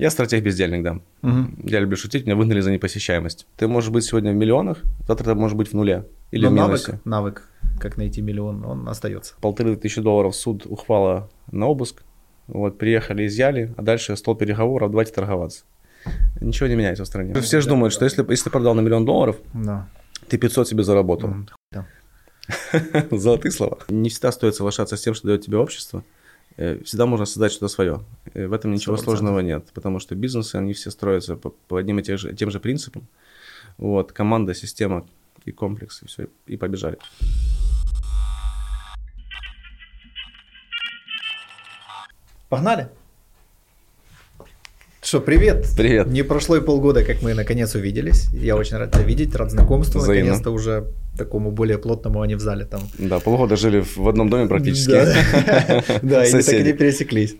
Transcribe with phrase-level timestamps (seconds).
[0.00, 0.98] Я стратег-бездельник, да.
[1.22, 1.68] Угу.
[1.68, 3.46] Я люблю шутить, меня выгнали за непосещаемость.
[3.58, 6.54] Ты можешь быть сегодня в миллионах, завтра ты можешь быть в нуле или Но в
[6.54, 6.92] минусе.
[7.04, 7.48] Навык, навык,
[7.78, 9.34] как найти миллион, он остается.
[9.42, 12.02] Полторы тысячи долларов суд ухвала на обыск.
[12.46, 15.64] Вот, приехали, изъяли, а дальше стол переговоров, давайте торговаться.
[16.40, 17.34] Ничего не меняется в стране.
[17.34, 19.86] Все же думают, что если, если ты продал на миллион долларов, да.
[20.28, 21.34] ты 500 себе заработал.
[21.72, 21.86] Да.
[23.10, 23.76] Золотые слова.
[23.90, 26.02] Не всегда стоит соглашаться с тем, что дает тебе общество.
[26.56, 28.04] Э, всегда можно создать что-то свое.
[28.34, 28.98] Э, в этом ничего 100%.
[28.98, 32.50] сложного нет, потому что бизнесы, они все строятся по, по одним и тем же, тем
[32.50, 33.06] же принципам.
[33.78, 35.06] Вот, команда, система
[35.44, 36.98] и комплекс, и все, и побежали.
[42.48, 42.90] Погнали!
[45.10, 45.66] Что, привет.
[45.76, 46.06] Привет.
[46.06, 48.28] Не прошло и полгода, как мы наконец увиделись.
[48.32, 49.98] Я очень рад тебя видеть, рад знакомству.
[49.98, 50.26] Взаимно.
[50.26, 50.84] Наконец-то уже
[51.18, 52.82] такому более плотному, а не в зале там.
[52.96, 54.92] Да, полгода жили в одном доме практически.
[56.02, 57.34] Да, и так и не пересеклись.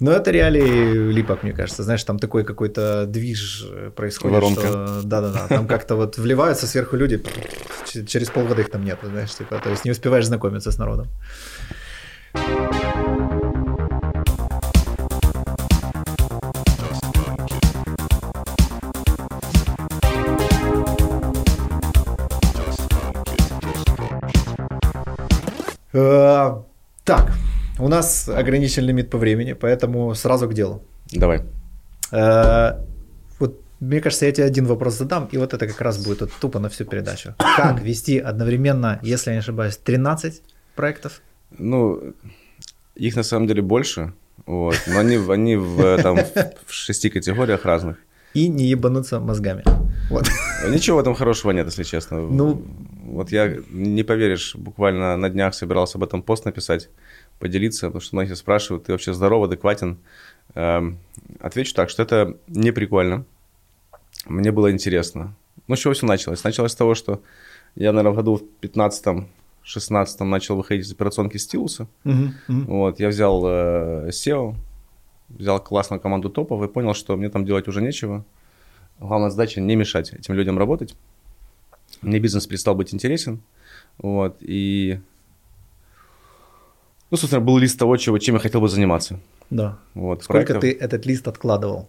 [0.00, 1.84] Но это реалии липок, мне кажется.
[1.84, 4.34] Знаешь, там такой какой-то движ происходит.
[4.34, 5.00] Воронка.
[5.04, 7.22] Да-да-да, там как-то вот вливаются сверху люди,
[8.08, 11.06] через полгода их там нет, знаешь, типа, то есть не успеваешь знакомиться с народом.
[25.94, 27.32] Так,
[27.78, 30.82] у нас ограничен лимит по времени, поэтому сразу к делу.
[31.12, 31.42] Давай.
[32.12, 32.80] Э,
[33.38, 36.30] вот мне кажется, я тебе один вопрос задам, и вот это как раз будет вот
[36.40, 37.34] тупо на всю передачу.
[37.56, 40.42] Как вести одновременно, если я не ошибаюсь, 13
[40.74, 41.20] проектов?
[41.58, 42.14] Ну,
[42.94, 44.12] их на самом деле больше,
[44.46, 46.18] вот, но они, они в, там,
[46.66, 47.96] в шести категориях разных.
[48.34, 49.62] И не ебануться мозгами.
[50.10, 50.28] Вот.
[50.68, 52.20] Ничего в этом хорошего нет, если честно.
[52.20, 52.64] Ну,
[53.04, 56.88] вот я, не поверишь, буквально на днях собирался об этом пост написать,
[57.38, 59.98] поделиться, потому что многие спрашивают, ты вообще здоров, адекватен?
[60.54, 60.98] Эм,
[61.40, 63.24] отвечу так, что это не прикольно.
[64.26, 65.34] Мне было интересно.
[65.68, 66.44] Ну, с чего все началось?
[66.44, 67.22] Началось с того, что
[67.74, 69.26] я, наверное, в году в 15
[69.64, 71.88] 16 начал выходить из операционки стилуса.
[72.04, 72.64] Uh-huh, uh-huh.
[72.66, 74.56] Вот, я взял э, SEO,
[75.30, 78.24] взял классную команду топов и понял, что мне там делать уже нечего.
[79.00, 80.94] Главная задача не мешать этим людям работать.
[82.04, 83.40] Мне бизнес перестал быть интересен.
[83.98, 85.00] Вот, и...
[87.10, 89.20] Ну, собственно, был лист того, чего, чем я хотел бы заниматься.
[89.50, 89.78] Да.
[89.94, 90.60] Вот, Сколько проектов.
[90.62, 91.88] ты этот лист откладывал?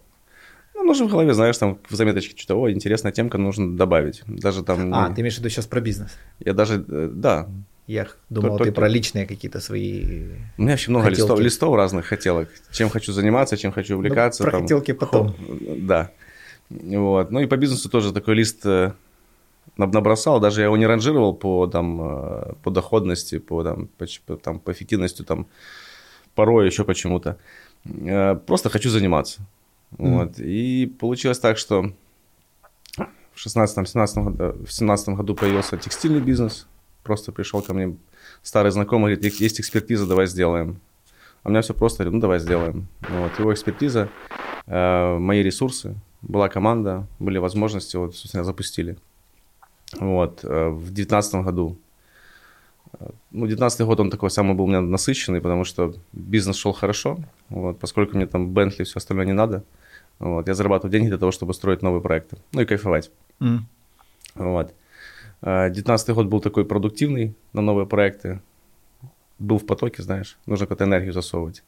[0.75, 4.23] Ну, нужно в голове, знаешь, там в заметочке что-то, о, интересная темка, нужно добавить.
[4.27, 4.93] Даже там...
[4.93, 6.11] А, ты имеешь в виду сейчас про бизнес?
[6.39, 7.47] Я даже, э, да.
[7.87, 10.23] Я думал, только, ты про личные какие-то свои
[10.57, 12.49] У меня вообще много листов, листов разных хотелок.
[12.71, 14.43] Чем хочу заниматься, чем хочу увлекаться.
[14.43, 15.35] Ну, про там, хотелки потом.
[15.77, 16.11] Да.
[16.69, 17.29] Вот.
[17.29, 18.93] Ну и по бизнесу тоже такой лист э,
[19.78, 24.59] набросал, даже я его не ранжировал по, там, э, по доходности, по, там, по, там,
[24.59, 25.47] по эффективности, там,
[26.34, 27.38] порой еще почему-то.
[27.86, 29.41] Э, просто хочу заниматься.
[29.97, 30.18] Mm.
[30.18, 30.40] Вот.
[30.40, 31.91] И получилось так, что
[33.34, 36.68] в 16-17 в 17 году появился текстильный бизнес.
[37.03, 37.97] Просто пришел ко мне
[38.42, 40.80] старый знакомый, говорит, есть экспертиза, давай сделаем.
[41.44, 42.88] А у меня все просто, говорит, ну давай сделаем.
[43.02, 43.38] Вот.
[43.40, 44.09] Его экспертиза,
[44.66, 48.97] э, мои ресурсы, была команда, были возможности, вот, собственно, запустили.
[50.00, 51.78] Вот, э, в девятнадцатом году.
[53.00, 56.73] Э, ну, девятнадцатый год, он такой самый был у меня насыщенный, потому что бизнес шел
[56.73, 57.17] хорошо,
[57.50, 59.63] вот, поскольку мне там Бентли и все остальное не надо.
[60.19, 63.11] Вот, я зарабатывал деньги для того, чтобы строить новые проекты, ну и кайфовать.
[63.39, 63.59] Mm.
[64.35, 64.73] Вот.
[65.41, 68.41] Э, девятнадцатый год был такой продуктивный на новые проекты.
[69.38, 71.62] Был в потоке, знаешь, нужно какую-то энергию засовывать.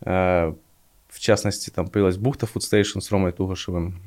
[0.00, 0.54] В
[1.18, 4.00] частности, там появилась бухта Food Station с Ромой Тугашевым.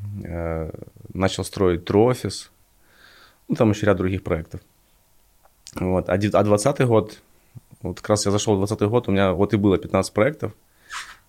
[1.13, 2.49] Начал строить Office,
[3.47, 4.61] ну, там еще ряд других проектов.
[5.75, 6.09] Вот.
[6.09, 7.19] А 20 год,
[7.81, 10.53] вот как раз я зашел в 20 год, у меня вот и было 15 проектов.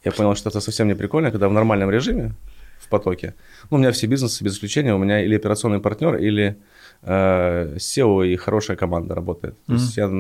[0.04, 2.34] Я понял, что это совсем не прикольно, когда в нормальном режиме,
[2.78, 3.34] в потоке,
[3.70, 6.56] ну, у меня все бизнесы, без исключения, у меня или операционный партнер, или
[7.02, 9.54] э, SEO и хорошая команда работает.
[9.54, 9.66] Mm-hmm.
[9.66, 10.10] То есть я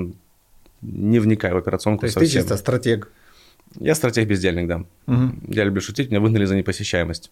[0.82, 2.30] не вникаю в операционку То есть совсем.
[2.30, 3.12] ты чисто стратег?
[3.78, 4.84] Я стратег-бездельник, да.
[5.06, 5.52] Угу.
[5.52, 7.30] Я люблю шутить, меня выгнали за непосещаемость.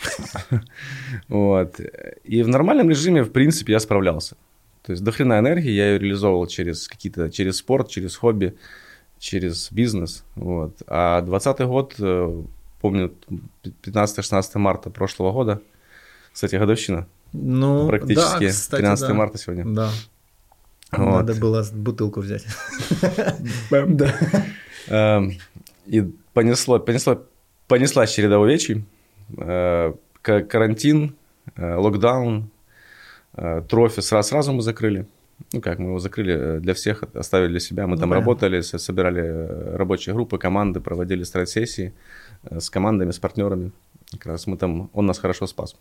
[1.28, 1.80] Вот.
[2.24, 4.36] И в нормальном режиме, в принципе, я справлялся.
[4.82, 8.56] То есть дохрена энергии я ее реализовывал через какие-то, через спорт, через хобби,
[9.18, 10.24] через бизнес.
[10.34, 10.82] Вот.
[10.86, 12.42] А 20 год, э,
[12.80, 13.12] помню,
[13.82, 15.60] 15-16 марта прошлого года,
[16.32, 17.06] кстати, годовщина.
[17.32, 18.44] Ну, Практически.
[18.44, 19.14] Да, кстати, 13 да.
[19.14, 19.64] марта сегодня.
[19.66, 19.90] Да.
[20.90, 21.26] Вот.
[21.26, 22.44] Надо было бутылку взять.
[23.70, 24.14] Да.
[24.88, 25.38] Эм,
[25.86, 26.02] и
[26.34, 27.22] понесло, понесло,
[27.68, 28.84] понеслась череда увечий.
[29.36, 29.92] Э,
[30.22, 31.14] карантин,
[31.56, 32.50] э, локдаун,
[33.34, 35.06] э, трофи сразу, сразу мы закрыли.
[35.52, 37.86] ну как, мы его закрыли для всех, оставили для себя.
[37.86, 38.30] Мы Ну, там понятно.
[38.30, 41.92] работали, собирали рабочие группы, команды, проводили стратсессии
[42.50, 43.72] с командами, с партнерами.
[44.12, 45.76] Как раз мы там, он нас хорошо спас.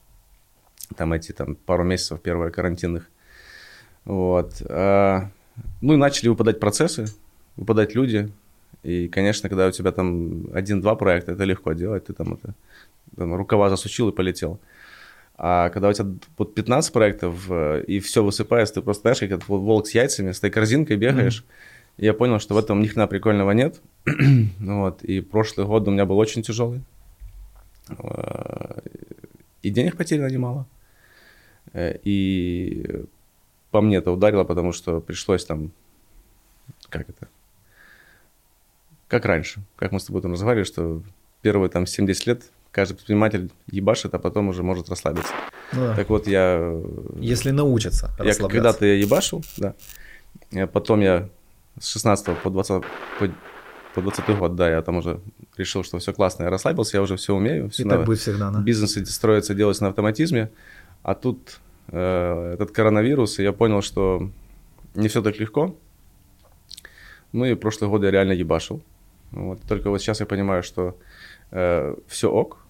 [0.96, 3.04] Там эти там пару месяцев первые карантинных.
[4.06, 4.62] Вот.
[5.82, 7.06] Ну и начали выпадать процессы,
[7.58, 8.32] выпадать люди.
[8.84, 12.06] И, конечно, когда у тебя там один-два проекта, это легко делать.
[12.06, 12.54] Ты там это
[13.16, 14.60] там, рукава засучил и полетел.
[15.36, 19.32] А когда у тебя вот 15 проектов, э, и все высыпается, ты просто, знаешь, как
[19.32, 21.44] этот волк с яйцами, с этой корзинкой бегаешь.
[21.98, 23.82] И я понял, что в этом ни хрена прикольного нет.
[24.60, 25.04] вот.
[25.04, 26.82] И прошлый год у меня был очень тяжелый.
[27.90, 28.82] Э,
[29.64, 30.68] И денег потеряно немало.
[31.74, 33.04] Э, И
[33.72, 35.72] по мне это ударило, потому что пришлось там,
[36.90, 37.28] как это,
[39.08, 41.02] как раньше, как мы с тобой там разговаривали, что
[41.42, 45.34] первые там 70 лет каждый предприниматель ебашит, а потом уже может расслабиться.
[45.74, 45.96] Ну да.
[45.96, 46.84] Так вот, я, э,
[47.20, 48.48] Если научатся я расслабляться.
[48.48, 49.76] когда-то я ебашил, да.
[50.52, 51.30] Э, Потом я
[51.80, 52.84] с 16 по 20,
[53.20, 53.30] по,
[53.96, 55.20] по 20 год, да, я там уже
[55.58, 57.70] решил, что все классно, я расслабился, я уже все умею.
[57.70, 58.60] Все И так будет всегда, да?
[58.62, 60.50] Бизнес строится, делается на автоматизме,
[61.04, 64.30] а тут э, этот коронавирус, и я понял, что
[64.96, 65.76] не все так легко.
[67.34, 68.82] Ну и прошлый год я реально ебашил.
[69.32, 69.62] Вот.
[69.62, 70.98] Только вот сейчас я понимаю, что
[72.08, 72.61] все ок,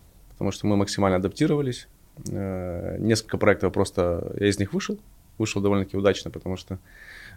[0.42, 1.88] потому что мы максимально адаптировались.
[2.32, 4.98] Э, несколько проектов просто я из них вышел,
[5.38, 6.80] вышел довольно-таки удачно, потому что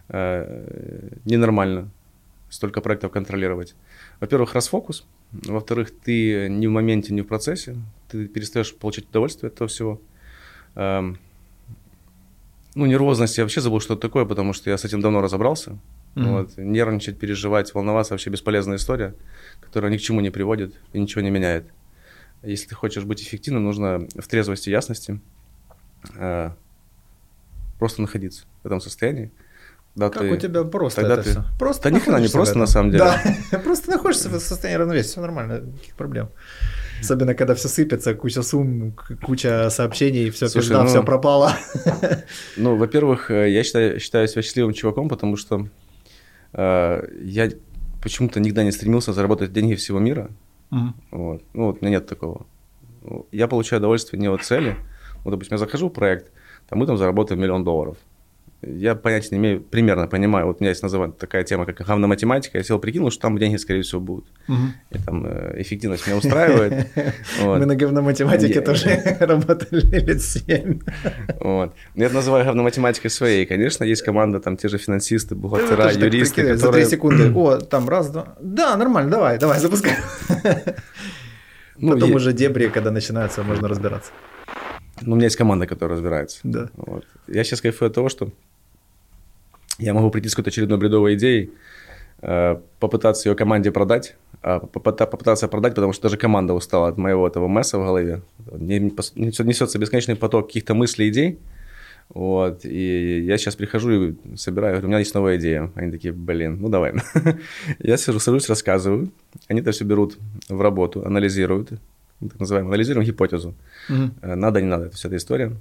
[0.09, 1.91] э, ненормально
[2.49, 3.75] столько проектов контролировать.
[4.19, 5.05] Во-первых, расфокус.
[5.31, 7.75] Во-вторых, ты не в моменте, не в процессе.
[8.09, 10.01] Ты перестаешь получать удовольствие от этого всего.
[10.73, 11.19] Эм,
[12.73, 15.77] ну, нервозность, я вообще забыл, что это такое, потому что я с этим давно разобрался.
[16.15, 16.31] Мгм.
[16.31, 16.57] Вот.
[16.57, 19.13] Нервничать, переживать, волноваться вообще бесполезная история,
[19.61, 21.65] которая ни к чему не приводит и ничего не меняет.
[22.45, 25.19] Если ты хочешь быть эффективным, нужно в трезвости и ясности
[26.17, 26.51] э,
[27.79, 29.31] просто находиться в этом состоянии.
[29.95, 31.43] Да, Как ты- у тебя просто тогда это ты- все?
[31.57, 33.05] Просто Да ни хрена не просто, на самом деле.
[33.51, 36.29] Да, просто находишься в состоянии равновесия, все нормально, никаких проблем.
[36.99, 38.93] Особенно, когда все сыпется, куча сумм,
[39.23, 41.53] куча сообщений, все Слушай, пизда, ну- все пропало.
[42.57, 45.69] Ну, во-первых, э, я считаю, считаю себя счастливым чуваком, потому что
[46.53, 47.49] э, я
[48.01, 50.29] почему-то никогда не стремился заработать деньги всего мира.
[51.11, 51.43] Вот.
[51.53, 52.45] Ну, вот у меня нет такого.
[53.31, 54.75] Я получаю удовольствие не от цели.
[55.23, 56.31] Вот, допустим, я захожу в проект,
[56.69, 57.97] там мы там заработаем миллион долларов.
[58.67, 60.47] Я понятия не имею, примерно понимаю.
[60.47, 62.57] Вот у меня есть называется такая тема, как говно математика.
[62.57, 64.25] Я сел прикинул, что там деньги, скорее всего, будут.
[64.91, 66.87] И там э, эффективность меня устраивает.
[67.43, 68.89] Мы на говноматематике тоже
[69.19, 70.79] работали лет 7.
[71.39, 71.73] Вот.
[71.95, 73.45] Ну, Я это называю говно математикой своей.
[73.45, 76.85] Конечно, есть команда, там те же финансисты, бухгалтера, юристы, За 3 которые...
[76.85, 77.31] секунды.
[77.35, 78.35] О, там раз, два.
[78.41, 79.95] Да, нормально, давай, давай, запускай.
[81.77, 84.13] Ну, Потом уже дебри, когда начинаются, можно разбираться.
[85.01, 86.39] Ну, у меня есть команда, которая разбирается.
[86.43, 86.69] Да.
[86.75, 87.05] Вот.
[87.27, 88.29] Я сейчас кайфую от того, что
[89.79, 91.51] я могу прийти с какой-то очередной бредовой идеей,
[92.21, 96.97] э, попытаться ее команде продать, а попыта- попытаться продать, потому что даже команда устала от
[96.97, 98.21] моего этого месса в голове.
[98.57, 101.39] Несется бесконечный поток каких-то мыслей, идей.
[102.09, 105.71] Вот, и я сейчас прихожу и собираю, говорю, у меня есть новая идея.
[105.73, 106.93] Они такие, блин, ну давай.
[107.79, 109.09] Я сижу, сажусь, рассказываю.
[109.47, 111.69] Они это все берут в работу, анализируют,
[112.21, 113.55] так называем, анализируем гипотезу.
[114.21, 115.51] Э, Надо, не надо, это вся эта история.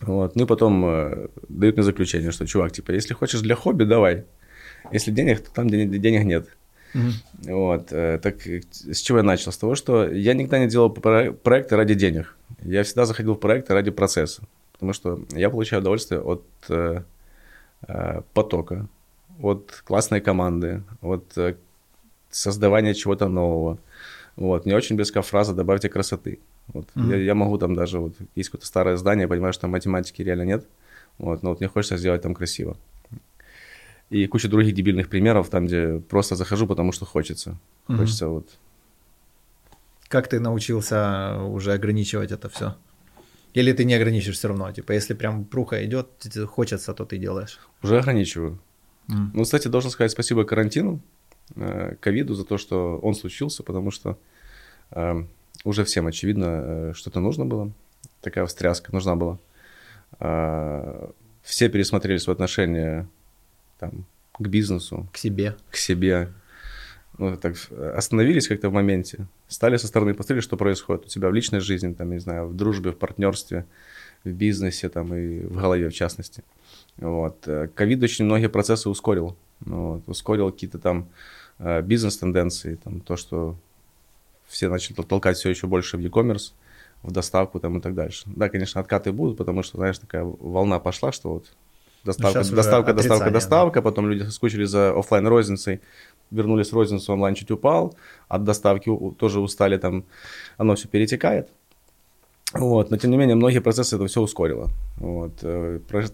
[0.00, 0.36] Вот.
[0.36, 4.24] Ну и потом э, дают мне заключение, что, чувак, типа, если хочешь для хобби, давай.
[4.92, 6.48] Если денег, то там ден- денег нет.
[6.94, 7.12] Мгм.
[7.46, 7.88] Вот.
[7.92, 9.50] э, Так э, с чего я начал?
[9.52, 12.36] С того, что я никогда не делал про- проекты ради денег.
[12.62, 14.42] Я всегда заходил в проекты ради процесса.
[14.72, 17.02] Потому что я получаю удовольствие от э,
[17.88, 18.86] э, потока,
[19.42, 21.54] от классной команды, от э,
[22.30, 23.78] создавания чего-то нового.
[24.36, 24.66] Вот.
[24.66, 26.38] Мне очень близка фраза «добавьте красоты».
[26.72, 26.88] Вот.
[26.94, 27.10] Мгм.
[27.10, 30.22] Я, я могу там даже, вот есть какое-то старое здание, я понимаю, что там математики
[30.22, 30.66] реально нет,
[31.18, 32.76] вот, но вот мне хочется сделать там красиво.
[34.10, 37.58] И куча других дебильных примеров, там, где просто захожу, потому что хочется.
[37.88, 37.98] Мгм.
[37.98, 38.48] Хочется вот
[40.08, 42.76] Как ты научился уже ограничивать это все?
[43.54, 44.72] Или ты не ограничишь все равно?
[44.72, 46.08] Типа, если прям пруха идет,
[46.48, 47.58] хочется, то ты делаешь.
[47.82, 48.58] уже ограничиваю.
[49.08, 49.30] М.
[49.34, 51.00] Ну, кстати, должен сказать спасибо карантину,
[51.56, 54.18] э, ковиду за то, что он случился, потому что
[54.90, 55.24] э,
[55.64, 57.72] уже всем очевидно, э, что-то нужно было,
[58.20, 59.38] такая встряска нужна была.
[60.20, 61.08] Э,
[61.42, 63.06] Все пересмотрели свои отношения
[63.78, 64.04] там,
[64.38, 65.56] к бизнесу, К себе.
[65.70, 66.28] к себе.
[67.18, 67.54] Ну, так
[67.96, 71.92] остановились как-то в моменте, стали со стороны посмотрели, что происходит у тебя в личной жизни,
[71.94, 73.66] там, не знаю, в дружбе, в партнерстве,
[74.24, 76.42] в бизнесе, там, и в голове, в частности.
[76.96, 77.46] Вот.
[77.46, 79.36] Э, Ковид очень многие процессы ускорил.
[79.64, 80.02] Ну, вот.
[80.08, 81.08] Ускорил какие-то там
[81.58, 83.56] э, бизнес-тенденции, там, то, что
[84.54, 86.52] все начали толкать все еще больше в e-commerce,
[87.02, 88.22] в доставку там и так дальше.
[88.26, 91.52] Да, конечно, откаты будут, потому что, знаешь, такая волна пошла, что вот
[92.04, 93.82] Доставка, доставка, доставка, доставка.
[93.82, 95.80] Потом люди соскучили за оффлайн розницей,
[96.30, 97.96] вернулись в розницу, онлайн чуть упал.
[98.28, 100.04] От доставки тоже устали, там
[100.58, 101.48] оно все перетекает.
[102.52, 102.90] Вот.
[102.90, 104.68] Но тем не менее, многие процессы это все ускорило.
[104.98, 105.32] Вот.
[105.42, 106.04] э, про-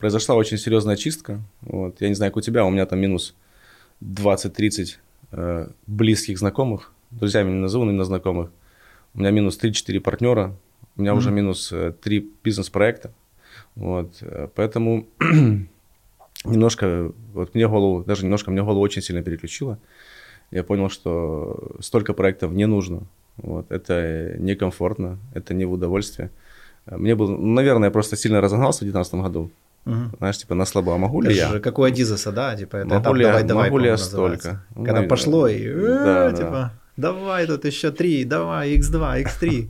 [0.00, 1.40] Произошла очень серьезная чистка.
[1.60, 2.00] Вот.
[2.00, 3.34] Я не знаю, как у тебя, у меня там минус
[4.02, 4.96] 20-30
[5.32, 6.92] э, близких знакомых.
[7.10, 8.50] Друзьями не назову, но именно знакомых.
[9.14, 10.54] У меня минус 3-4 партнера.
[10.96, 13.10] У меня уже минус э, 3 бизнес-проекта.
[13.74, 14.18] Вот.
[14.20, 15.06] э, Поэтому
[16.44, 19.78] немножко, вот мне голову, даже немножко мне голову очень сильно переключило.
[20.50, 23.02] Я понял, что столько проектов не нужно.
[23.36, 23.70] Вот.
[23.70, 26.30] Это некомфортно, это не в удовольствие.
[26.86, 29.50] Э, Мне было, ну, наверное, я просто сильно разогнался в 2019 году.
[29.86, 30.12] Мгм.
[30.18, 31.48] Знаешь, типа на слабо, а могу ли Это я?
[31.48, 33.86] же как у Адизеса, да, типа это Могу этап ли я- давай, давай, могу ли
[33.86, 34.40] я называется.
[34.40, 34.64] столько?
[34.70, 35.08] Ну, Когда наверное.
[35.08, 36.36] пошло и э, Да, да.
[36.36, 39.68] типа давай тут еще три, давай x2, x3.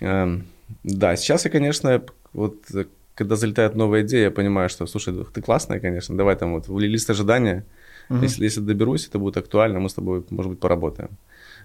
[0.00, 0.46] Эм,
[0.84, 2.84] Да, сейчас я, конечно, вот э,
[3.14, 6.78] когда залетает новая идея, я понимаю, что, слушай, ты классная, конечно, давай там вот в
[6.78, 7.64] лист ожидания,
[8.10, 8.22] Мгм.
[8.22, 11.10] если, если доберусь, это будет актуально, мы с тобой, может быть, поработаем.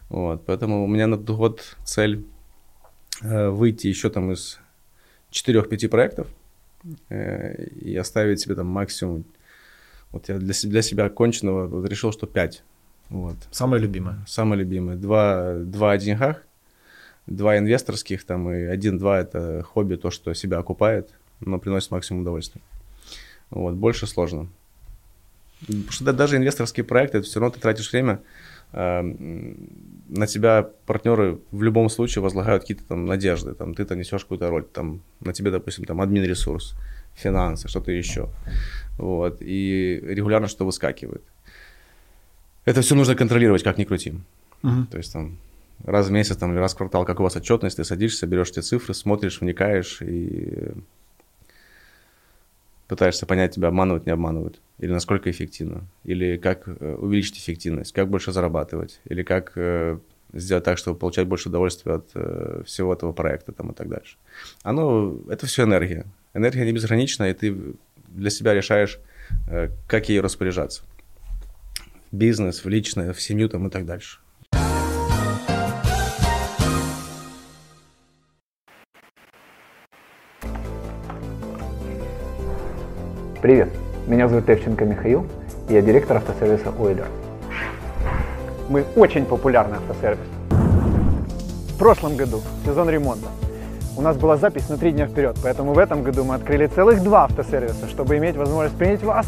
[0.09, 2.23] Вот, поэтому у меня на год цель
[3.21, 4.59] э, выйти еще там из
[5.31, 6.27] 4-5 проектов
[7.09, 9.23] э, и оставить себе там максимум,
[10.11, 12.63] вот я для, для себя конченого вот решил, что 5.
[13.13, 13.35] Вот.
[13.51, 14.25] Самое любимое.
[14.27, 14.97] Самые любимые.
[14.97, 16.41] Два, два о деньгах,
[17.27, 22.61] два инвесторских, там, и один-два это хобби, то, что себя окупает, но приносит максимум удовольствия.
[23.51, 24.47] Вот, больше сложно.
[25.67, 28.19] Потому что да- даже инвесторские проекты, это все равно ты тратишь время,
[28.71, 29.57] а, м,
[30.09, 34.63] на тебя партнеры в любом случае возлагают какие-то там надежды, там, ты-то несешь какую-то роль,
[34.65, 36.73] там, на тебе, допустим, там, админ ресурс,
[37.13, 38.27] финансы, что-то еще.
[38.97, 41.21] Вот, и регулярно что выскакивает.
[42.65, 44.13] Это все нужно контролировать, как ни крути.
[44.61, 44.87] Мгм.
[44.87, 45.37] То есть там
[45.83, 48.49] раз в месяц там, или раз в квартал, как у вас отчетность, ты садишься, берешь
[48.49, 50.71] эти цифры, смотришь, вникаешь и
[52.87, 58.07] пытаешься понять, тебя обманывают, не обманывают, или насколько эффективно, или как э, увеличить эффективность, как
[58.09, 59.97] больше зарабатывать, или как э,
[60.33, 64.17] сделать так, чтобы получать больше удовольствия от э, всего этого проекта там, и так дальше.
[64.61, 66.05] Оно, это все энергия.
[66.33, 67.55] Энергия не безгранична, и ты
[68.07, 68.99] для себя решаешь,
[69.87, 70.83] как ей распоряжаться.
[72.13, 74.19] Бизнес, в личное, в семью там, и так дальше.
[83.41, 83.69] Привет,
[84.05, 85.25] меня зовут Тевченко Михаил,
[85.67, 87.07] и я директор автосервиса Ойлер.
[88.69, 90.27] Мы очень популярный автосервис.
[90.51, 93.29] В прошлом году, сезон ремонта,
[93.97, 97.01] у нас была запись на три дня вперед, поэтому в этом году мы открыли целых
[97.01, 99.25] два автосервиса, чтобы иметь возможность принять вас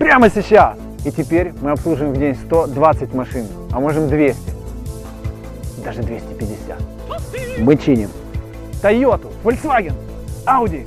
[0.00, 0.76] прямо сейчас.
[1.04, 4.40] И теперь мы обслуживаем в день 120 машин, а можем 200,
[5.84, 6.78] даже 250.
[7.58, 8.08] Мы чиним
[8.82, 9.94] Toyota, Volkswagen,
[10.46, 10.86] Audi,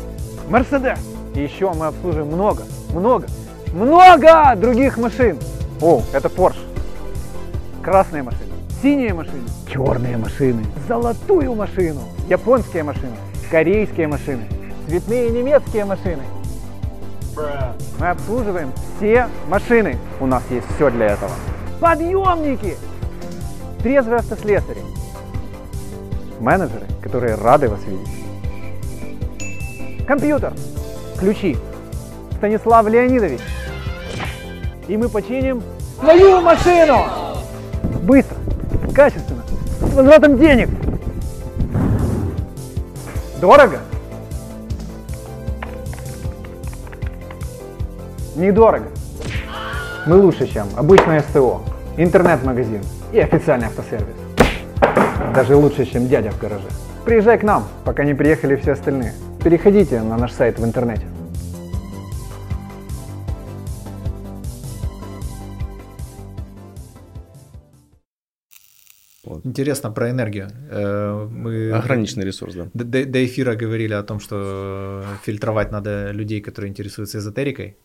[0.50, 1.00] Mercedes.
[1.36, 3.28] И еще мы обслуживаем много, много,
[3.74, 5.38] много других машин.
[5.82, 6.58] О, это Porsche.
[7.84, 13.16] Красные машины, синие машины, черные машины, золотую машину, японские машины,
[13.52, 14.44] корейские машины,
[14.88, 16.24] цветные немецкие машины.
[18.00, 19.98] Мы обслуживаем все машины.
[20.20, 21.32] У нас есть все для этого.
[21.80, 22.76] Подъемники!
[23.82, 24.82] Трезвые автослесари.
[26.40, 28.08] Менеджеры, которые рады вас видеть.
[30.08, 30.54] Компьютер.
[31.20, 31.58] Ключи.
[32.38, 33.42] Станислав Леонидович.
[34.88, 35.62] И мы починим
[36.00, 37.06] твою машину!
[38.04, 38.38] Быстро,
[38.96, 39.44] качественно,
[39.82, 40.70] с возвратом денег.
[43.42, 43.80] Дорого?
[48.38, 48.88] Недорого.
[50.06, 51.62] Мы лучше, чем обычное СТО,
[51.98, 54.16] интернет-магазин и официальный автосервис.
[55.34, 56.68] Даже лучше, чем дядя в гараже.
[57.04, 59.14] Приезжай к нам, пока не приехали все остальные.
[59.44, 61.06] Переходите на наш сайт в интернете.
[69.44, 70.48] Интересно про энергию.
[70.70, 72.68] Э, Мы Ограниченный ресурс, да.
[72.74, 77.76] до, до- до эфира говорили о том, что фильтровать надо людей, которые интересуются эзотерикой.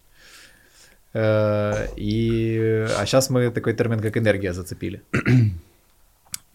[1.14, 5.02] Э, И, а сейчас мы такой термин, как энергия, зацепили.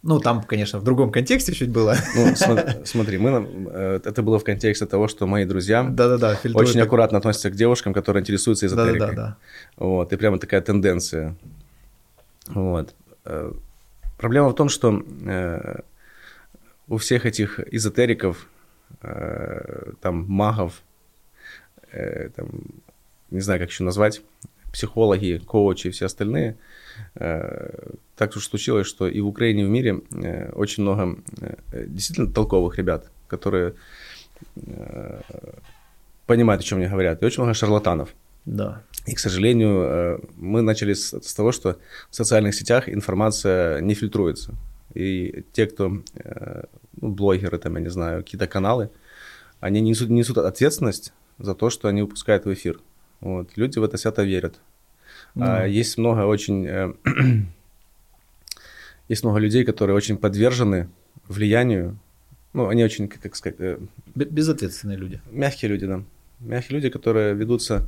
[0.04, 1.96] Ну, там, конечно, в другом контексте чуть было.
[2.16, 3.30] Ну, смо- смотри, мы,
[3.72, 7.94] э, это было в контексте того, что мои друзья Да-да-да, очень аккуратно относятся к девушкам,
[7.94, 9.00] которые интересуются эзотерикой.
[9.00, 9.38] Да-да-да.
[9.76, 11.36] Вот, и прямо такая тенденция.
[12.48, 12.94] Вот.
[13.26, 13.52] Э,
[14.18, 15.80] Проблема в том, что э,
[16.88, 18.48] у всех этих эзотериков,
[19.02, 20.82] э, там, магов,
[21.92, 22.48] э, там,
[23.30, 24.22] не знаю, как еще назвать,
[24.72, 26.58] психологи, коучи и все остальные,
[27.16, 31.18] э, так уж случилось, что и в Украине, и в мире э, очень много
[31.72, 33.74] э, действительно толковых ребят, которые
[36.28, 38.14] понимают, о чем они говорят, и очень много шарлатанов.
[38.46, 38.84] Да.
[39.08, 41.80] И, к сожалению, мы начали с, с того, что
[42.12, 44.54] в социальных сетях информация не фильтруется.
[44.94, 46.04] И те, кто, ну,
[47.10, 48.92] блогеры, там, я не знаю, какие-то каналы,
[49.60, 52.80] они несут, несут ответственность за то, что они выпускают в эфир.
[53.22, 53.58] Вот.
[53.58, 54.60] Люди в это свято верят.
[55.36, 55.46] Ну.
[55.46, 56.66] А есть много очень...
[56.68, 56.94] э,
[59.10, 60.88] есть много людей, которые очень подвержены
[61.28, 61.98] влиянию.
[62.54, 63.78] Ну, они очень, как, как сказать, э,
[64.16, 65.20] Безответственные люди.
[65.32, 66.02] мягкие люди, да.
[66.40, 67.82] Мягкие люди, которые ведутся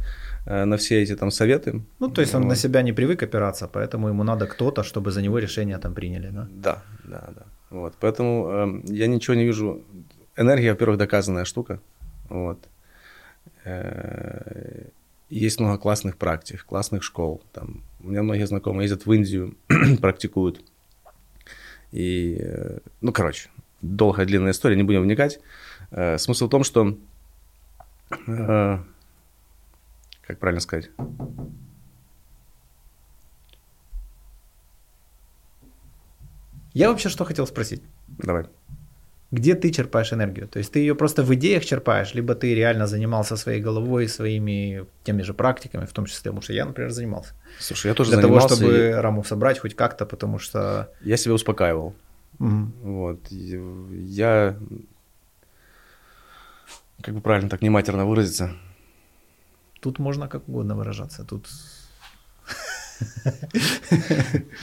[0.45, 1.81] э, на все эти там советы.
[1.99, 2.49] Ну, то есть он Вот.
[2.49, 6.29] на себя не привык опираться, поэтому ему надо кто-то, чтобы за него решение там приняли,
[6.31, 6.47] да?
[6.51, 7.43] Да, да, да.
[7.69, 9.81] Вот, поэтому эм, я ничего не вижу.
[10.37, 11.79] Энергия, во-первых, доказанная штука.
[12.29, 12.57] Вот.
[15.29, 17.43] Есть много классных практик, классных школ.
[17.53, 19.55] Там, у меня многие знакомые ездят в Индию,
[20.01, 20.65] практикуют.
[21.91, 23.49] И, э, ну, короче,
[23.81, 25.39] долгая, длинная история, не будем вникать.
[25.91, 26.97] Э, Смысл в том, что,
[28.27, 28.77] э,
[30.21, 30.89] как правильно сказать,
[36.73, 37.81] Я вообще что хотел спросить?
[38.07, 38.45] давай.
[39.31, 40.47] Где ты черпаешь энергию?
[40.47, 44.85] То есть ты ее просто в идеях черпаешь, либо ты реально занимался своей головой, своими
[45.03, 47.33] теми же практиками, в том числе, потому что я, например, занимался.
[47.59, 50.91] Слушай, я тоже Для того, занимался, чтобы и раму собрать хоть как-то, потому что...
[51.01, 51.93] я себя успокаивал.
[52.39, 52.73] Мгм.
[52.81, 53.19] Вот.
[53.29, 54.57] Я,
[57.01, 58.51] как бы правильно так нематерно выразиться,
[59.79, 61.23] Тут можно как угодно выражаться.
[61.23, 61.47] Тут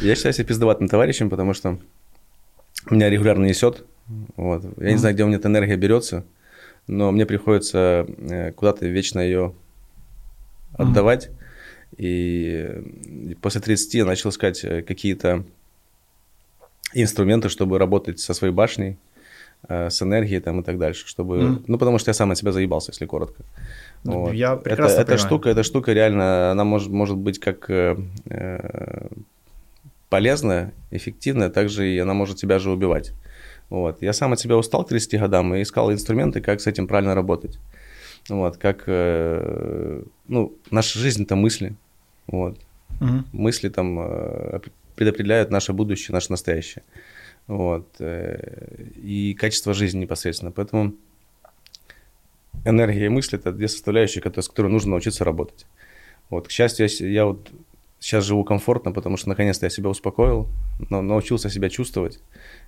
[0.00, 1.78] я считаю себя пиздоватым товарищем, потому что
[2.95, 3.85] меня регулярно несет.
[4.37, 4.64] Вот.
[4.78, 6.25] Я не знаю, где у меня эта энергия берется,
[6.87, 9.55] но мне приходится э, куда-то вечно ее
[10.75, 11.31] отдавать.
[11.97, 15.45] И э, после 30 я начал искать э, какие-то
[16.95, 18.99] инструменты, чтобы работать со своей башней,
[19.69, 21.38] э, с энергией там и так дальше, чтобы...
[21.38, 21.64] Мгм.
[21.66, 23.43] Ну, потому что я сам от себя заебался, если коротко.
[24.05, 27.96] Ну, я прекрасно это, эта штука, эта штука реально, она может, может быть как э,
[30.09, 33.12] полезная, эффективная, также и она может тебя же убивать.
[33.71, 34.03] Вот.
[34.03, 37.14] Я сам от себя устал к 30 годам и искал инструменты, как с этим правильно
[37.14, 37.59] работать.
[38.29, 41.75] Вот, как, э, ну, наша жизнь– это мысли.
[42.27, 42.59] Вот.
[43.01, 43.27] Мгм.
[43.33, 44.61] Мысли там э,
[44.95, 46.83] предопределяют наше будущее, наше настоящее.
[47.47, 47.87] Вот.
[48.01, 50.51] э, И качество жизни непосредственно.
[50.51, 50.95] Поэтому
[52.64, 55.66] энергия и мысли– это две составляющие, которые, с которыми нужно научиться работать.
[56.31, 56.49] Вот.
[56.49, 57.49] К счастью, я, я вот
[57.98, 60.48] сейчас живу комфортно, потому что наконец-то я себя успокоил,
[60.90, 62.20] но научился себя чувствовать.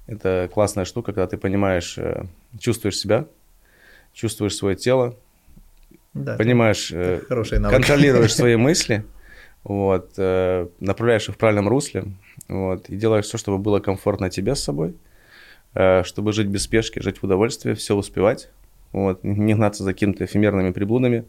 [0.06, 2.24] Это классная штука, когда ты понимаешь, э,
[2.58, 3.26] чувствуешь себя,
[4.12, 5.14] чувствуешь свое тело,
[6.14, 7.20] Да, это- понимаешь, э,
[7.58, 7.76] навык.
[7.76, 9.04] контролируешь свои мысли,
[9.64, 12.04] вот, э, направляешь их в правильном русле,
[12.48, 14.94] вот, и делаешь все, чтобы было комфортно тебе с собой,
[16.04, 18.48] чтобы жить без спешки, жить в удовольствии, все успевать,
[18.92, 21.24] вот, не гнаться за какими-то эфемерными приблудами,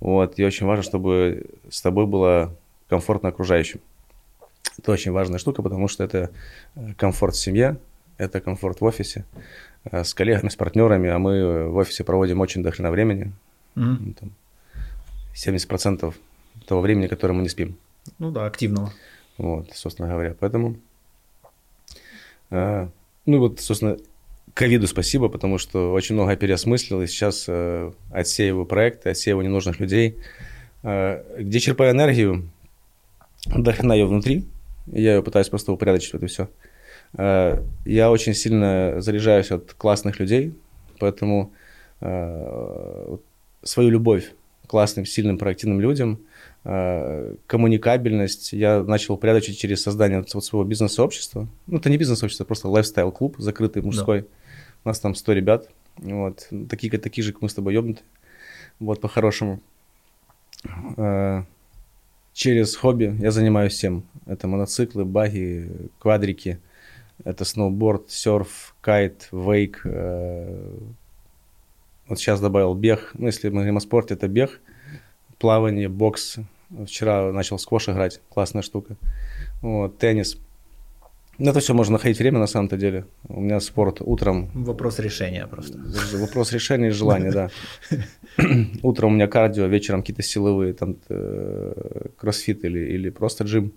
[0.00, 2.54] вот, и очень важно, чтобы с тобой было
[2.88, 3.80] комфортно окружающим.
[4.78, 6.30] Это очень важная штука, потому что это
[6.74, 7.78] э, комфорт в семье,
[8.18, 9.24] это комфорт в офисе,
[9.84, 13.32] э, с коллегами, с партнерами, а мы в офисе проводим очень дохрена времени,
[13.74, 14.32] ну, там,
[15.34, 16.14] 70%
[16.66, 17.76] того времени, которое мы не спим.
[18.18, 18.92] Ну да, активного.
[19.38, 20.34] Вот, собственно говоря.
[20.38, 20.76] Поэтому,
[22.50, 22.88] э,
[23.26, 23.98] ну вот, собственно,
[24.54, 30.16] ковиду спасибо, потому что очень много переосмыслил, и сейчас э, отсеиваю проекты, отсеиваю ненужных людей.
[30.82, 32.48] Э, где черпаю энергию,
[33.54, 34.44] до хрена ее внутри,
[34.92, 36.48] и я ее пытаюсь просто упорядочить это все.
[37.16, 40.54] Я очень сильно заряжаюсь от классных людей,
[40.98, 41.52] поэтому
[42.00, 43.22] э, вот
[43.62, 44.32] свою любовь
[44.64, 46.18] к классным, сильным, проактивным людям,
[46.64, 51.46] э, коммуникабельность я начал упорядочить через создание вот своего бизнес-сообщества.
[51.66, 54.26] Ну, это не бизнес-сообщество, это просто лайфстайл-клуб закрытый, мужской.
[54.84, 58.02] У нас там 100 ребят, вот, такие, как- такие же, как мы с тобой ёбнуты,
[58.80, 59.60] вот, по-хорошему.
[62.36, 64.04] Через хобби я занимаюсь всем.
[64.26, 66.60] Это мотоциклы, баги, квадрики,
[67.24, 69.80] это сноуборд, серф, кайт, вейк.
[69.86, 70.78] э,
[72.06, 73.12] Вот сейчас добавил бег.
[73.14, 74.60] Ну, если мы говорим о спорте, это бег,
[75.38, 76.36] плавание, бокс.
[76.84, 78.96] Вчера начал сквош играть, классная штука.
[79.62, 80.38] Вот, теннис.
[81.38, 83.04] Ну, это все можно находить время на самом-то деле.
[83.28, 84.50] У меня спорт утром.
[84.54, 85.78] Вопрос решения просто.
[86.14, 87.50] Вопрос решения и желания, да.
[88.82, 93.72] Утром у меня кардио, вечером какие-то силовые, там, э, кроссфит или, или просто джим.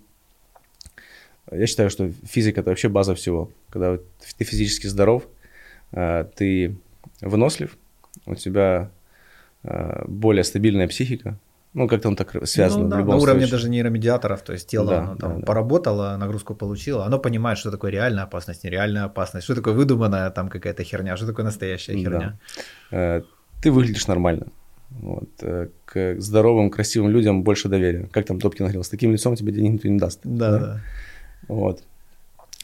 [1.52, 3.50] Я считаю, что физика– это вообще база всего.
[3.70, 3.98] Когда
[4.38, 5.28] ты физически здоров,
[5.92, 6.76] э, ты
[7.20, 7.76] вынослив,
[8.26, 8.90] у тебя
[9.64, 11.38] э, более стабильная психика.
[11.72, 13.52] Ну, как там так связано Ну в да, любом на уровне случае.
[13.58, 15.46] даже нейромедиаторов, то есть тело Да, оно там да, да.
[15.46, 20.48] поработало, нагрузку получило, оно понимает, что такое реальная опасность, нереальная опасность, что такое выдуманная там
[20.48, 21.98] какая-то херня, что такое настоящая Да.
[22.00, 22.38] херня.
[22.90, 23.22] Э,
[23.62, 24.46] Ты выглядишь нормально.
[24.90, 25.28] Вот.
[25.42, 28.08] Э, к здоровым, красивым людям больше доверия.
[28.12, 30.20] Как там Топкин говорил, с таким лицом тебе денег никто не даст.
[30.24, 30.80] Да, да.
[31.46, 31.84] Вот.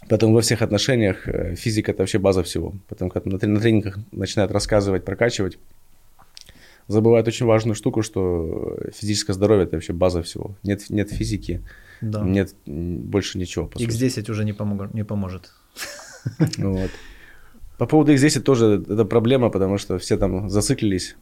[0.08, 2.74] Поэтому во всех отношениях э, физика– это вообще база всего.
[2.88, 5.58] Потому как на тренингах начинают рассказывать, прокачивать,
[6.88, 10.56] забывают очень важную штуку, что физическое здоровье– это вообще база всего.
[10.62, 11.62] Нет, нет физики,
[12.00, 12.22] да.
[12.22, 13.66] нет больше ничего.
[13.66, 14.30] По X10 сути.
[14.30, 15.52] уже не, помог, не поможет.
[16.58, 16.90] Вот.
[17.78, 21.16] По поводу X10 тоже это проблема, потому что все там зациклились.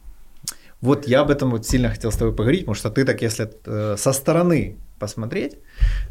[0.81, 3.49] Вот я об этом вот сильно хотел с тобой поговорить, потому что ты так, если
[3.65, 5.57] э, со стороны посмотреть,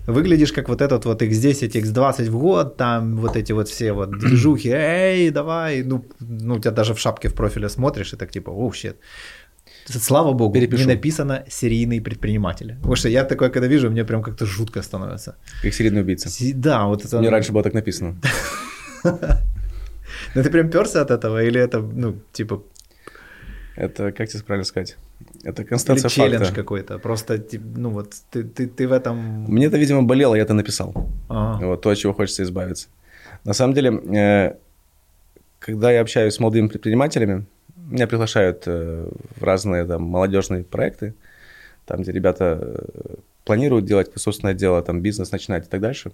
[0.07, 4.11] выглядишь как вот этот вот X10, X20 в год, там вот эти вот все вот
[4.19, 8.31] движухи, эй, давай, ну, ну, у тебя даже в шапке в профиле смотришь и так
[8.31, 8.97] типа, оу, щит.
[9.87, 10.83] Слава богу, Перепишу.
[10.83, 12.75] не написано серийный предприниматель.
[12.77, 15.37] Потому что я такое, когда вижу, мне прям как-то жутко становится.
[15.63, 16.31] Как серийный убийца.
[16.55, 17.19] Да, вот это.
[17.19, 18.17] Мне раньше было так написано.
[20.35, 22.63] Ну ты прям перся от этого, или это, ну, типа...
[23.77, 24.97] Это, как тебе правильно сказать?
[25.43, 26.55] Это констатация Или челлендж факта.
[26.55, 26.99] какой-то.
[26.99, 27.45] Просто,
[27.77, 29.17] ну вот, ты, ты, ты в этом...
[29.49, 30.95] Мне это, видимо, болело, я это написал.
[31.29, 31.67] Ага.
[31.67, 32.89] Вот то, от чего хочется избавиться.
[33.45, 34.55] На самом деле, э,
[35.59, 37.47] когда я общаюсь с молодыми предпринимателями,
[37.91, 41.15] меня приглашают э, в разные там, молодежные проекты,
[41.87, 46.13] там, где ребята э, планируют делать собственное дело, там, бизнес начинать и так дальше.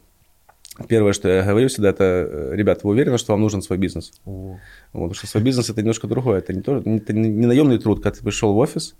[0.88, 4.12] Первое, что я говорю всегда, это, ребят, вы уверены, что вам нужен свой бизнес?
[4.24, 4.58] О.
[4.92, 6.38] Вот, потому что свой бизнес– это немножко другое.
[6.38, 8.94] Это не, то, это не наемный труд, когда ты пришел в офис,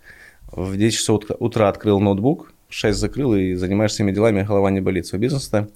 [0.52, 4.80] в 10 часов утра открыл ноутбук, в 6 закрыл и занимаешься своими делами, голова не
[4.80, 5.06] болит.
[5.06, 5.68] Свой бизнес– это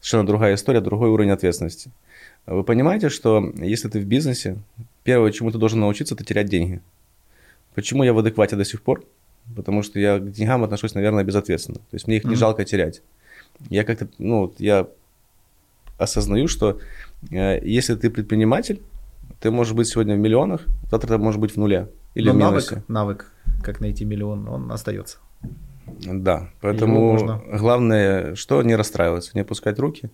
[0.00, 1.90] совершенно другая история, другой уровень ответственности.
[2.46, 4.56] Вы понимаете, что если ты в бизнесе,
[5.04, 6.80] первое, чему ты должен научиться, это терять деньги.
[7.74, 9.04] Почему я в адеквате до сих пор?
[9.56, 11.78] Потому что я к деньгам отношусь, наверное, безответственно.
[11.78, 12.36] То есть мне их не mm-hmm.
[12.36, 13.02] жалко терять.
[13.68, 14.88] Я как-то, ну, я
[15.98, 16.78] осознаю, что
[17.30, 18.80] э, если ты предприниматель,
[19.40, 22.36] ты можешь быть сегодня в миллионах, завтра ты можешь быть в нуле или Но в
[22.36, 22.74] минусе.
[22.88, 23.32] Навык, навык,
[23.62, 25.18] как найти миллион, он остается.
[25.86, 30.10] Да, поэтому главное, что не расстраиваться, не опускать руки,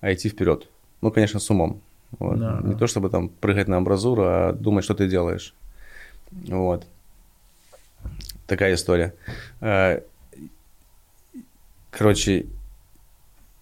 [0.00, 0.68] а идти вперед.
[1.00, 1.82] Ну, конечно, с умом.
[2.18, 2.38] Вот.
[2.38, 2.78] Да, не да.
[2.78, 5.54] то, чтобы там прыгать на амбразуру, а думать, что ты делаешь.
[6.30, 6.86] Вот.
[8.46, 9.14] Такая история.
[9.60, 10.00] Э,
[11.90, 12.46] короче,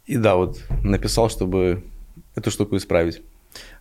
[0.07, 1.83] и да, вот написал, чтобы
[2.37, 3.23] эту штуку исправить.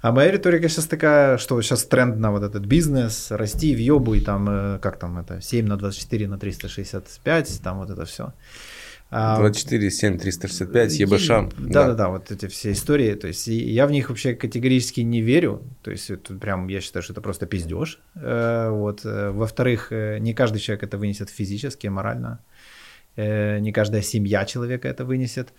[0.01, 4.47] А моя риторика сейчас такая, что сейчас тренд на вот этот бизнес, расти, въебуй, там,
[4.49, 8.34] э, как там это, 7 на 24 на 365, там вот это все.
[9.15, 11.28] 24, 7, 365, ЕБШ.
[11.58, 13.13] Да, да, да, вот эти все истории.
[13.13, 15.62] То есть я в них вообще категорически не верю.
[15.82, 17.99] То есть это прям, я считаю, что это просто пиздеж.
[18.15, 19.06] Э, вот.
[19.06, 22.39] Э, во-вторых, не каждый человек это вынесет физически, морально.
[23.17, 25.54] Э, не каждая семья человека это вынесет.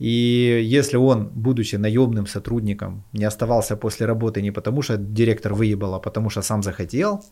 [0.00, 5.94] И если он, будучи наемным сотрудником, не оставался после работы не потому, что директор выебал,
[5.94, 7.24] а потому что сам захотел,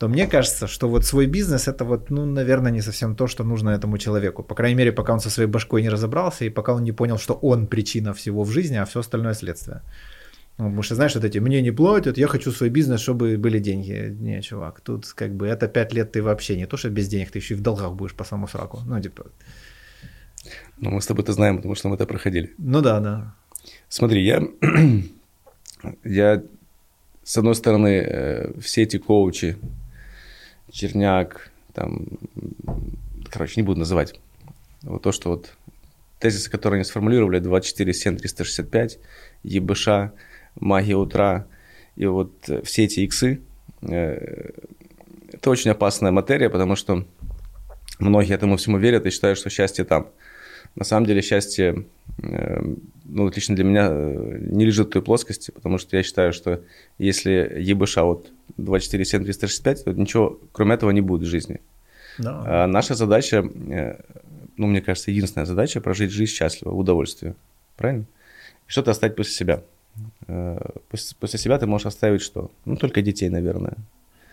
[0.00, 3.44] то мне кажется, что вот свой бизнес это вот, ну, наверное, не совсем то, что
[3.44, 4.42] нужно этому человеку.
[4.42, 7.18] По крайней мере, пока он со своей башкой не разобрался и пока он не понял,
[7.18, 9.82] что он причина всего в жизни, а все остальное следствие.
[10.56, 13.58] Ну, потому что, знаешь, вот эти, мне не платят, я хочу свой бизнес, чтобы были
[13.58, 14.16] деньги.
[14.20, 17.30] Не, чувак, тут как бы это пять лет ты вообще не то, что без денег,
[17.30, 18.80] ты еще и в долгах будешь по самому сраку.
[18.86, 19.26] Ну, типа...
[20.78, 22.54] Ну, мы с тобой это знаем, потому что мы это проходили.
[22.56, 23.34] Ну да, да.
[23.90, 24.42] Смотри, я,
[26.04, 26.42] я
[27.22, 29.56] с одной стороны, э, все эти коучи,
[30.70, 32.06] Черняк, там,
[33.30, 34.18] короче, не буду называть.
[34.82, 35.52] Вот то, что вот
[36.18, 38.98] тезисы, которые они сформулировали, 24, 7, 365,
[39.42, 39.88] ЕБШ,
[40.56, 41.46] магия утра
[41.96, 43.40] и вот э, все эти иксы,
[43.82, 44.50] э,
[45.32, 47.04] это очень опасная материя, потому что
[47.98, 50.08] многие этому всему верят и считают, что счастье там.
[50.76, 51.86] На самом деле счастье,
[52.22, 52.62] э,
[53.04, 56.62] ну, лично для меня не лежит в той плоскости, потому что я считаю, что
[56.98, 61.60] если ЕБШ вот 24, 7, 365, то ничего кроме этого не будет в жизни.
[62.18, 62.64] Да.
[62.64, 63.42] А наша задача,
[64.56, 67.34] ну, мне кажется, единственная задача– прожить жизнь счастливо, в удовольствии.
[67.76, 68.04] Правильно?
[68.66, 69.62] Что-то оставить после себя.
[70.28, 70.58] Э,
[70.88, 72.50] после, после себя ты можешь оставить что?
[72.64, 73.76] Ну, только детей, наверное.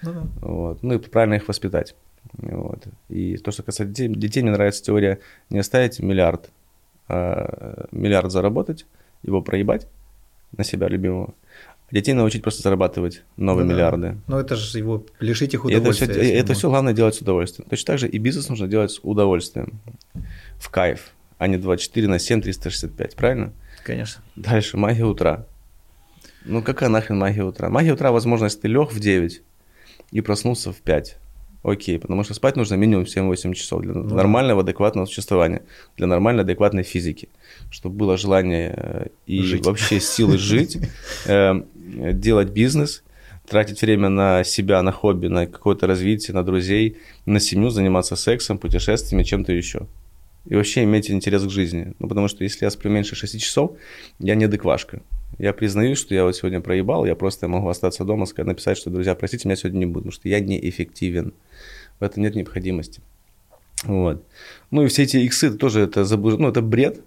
[0.01, 0.23] Ну, да.
[0.41, 0.83] вот.
[0.83, 1.95] ну и правильно их воспитать.
[2.33, 2.87] Вот.
[3.09, 6.49] И то, что касается детей, детей, мне нравится теория не оставить миллиард,
[7.07, 8.85] а миллиард заработать,
[9.23, 9.87] его проебать
[10.55, 11.33] на себя любимого,
[11.89, 14.09] а детей научить просто зарабатывать новые ну, миллиарды.
[14.09, 14.17] Да.
[14.27, 16.07] Ну это же его лишить их удовольствия.
[16.07, 17.69] это все, это все главное делать с удовольствием.
[17.69, 19.79] Точно так же и бизнес нужно делать с удовольствием,
[20.59, 23.53] в кайф, а не 24 на 7, 365, правильно?
[23.85, 24.21] Конечно.
[24.35, 25.45] Дальше магия утра.
[26.43, 27.69] Ну какая нахрен магия утра?
[27.69, 29.41] Магия утра, возможно, если ты лег в 9
[30.11, 31.17] и проснулся в 5.
[31.63, 35.63] Окей, потому что спать нужно минимум 7-8 часов для ну, нормального, адекватного существования,
[35.97, 37.29] для нормальной, адекватной физики,
[37.71, 39.65] чтобы было желание э, и жить.
[39.65, 40.77] вообще силы жить,
[41.25, 41.61] э,
[42.13, 43.03] делать бизнес,
[43.47, 48.57] тратить время на себя, на хобби, на какое-то развитие, на друзей, на семью, заниматься сексом,
[48.57, 49.87] путешествиями, чем-то еще.
[50.45, 51.93] И вообще иметь интерес к жизни.
[51.99, 53.77] Ну, потому что если я сплю меньше 6 часов,
[54.19, 55.01] я не адеквашка.
[55.39, 58.89] Я признаю, что я вот сегодня проебал, я просто могу остаться дома, сказать, написать, что,
[58.89, 61.33] друзья, простите, меня сегодня не будет, потому что я неэффективен.
[61.99, 63.01] В этом нет необходимости.
[63.83, 64.23] Вот.
[64.71, 66.35] Ну и все эти иксы тоже это заблуж...
[66.37, 67.01] ну это бред.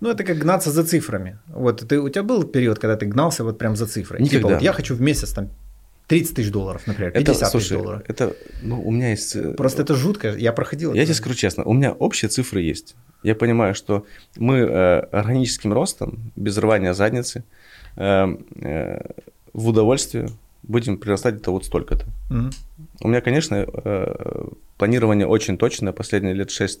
[0.00, 1.38] Ну, это как гнаться за цифрами.
[1.48, 4.20] Вот ты, у тебя был период, когда ты гнался вот прям за цифрой?
[4.20, 4.38] Никогда.
[4.38, 5.48] Типа, вот я хочу в месяц там
[6.08, 8.02] 30 тысяч долларов, например, 50 это, слушай, тысяч долларов.
[8.06, 9.34] Это, ну, у меня есть...
[9.36, 10.92] э, Просто это жутко, я проходил.
[10.92, 11.06] Я это.
[11.12, 12.94] тебе скажу честно, у меня общие цифры есть.
[13.22, 14.04] Я понимаю, что
[14.36, 17.42] мы э, органическим ростом, без рвания задницы,
[17.96, 19.00] э, э,
[19.54, 20.28] в удовольствие
[20.62, 22.04] будем прирастать где-то вот столько-то.
[22.30, 22.50] Мгм.
[23.00, 24.44] У меня, конечно, э,
[24.76, 26.80] планирование очень точное, последние лет 6,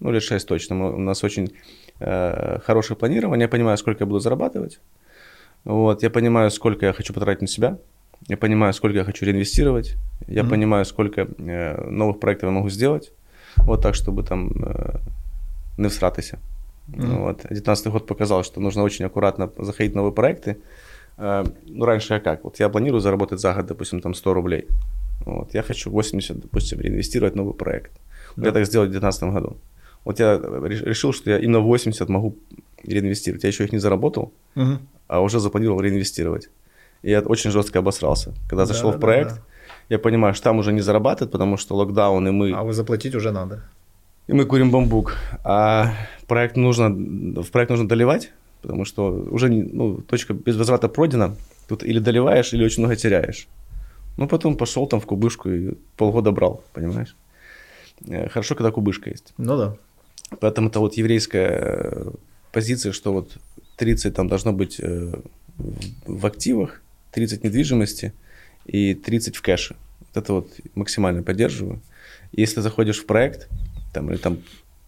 [0.00, 0.74] ну, лет 6 точно.
[0.76, 1.52] Мы- У нас очень
[1.98, 3.44] хорошее планирование.
[3.44, 4.80] Я понимаю, сколько я буду зарабатывать.
[5.64, 7.78] Вот, я понимаю, сколько я хочу потратить на себя.
[8.28, 9.96] Я понимаю, сколько я хочу реинвестировать.
[10.28, 10.50] Я Мгм.
[10.50, 13.12] понимаю, сколько э, новых проектов я могу сделать.
[13.56, 14.98] Вот так, чтобы там э,
[15.78, 16.38] не всратися.
[16.88, 17.18] Мгм.
[17.18, 17.40] Вот.
[17.50, 20.56] 19 год показал, что нужно очень аккуратно заходить в новые проекты.
[21.18, 22.44] Э, Ну, раньше я как?
[22.44, 24.66] Вот я планирую заработать за год, допустим, там 100 рублей.
[25.26, 25.54] Вот.
[25.54, 27.90] Я хочу 80, допустим, реинвестировать в новый проект.
[28.36, 28.46] Да.
[28.46, 29.56] Я так сделал в 2019 году.
[30.06, 32.36] Вот я реш- решил, что я именно 80 могу
[32.84, 33.42] реинвестировать.
[33.44, 34.78] Я еще их не заработал, Мгм.
[35.08, 36.48] а уже запланировал реинвестировать.
[37.02, 38.32] И я очень жестко обосрался.
[38.48, 39.40] Когда Да, зашел да, в проект, да.
[39.88, 43.14] я понимаю, что там уже не зарабатывает, потому что локдаун, и мы, А вы заплатить
[43.16, 43.58] уже надо.
[44.28, 45.16] и мы курим бамбук.
[45.44, 45.92] А
[46.28, 46.88] проект нужно,
[47.42, 51.34] в проект нужно доливать, потому что уже ну, точка без возврата пройдена.
[51.68, 53.48] Тут или доливаешь, или очень много теряешь.
[54.18, 57.16] Ну, потом пошел там в кубышку и полгода брал, понимаешь?
[58.08, 59.34] Э, Хорошо, когда кубышка есть.
[59.38, 59.76] Ну да.
[60.40, 61.48] Поэтому это вот еврейская
[61.92, 62.10] э,
[62.52, 63.36] позиция, что вот
[63.76, 65.12] 30 там должно быть э,
[66.06, 68.12] в- активах, 30 недвижимости
[68.66, 69.76] и 30 в кэше.
[70.00, 71.80] Вот это вот максимально поддерживаю.
[72.32, 73.48] Если заходишь в проект,
[73.92, 74.38] там, или там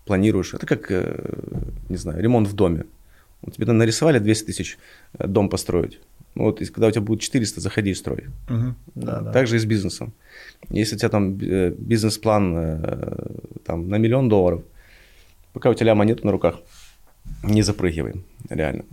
[0.05, 1.41] планируешь, это как, э,
[1.89, 2.85] не знаю, ремонт в доме.
[3.43, 4.79] Вот тебе там нарисовали 200 тысяч
[5.19, 6.01] дом построить.
[6.35, 8.25] Ну вот, и когда у тебя будет 400, заходи и строй.
[8.49, 8.75] Мгм.
[8.95, 9.33] Да, да.
[9.33, 10.13] Так же и с бизнесом.
[10.71, 13.21] Если у тебя там бизнес-план
[13.65, 14.63] там, на миллион долларов,
[15.59, 16.61] пока у тебя нет на руках,
[17.43, 18.85] не запрыгивай, реально.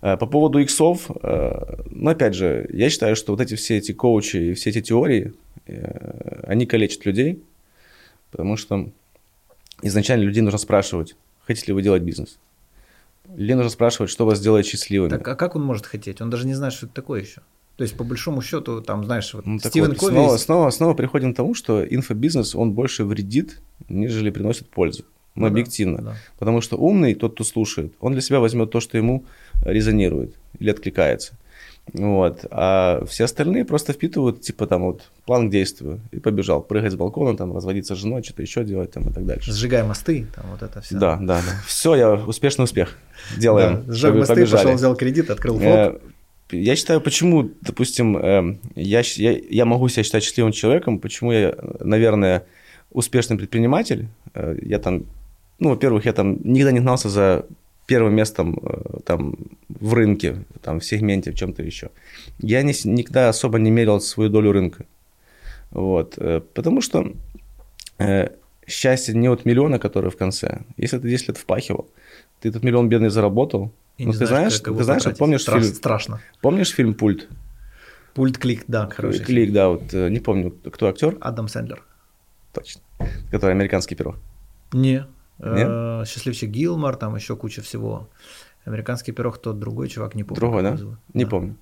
[0.00, 4.54] По поводу иксов, ну, опять же, я считаю, что вот эти все эти коучи и
[4.54, 5.34] все эти теории,
[5.66, 7.42] э, они калечат людей,
[8.30, 8.88] потому что
[9.82, 11.14] изначально людей нужно спрашивать,
[11.46, 12.38] хотите ли вы делать бизнес.
[13.36, 15.10] Людей нужно спрашивать, что вас делает счастливыми.
[15.10, 16.22] Так, а как он может хотеть?
[16.22, 17.42] Он даже не знает, что это такое еще.
[17.76, 20.12] То есть, по большому счету, там, знаешь, вот Ну, Стивен вот, Кови...
[20.12, 23.60] снова, снова, снова приходим к тому, что инфобизнес, он больше вредит,
[23.90, 25.04] нежели приносит пользу.
[25.34, 25.98] Ну, объективно.
[26.02, 26.16] да.
[26.38, 29.24] Потому что умный, тот, кто слушает, он для себя возьмет то, что ему
[29.64, 31.34] резонирует или откликается.
[31.92, 32.46] Вот.
[32.50, 36.00] А все остальные просто впитывают, типа там вот план к действию.
[36.12, 39.26] И побежал прыгать с балкона, там, разводиться с женой, что-то еще делать там и так
[39.26, 39.52] дальше.
[39.52, 40.96] Сжигай мосты, там вот это все.
[40.96, 41.62] Да, да, да.
[41.66, 42.96] Все, я успешный успех.
[43.36, 43.84] Делаем.
[43.86, 44.62] Да, сжег мосты, побежали.
[44.62, 45.62] пошел, взял кредит, открыл фоп.
[45.64, 45.98] Э,
[46.52, 51.54] Я считаю, почему, допустим, э, я, я, я могу себя считать счастливым человеком, почему я,
[51.80, 52.44] наверное,
[52.92, 54.08] успешный предприниматель.
[54.32, 55.04] Э, Я там,
[55.58, 57.46] ну, во-первых, я там никогда не гнался за
[57.86, 59.34] первым местом э, там,
[59.68, 61.90] в рынке, там, в сегменте, в чем-то еще.
[62.38, 64.84] Я не, никогда особо не мерил свою долю рынка.
[65.70, 66.14] Вот.
[66.18, 67.12] э, Потому что
[67.98, 68.28] э,
[68.66, 70.62] счастье не от миллиона, который в конце.
[70.76, 71.86] Если ты 10 лет впахивал,
[72.40, 75.18] ты этот миллион бедный заработал, И ну, ты знаешь, ты знаешь, потратить.
[75.18, 76.20] помнишь Страш- фильм, Страшно.
[76.40, 77.28] помнишь фильм «Пульт»?
[78.14, 79.16] Пульт клик, да, хороший.
[79.18, 79.26] фильм.
[79.26, 81.82] Клик, да, вот, э, не помню, кто актер, Адам Сэндлер.
[82.52, 82.80] точно,
[83.30, 84.16] который американский пирог.
[84.72, 85.04] Не.
[85.38, 88.08] Э, Счастливчик Гилмор, там еще куча всего.
[88.64, 90.40] Американский пирог тот другой чувак, не помню.
[90.40, 90.76] Другой, да?
[90.76, 90.98] зовут.
[91.12, 91.30] Не Да.
[91.30, 91.56] помню.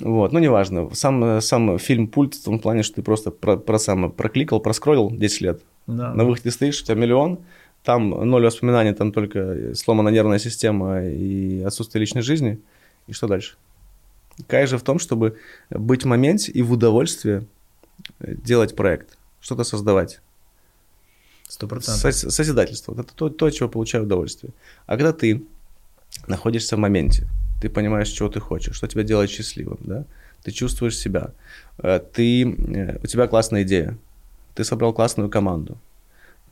[0.00, 0.94] Вот, ну, неважно.
[0.94, 5.10] Сам, сам фильм «Пульт» в том плане, что ты просто про, про самое прокликал, проскроллил
[5.10, 5.62] 10 лет.
[5.86, 6.12] Да.
[6.12, 7.38] На выходе стоишь, у тебя миллион,
[7.84, 12.58] там ноль воспоминаний, там только сломана нервная система и отсутствие личной жизни.
[13.06, 13.56] И что дальше?
[14.46, 15.38] Кай же в том, чтобы
[15.70, 17.46] быть в моменте и в удовольствии
[18.20, 20.20] делать проект, что-то создавать.
[21.92, 22.92] Сос- Созидательство.
[22.94, 24.52] Это то, то, от чего получаю удовольствие.
[24.86, 25.42] А когда ты
[26.26, 27.26] находишься в моменте,
[27.60, 30.04] ты понимаешь, чего ты хочешь, что тебя делает счастливым, да?
[30.44, 31.32] Ты чувствуешь себя,
[31.78, 33.98] э, ты, э, у тебя классная идея,
[34.54, 35.78] ты собрал классную команду,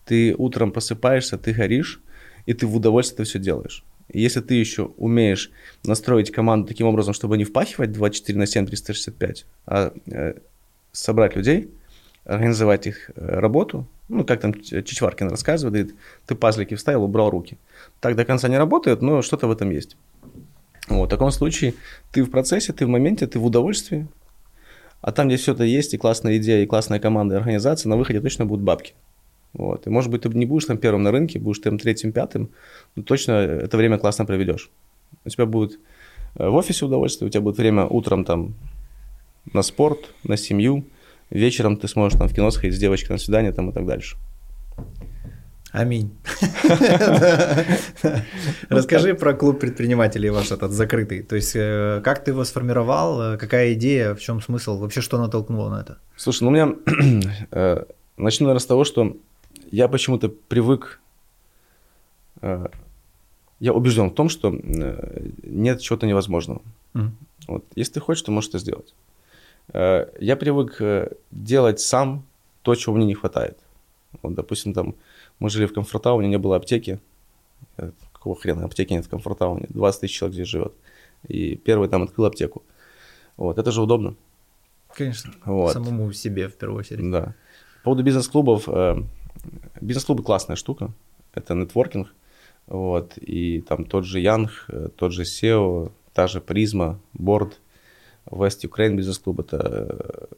[0.04, 2.00] ты утром просыпаешься, ты горишь,
[2.46, 3.84] и ты в удовольствие все делаешь.
[4.08, 5.50] И если ты еще умеешь
[5.84, 10.34] настроить команду таким образом, чтобы не впахивать 24 на 7, 365, а э,
[10.92, 11.70] собрать людей,
[12.24, 17.58] организовать их работу, ну, как там Чичваркин рассказывает, говорит, ты пазлики вставил, убрал руки.
[18.00, 19.96] Так до конца не работает, но что-то в этом есть.
[20.88, 21.74] Вот, в таком случае
[22.12, 24.06] ты в процессе, ты в моменте, ты в удовольствии,
[25.00, 27.96] А там, где все это есть, и классная идея, и классная команда, и организация, на
[27.96, 28.94] выходе точно будут бабки.
[29.52, 29.86] Вот.
[29.86, 32.50] И, может быть, ты не будешь там первым на рынке, будешь там третьим, пятым,
[32.94, 34.70] но точно это время классно проведешь.
[35.24, 35.80] У тебя будет
[36.36, 38.54] э, в офисе удовольствие, у тебя будет время утром там
[39.52, 40.84] на спорт, на семью,
[41.30, 44.16] вечером ты сможешь там в кино сходить с девочкой на свидание там и так дальше.
[45.76, 46.10] Аминь.
[48.70, 51.22] Расскажи про клуб предпринимателей ваш этот закрытый.
[51.22, 55.18] То есть, э, как ты его сформировал, э, какая идея, в чем смысл, вообще что
[55.18, 55.98] натолкнуло на это?
[56.16, 56.74] Слушай, ну у меня...
[57.50, 57.84] Э,
[58.16, 59.18] начну, наверное, с того, что
[59.70, 61.00] я почему-то привык...
[63.58, 64.54] Я убежден в том, что
[65.42, 66.60] нет чего-то невозможного.
[67.48, 67.64] Вот.
[67.74, 68.94] Если ты хочешь, то можешь это сделать.
[69.72, 70.80] Я привык
[71.30, 72.24] делать сам
[72.62, 73.58] то, чего мне не хватает.
[74.22, 74.94] Вот, допустим, там
[75.38, 77.00] мы жили в Комфортауне, не было аптеки.
[77.76, 79.66] Э, какого хрена аптеки нет в Комфортауне?
[79.68, 80.74] 20 тысяч человек здесь живет.
[81.28, 82.62] И первый там открыл аптеку.
[83.36, 84.16] Вот, это же удобно.
[84.94, 85.72] Конечно, вот.
[85.72, 87.10] самому себе в первую очередь.
[87.10, 87.34] Да.
[87.78, 88.68] По поводу бизнес-клубов.
[88.68, 88.96] Э,
[89.80, 90.92] бизнес-клубы классная штука.
[91.34, 92.12] Это нетворкинг.
[92.66, 97.60] Вот, и там тот же Янг, э, тот же SEO, та же Призма, Борд,
[98.26, 99.40] West Ukraine бизнес-клуб.
[99.40, 100.28] Это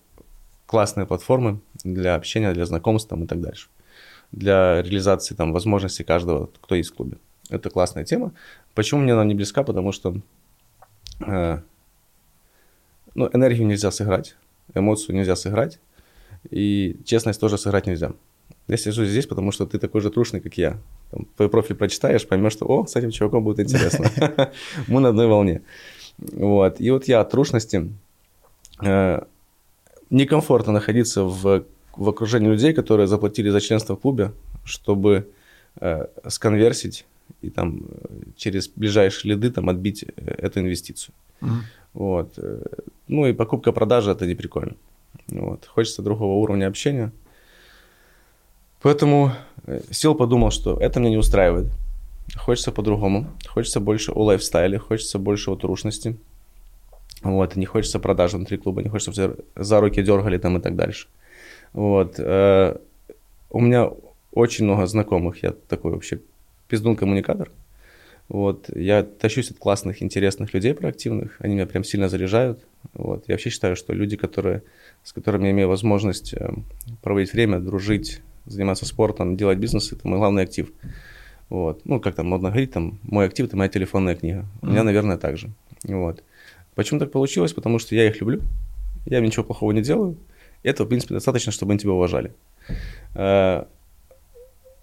[0.67, 3.69] классные платформы для общения, для знакомств там, и так дальше
[4.33, 7.19] для реализации там, возможностей каждого, кто есть в клубе.
[7.51, 8.33] Это классная тема.
[8.75, 9.63] Почему мне она не близка?
[9.63, 10.21] Потому что
[11.27, 11.61] э,
[13.15, 14.37] ну, энергию нельзя сыграть,
[14.75, 15.81] эмоцию нельзя сыграть,
[16.51, 18.13] и честность тоже сыграть нельзя.
[18.67, 20.79] Я сижу здесь, потому что ты такой же трушный, как я.
[21.11, 24.11] Там, твой профиль прочитаешь, поймешь, что, о, с этим чуваком будет интересно.
[24.89, 25.63] Мы на одной волне.
[26.19, 26.81] Вот.
[26.81, 27.91] И вот я от трушности
[28.83, 29.23] э,
[30.11, 31.65] некомфортно находиться в
[31.99, 34.33] в окружении людей, которые заплатили за членство в клубе,
[34.65, 35.29] чтобы
[35.81, 37.05] э, сконверсить
[37.43, 41.15] и там э, через ближайшие лиды там отбить э, эту инвестицию.
[41.41, 41.61] Mm-hmm.
[41.95, 42.33] Вот.
[42.37, 42.63] Э,
[43.09, 44.77] ну и покупка-продажа это не прикольно.
[45.27, 45.67] Вот.
[45.67, 47.11] Хочется другого уровня общения.
[48.81, 49.33] Поэтому
[49.91, 51.67] сел, подумал, что это меня не устраивает.
[52.37, 53.27] Хочется по-другому.
[53.47, 56.17] Хочется больше о лайфстайле, хочется больше о трушности.
[57.23, 60.77] Вот, не хочется продажи внутри клуба, не хочется, чтобы за руки дергали там и так
[60.77, 61.09] дальше.
[61.73, 62.15] Вот.
[62.19, 62.77] Э,
[63.51, 63.91] у меня
[64.33, 66.21] очень много знакомых, я такой вообще
[66.69, 67.51] пиздун-коммуникатор.
[68.29, 68.69] Вот.
[68.75, 72.65] Я тащусь от классных, интересных людей проактивных, они меня прям сильно заряжают.
[72.93, 73.25] Вот.
[73.27, 74.63] Я вообще считаю, что люди, которые,
[75.03, 76.53] с которыми я имею возможность э,
[77.03, 80.71] проводить время, дружить, заниматься спортом, делать бизнес, это мой главный актив.
[81.49, 81.81] Вот.
[81.85, 84.47] Ну, как там модно говорить, там, мой актив– это моя телефонная книга.
[84.61, 84.71] У mm-hmm.
[84.71, 85.51] меня, наверное, так же.
[85.85, 86.23] Вот.
[86.75, 87.53] Почему так получилось?
[87.53, 88.43] Потому что я их люблю,
[89.07, 90.17] я им ничего плохого не делаю,
[90.63, 92.33] этого, в принципе, достаточно, чтобы они тебя уважали.
[93.15, 93.65] Э,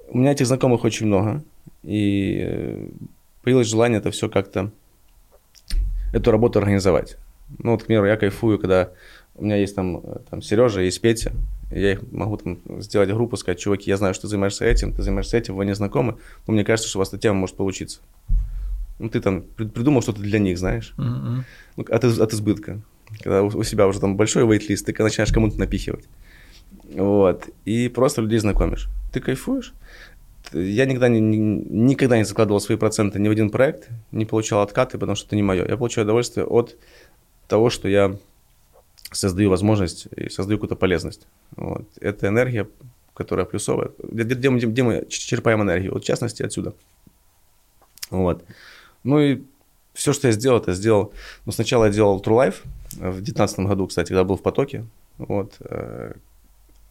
[0.07, 1.43] у меня этих знакомых очень много,
[1.83, 2.87] и э,
[3.43, 4.71] появилось желание это все как-то,
[6.13, 7.17] эту работу организовать.
[7.59, 8.91] Ну, вот, к примеру, я кайфую, когда
[9.35, 11.31] у меня есть там, э, там Сережа, есть Петя,
[11.71, 15.01] я их могу там сделать группу, сказать, чуваки, я знаю, что ты занимаешься этим, ты
[15.01, 17.99] занимаешься этим, вы не знакомы, но мне кажется, что у вас эта тема может получиться.
[18.99, 21.43] Ну, ты там придумал что-то для них, знаешь, mm-hmm.
[21.77, 22.81] ну, от, от избытка
[23.21, 26.05] когда у себя уже там большой вейт-лист, ты начинаешь кому-то напихивать.
[26.93, 27.49] Вот.
[27.65, 28.89] И просто людей знакомишь.
[29.11, 29.73] Ты кайфуешь.
[30.53, 34.97] Я никогда не, никогда не закладывал свои проценты ни в один проект, не получал откаты,
[34.97, 35.67] потому что это не мое.
[35.67, 36.77] Я получаю удовольствие от
[37.47, 38.15] того, что я
[39.15, 41.27] создаю возможность и создаю какую-то полезность.
[41.55, 41.87] Вот.
[41.99, 42.67] Это энергия,
[43.13, 43.91] которая плюсовая.
[44.03, 45.93] Где, где, мы, где мы черпаем энергию?
[45.93, 46.73] Вот в частности отсюда.
[48.09, 48.43] Вот.
[49.03, 49.43] Ну и
[49.93, 51.13] все, что я сделал, это сделал.
[51.45, 52.55] Ну, сначала я делал True Life,
[52.95, 54.85] в 2019 году, кстати, когда был в потоке.
[55.17, 55.55] Вот.
[55.61, 56.13] Э,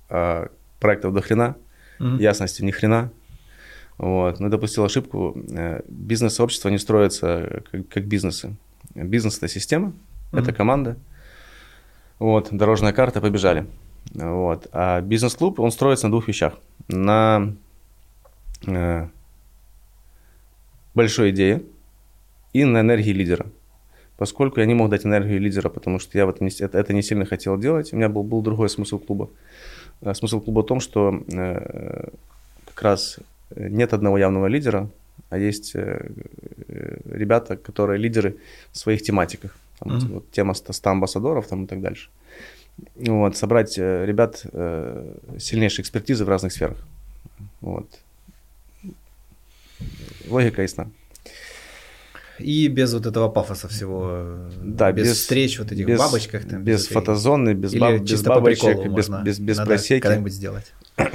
[0.08, 0.48] а
[0.80, 1.56] проектов до хрена,
[1.98, 2.20] mm-hmm.
[2.20, 3.10] ясности ни хрена.
[3.98, 4.40] Вот.
[4.40, 5.36] Но допустил ошибку.
[5.50, 8.56] Э, бизнес-сообщества не строятся как, как бизнесы.
[8.94, 9.88] Бизнес– это система,
[10.32, 10.40] mm-hmm.
[10.40, 10.96] это команда.
[12.18, 13.66] Вот, дорожная карта, побежали.
[14.12, 14.68] Вот.
[14.72, 16.54] А бизнес-клуб, он строится на двух вещах.
[16.88, 17.54] На
[18.66, 19.08] э,
[20.94, 21.62] большой идее
[22.52, 23.46] и на энергии лидера
[24.16, 26.92] поскольку я не мог дать энергию лидера, потому что я в этом не, это, это
[26.92, 27.92] не сильно хотел делать.
[27.92, 29.30] У меня был, был другой смысл клуба.
[30.00, 32.08] Э, смысл клуба в том, что э,
[32.66, 33.18] как раз
[33.56, 34.88] нет одного явного лидера,
[35.30, 36.10] а есть э,
[37.04, 38.36] ребята, которые лидеры
[38.72, 39.56] в своих тематиках.
[39.78, 40.12] Там, mm-hmm.
[40.12, 42.10] вот, тема 100 амбассадоров там, и так дальше.
[42.96, 46.78] Вот, собрать э, ребят э, сильнейшей экспертизы в разных сферах.
[47.60, 47.86] Вот.
[50.28, 50.90] Логика ясна.
[52.38, 54.48] И без вот этого пафоса всего.
[54.62, 56.44] Да, без, без встреч вот этих без, бабочках.
[56.48, 60.00] Там, без, без фотозоны, без, баб, без бабочек, без, без, без Надо просеки.
[60.00, 60.72] когда-нибудь сделать.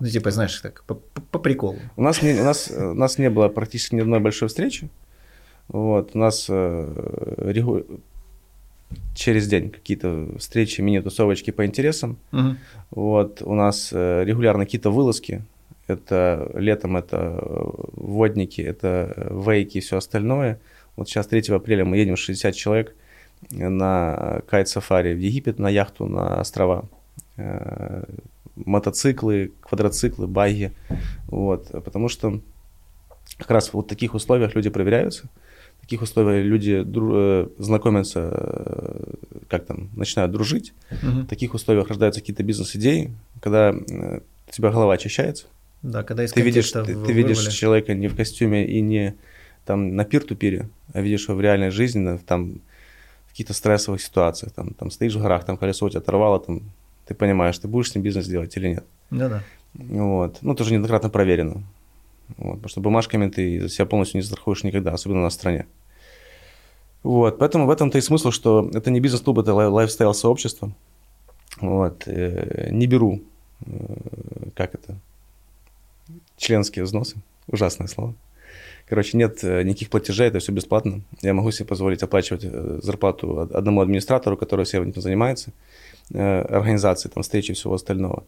[0.00, 1.80] Ну, типа, знаешь, так, по, по, по приколу.
[1.96, 4.90] У нас, не, у, нас, у нас не было практически ни одной большой встречи.
[5.68, 7.84] Вот, у нас э, регу...
[9.14, 12.16] через день какие-то встречи, мини-тусовочки по интересам.
[12.32, 12.58] Мгм.
[12.90, 15.42] Вот, у нас э, регулярно какие-то вылазки.
[15.86, 20.58] Это летом это э, водники, это вейки и все остальное.
[20.96, 22.94] Вот сейчас 3 апреля мы едем 60 человек
[23.50, 26.86] на кайт-сафари в Египет, на яхту на острова.
[28.56, 30.72] Мотоциклы, квадроциклы, байги.
[31.28, 32.40] Вот, потому что
[33.36, 35.28] как раз вот в таких условиях люди проверяются.
[35.88, 39.14] Таких условиях люди дру- э, знакомятся, э,
[39.48, 40.74] как там, начинают дружить.
[41.02, 41.22] Мгм.
[41.22, 43.10] В таких условиях рождаются какие-то бизнес-идеи,
[43.40, 45.46] когда э, у тебя голова очищается.
[45.80, 49.14] Да, когда из Ты видишь, ты, ты видишь человека не в костюме и не
[49.64, 52.60] там на пир-ту-пире, а видишь его в реальной жизни, там
[53.26, 54.52] в каких-то стрессовых ситуациях.
[54.52, 56.60] Там, там стоишь в горах, там колесо у тебя оторвало, там,
[57.06, 58.84] ты понимаешь, ты будешь с ним бизнес делать или нет.
[59.10, 59.42] Да-да.
[59.72, 60.36] Вот.
[60.42, 61.62] Ну, тоже неоднократно проверено.
[62.36, 62.54] Вот.
[62.56, 65.66] Потому что бумажками ты себя полностью не застрахуешь никогда, особенно на стране.
[67.02, 67.38] Вот.
[67.38, 70.72] Поэтому в этом-то и смысл, что это не бизнес-клуб, это лай- лайфстайл-сообщество.
[71.60, 72.02] Вот.
[72.06, 73.22] Э, Не беру,
[73.66, 74.96] э, как это,
[76.36, 77.16] членские взносы.
[77.46, 78.14] Ужасное слово.
[78.86, 81.02] Короче, нет э, никаких платежей, это все бесплатно.
[81.22, 82.42] Я могу себе позволить оплачивать
[82.82, 85.52] зарплату од- одному администратору, который всем этим занимается,
[86.12, 88.24] организации, там, встречи и всего остального.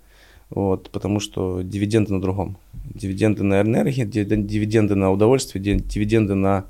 [0.51, 2.57] Вот, потому что дивиденды на другом.
[2.95, 6.65] Дивиденды на энергии, ди- дивиденды на удовольствие, ди- дивиденды на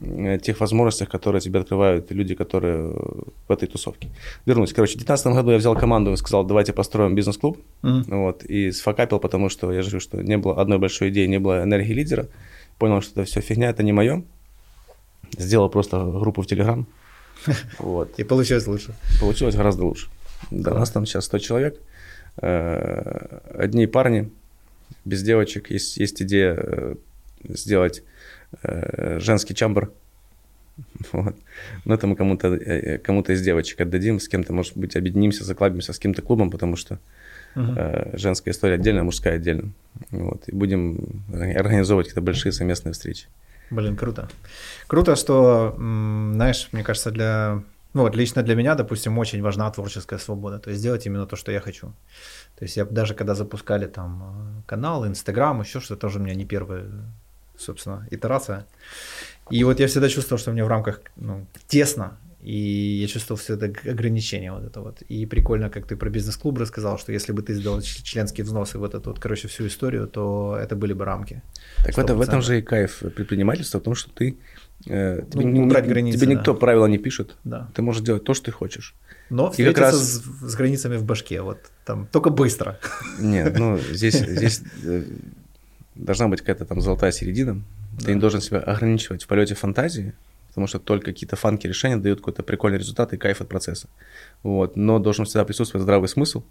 [0.00, 4.08] э, тех возможностях, которые тебе открывают люди, которые э, в этой тусовке.
[4.46, 4.72] Вернусь.
[4.72, 7.58] Короче, в 2019 году я взял команду и сказал, давайте построим бизнес-клуб.
[7.82, 8.04] Мгм.
[8.08, 11.62] Вот, и сфакапил, потому что я же что не было одной большой идеи, не было
[11.64, 12.28] энергии лидера.
[12.78, 14.22] Понял, что это все фигня, это не мое.
[15.36, 16.86] Сделал просто группу в Телеграм.
[17.78, 18.18] Вот.
[18.18, 18.94] И получилось лучше.
[19.20, 20.08] Получилось гораздо лучше.
[20.50, 21.80] Да, у нас там сейчас 100 человек.
[22.40, 24.30] Э, Одни парни,
[25.04, 25.70] без девочек.
[25.70, 26.94] Есть, есть идея э,
[27.44, 28.02] сделать
[28.62, 29.92] э, женский чамбр.
[31.12, 31.34] Вот.
[31.84, 32.56] Но это мы кому-то,
[33.02, 37.00] кому-то из девочек отдадим, с кем-то, может быть, объединимся, заклабимся с каким-то клубом, потому что
[37.56, 39.72] э, женская история отдельно, мужская отдельно.
[40.10, 40.48] Вот.
[40.48, 43.26] И будем организовывать какие-то большие совместные встречи.
[43.70, 44.28] Блин, круто.
[44.86, 47.62] Круто, что, знаешь, мне кажется, для...
[47.98, 50.58] Ну вот лично для меня, допустим, очень важна творческая свобода.
[50.60, 51.86] То есть делать именно то, что я хочу.
[52.56, 56.36] То есть я даже когда запускали там э, канал, Инстаграм, еще что-то, тоже у меня
[56.36, 56.84] не первая,
[57.56, 58.66] собственно, итерация.
[59.50, 63.54] И вот я всегда чувствовал, что мне в рамках ну, тесно, и я чувствовал все
[63.54, 65.02] это ограничение вот это вот.
[65.10, 68.80] И прикольно, как ты про бизнес-клуб рассказал, что если бы ты сделал членские взносы в
[68.80, 71.42] вот эту вот, короче, всю историю, то это были бы рамки.
[71.84, 72.42] Так в, этом, в этом 100%.
[72.42, 74.36] же и кайф предпринимательства, в том, что ты...
[74.86, 76.32] э, тебе, Ну, убрать ни- границы, тебе да.
[76.34, 77.36] никто правила не пишет.
[77.44, 77.68] Да.
[77.74, 78.94] Ты можешь делать то, что ты хочешь.
[79.30, 82.78] Но И как встретиться раз- с, с границами в башке, вот там только быстро.
[83.18, 85.04] Нет, ну здесь, здесь э,
[85.94, 87.62] должна быть какая-то там золотая середина.
[88.04, 90.14] Ты не должен себя ограничивать в полете фантазии,
[90.48, 93.88] потому что только какие-то фанки решения дают какой-то прикольный результат и кайф от процесса.
[94.42, 94.76] Вот.
[94.76, 96.42] Но должен всегда присутствовать здравый смысл.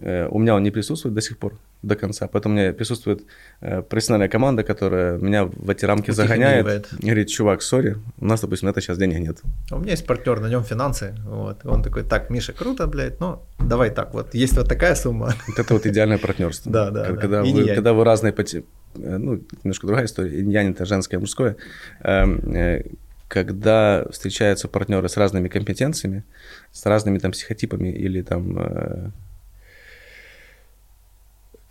[0.00, 2.28] Э, У меня он не присутствует до сих пор, до конца.
[2.28, 3.22] Поэтому у меня присутствует
[3.60, 6.64] э, профессиональная команда, которая меня в эти рамки загоняет.
[6.64, 7.04] Утихомиривает.
[7.04, 9.42] Говорит, чувак, сори, у нас, допустим, на это сейчас денег нет.
[9.70, 11.14] А У меня есть партнер, на нем финансы.
[11.24, 11.64] Вот.
[11.64, 15.34] Он такой, так, Миша, круто, блядь, ну давай так, вот есть вот такая сумма.
[15.48, 16.70] Вот это вот идеальное партнерство.
[16.72, 17.16] Да, да, да.
[17.16, 18.62] Когда, Инь вы, когда вы разные по э,
[18.94, 20.40] ну, немножко другая история.
[20.40, 21.56] Инь-янь это женское и мужское.
[22.00, 22.82] Эм,
[23.28, 26.22] Когда встречаются партнеры с разными компетенциями,
[26.70, 29.12] с разными там психотипами или там...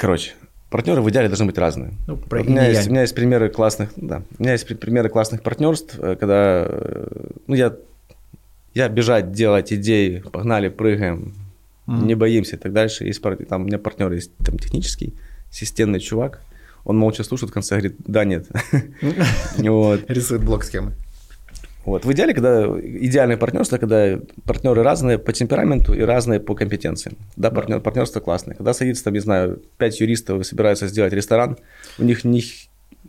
[0.02, 0.32] Короче,
[0.72, 1.93] партнеры в идеале должны быть разные.
[2.08, 4.66] Ну, про Вот у, меня есть, у меня есть примеры классных, да, у меня есть
[4.66, 7.08] при- примеры классных партнерств, э, когда, э,
[7.45, 7.76] ну, я,
[8.74, 11.36] я бежать, делать идеи, погнали, прыгаем,
[11.86, 12.08] Мгм.
[12.08, 13.06] не боимся и так дальше.
[13.06, 15.14] Есть, там у меня партнер есть там технический,
[15.52, 16.41] системный чувак,
[16.84, 18.47] он молча слушает, в конце говорит, да, нет.
[20.10, 20.93] Рисует блок схемы.
[21.86, 22.05] Вот.
[22.05, 27.17] В идеале, когда идеальное партнерство, когда партнеры разные по темпераменту и разные по компетенциям.
[27.36, 28.55] Да, партнер, партнерство классное.
[28.55, 31.57] Когда садится, там, не знаю, пять юристов и собираются сделать ресторан,
[31.97, 32.43] у них ни-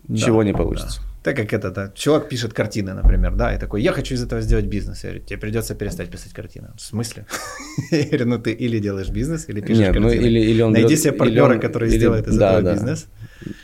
[0.08, 1.00] ничего Да, не получится.
[1.02, 1.08] да.
[1.22, 4.40] Так как это, да, человек пишет картины, например, да, и такой, я хочу из этого
[4.40, 5.04] сделать бизнес.
[5.04, 6.70] Я говорю, тебе придется перестать писать картины.
[6.76, 7.26] В смысле?
[7.92, 10.24] Я говорю, ну ты или делаешь бизнес, или пишешь Нет, ну картины.
[10.24, 12.72] или, или он Найди берет- себе партнера, он- который или- сделает из да, этого да.
[12.72, 13.06] бизнес.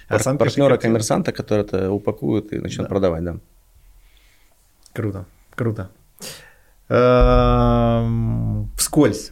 [0.06, 0.90] А Пар- сам пишет партнера картины.
[0.92, 2.88] коммерсанта, который это упакует и начнет Да.
[2.90, 3.36] продавать, да.
[4.98, 5.90] Круто, круто.
[6.88, 9.30] Эм, Вскользь.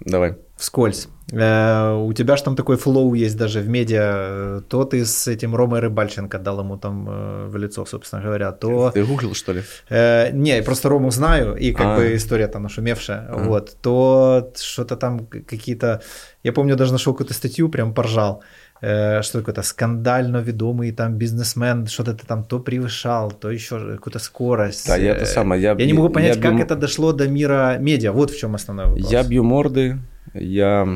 [0.00, 0.34] Давай.
[0.56, 1.08] вскользь.
[1.32, 4.62] Э, у тебя же там такой флоу есть даже в медиа.
[4.68, 8.90] То ты с этим Ромой Рыбальченко дал ему там э, в лицо, собственно говоря, то...
[8.94, 9.62] Ты гуглил, что ли?
[9.90, 11.96] Э, не, просто Рому знаю, и как А.
[11.96, 13.28] бы история там нашумевшая.
[13.32, 16.00] Вот, то что-то там какие-то...
[16.42, 18.42] Я помню, даже нашел какую-то статью, прям поржал.
[18.80, 24.18] Э, что какой-то скандально ведомый там бизнесмен, что-то ты там то превышал, то еще какую-то
[24.18, 24.86] скорость.
[24.86, 27.12] Да, я это Э, самое, я- я не могу понять, я как бью- это дошло
[27.12, 28.12] до мира медиа.
[28.12, 29.10] Вот в чем основной вопрос.
[29.10, 29.98] Я бью морды,
[30.34, 30.86] я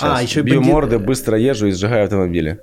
[0.00, 2.58] А, еще бью бандит- морды, быстро езжу и сжигаю автомобили.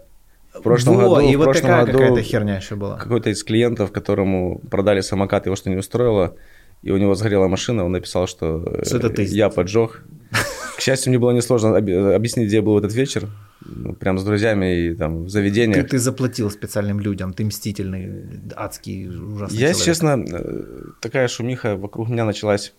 [0.53, 2.97] В прошлом Во, году, и в вот прошлом такая году какая-то херня еще была.
[2.97, 6.35] какой-то из клиентов, которому продали самокат, его что не устроило,
[6.81, 10.03] и у него сгорела машина, он написал, что, э, Что это ты я поджег.
[10.77, 13.27] К счастью, мне было несложно объяснить, где я был в этот вечер,
[13.99, 15.89] прям с друзьями и там в Ты, заведениях.
[15.89, 18.23] ты заплатил специальным людям, ты мстительный,
[18.55, 19.85] адский, ужасный Я, человек.
[19.85, 20.63] честно, э,
[21.01, 22.73] такая шумиха вокруг меня началась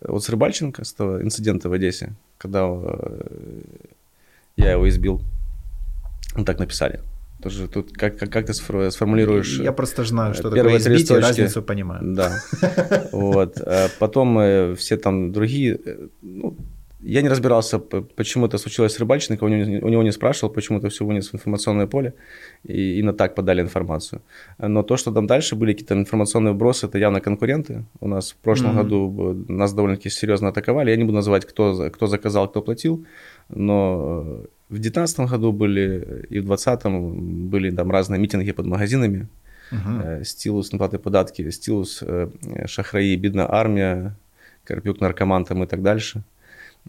[0.00, 3.60] э, вот с Рыбальченко, с того инцидента в Одессе, когда э,
[4.56, 5.20] я его избил.
[6.36, 7.00] Ну, так написали.
[7.42, 9.58] Тоже тут как, как, как ты сфор- сформулируешь?
[9.60, 11.26] Я просто знаю, что такое три избитие, строчки?
[11.28, 12.14] разницу понимаю.
[12.14, 12.38] Да.
[13.12, 13.58] Вот.
[13.60, 15.78] А Потом все там другие...
[16.22, 16.56] ну,
[17.03, 20.53] я не разбирался, п- почему это случилось с Рыбальченко, у него, у него не спрашивал,
[20.53, 22.11] почему это все вынес в информационное поле,
[22.69, 24.21] и именно так подали информацию.
[24.57, 27.83] Но то, что там дальше были какие-то информационные вбросы, это явно конкуренты.
[28.01, 28.77] У нас в прошлом Мгм.
[28.83, 30.91] году э, нас довольно-таки серьезно атаковали.
[30.91, 33.05] Я не буду называть, кто, за- кто заказал, кто платил,
[33.49, 36.85] но э, в 2019 году были и в 2020
[37.49, 39.27] были там разные митинги под магазинами,
[39.71, 40.01] Мгм.
[40.01, 42.27] Е, Стілус неплати податки, Стілус е,
[42.65, 44.13] шахраї, бідна армія,
[44.63, 46.21] Карпюк наркоман там и так дальше.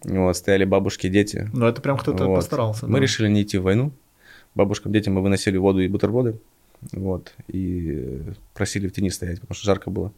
[0.03, 1.49] Вот, стояли бабушки, дети.
[1.53, 2.35] Ну, это прям кто-то Вот.
[2.35, 2.85] постарался.
[2.87, 2.99] Мы да.
[3.03, 3.91] решили не идти в войну.
[4.53, 6.37] Бабушкам, детям мы выносили воду и бутерброды.
[6.91, 8.21] Вот, и
[8.53, 10.11] просили в тени стоять, потому что жарко было.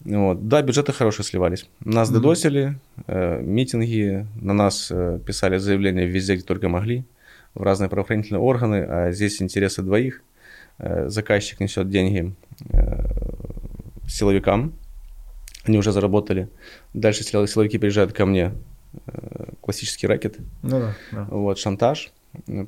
[0.00, 0.48] Вот.
[0.48, 1.68] Да, бюджеты хорошие сливались.
[1.80, 2.18] Нас Мгм.
[2.20, 7.04] додосили, э, митинги, на нас э, писали заявления везде, где только могли,
[7.54, 10.22] в разные правоохранительные органы, а здесь интересы двоих.
[10.78, 12.34] Э, заказчик несет деньги
[12.70, 13.04] э,
[14.08, 14.72] силовикам,
[15.64, 16.48] они уже заработали.
[16.94, 18.52] Дальше силов- силовики приезжают ко мне,
[19.60, 21.26] классический рэкет, Ну да, да.
[21.30, 22.12] вот, шантаж.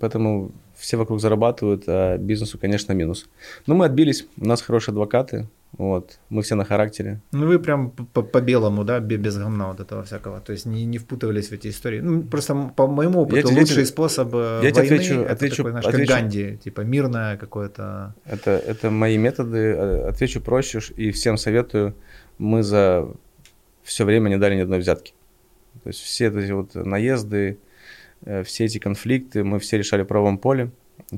[0.01, 3.29] Поэтому все вокруг зарабатывают, а бизнесу, конечно, минус.
[3.67, 7.21] Но мы отбились, у нас хорошие адвокаты, вот, мы все на характере.
[7.33, 10.41] Ну, вы прям по- по-белому, да, бе- без говна вот этого всякого.
[10.41, 12.01] То есть не, не впутывались в эти истории.
[12.01, 15.21] Ну, просто по моему опыту Я тебе- лучший тебе- способ э, я тебе войны отвечу-
[15.21, 16.13] это отвечу- такой, знаешь, отвечу.
[16.13, 18.15] как Ганди, типа мирное какое-то.
[18.25, 21.95] Это, это мои методы, э, отвечу проще и всем советую.
[22.39, 23.07] Мы за
[23.83, 25.13] все время не дали ни одной взятки.
[25.83, 27.59] То есть все эти вот наезды,
[28.25, 30.71] э, все эти конфликты мы все решали в правом поле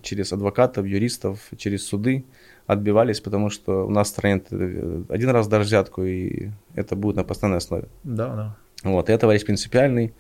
[0.03, 2.25] через адвокатов, юристов, через суды
[2.67, 7.17] отбивались, потому что у нас в стране э, один раз дашь взятку, и это будет
[7.17, 7.89] на постоянной основе.
[8.05, 8.57] Да, да.
[8.85, 10.15] Вот, я товарищ принципиальный,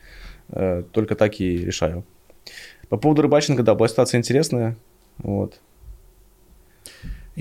[0.48, 2.04] э, только так и решаю.
[2.88, 4.76] По поводу Рыбаченко, да, была ситуация интересная.
[5.18, 5.60] Вот.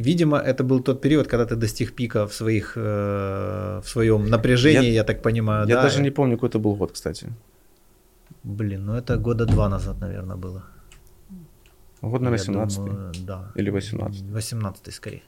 [0.02, 4.88] Видимо, это был тот период, когда ты достиг пика в своих, э, в своем напряжении,
[4.90, 5.82] я, Я- так понимаю, Я да?
[5.84, 7.28] даже не помню, какой это был год, кстати.
[8.44, 10.64] Блин, ну это года два назад, наверное, было.
[12.02, 13.52] Год, Я 17 думаю, да.
[13.56, 14.22] Или 18.
[14.32, 15.22] 18 скорее.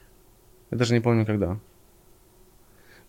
[0.70, 1.58] Я даже не помню, когда.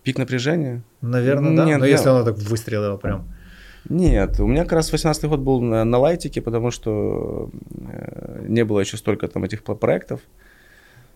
[0.03, 0.81] Пик напряжения?
[1.01, 1.65] Наверное, да.
[1.65, 3.23] Нет, Но я- если оно так выстрелило прям.
[3.89, 7.49] Нет, у меня как раз 18 год был на, на лайтике, потому что
[7.87, 10.19] э, не было еще столько там этих проектов.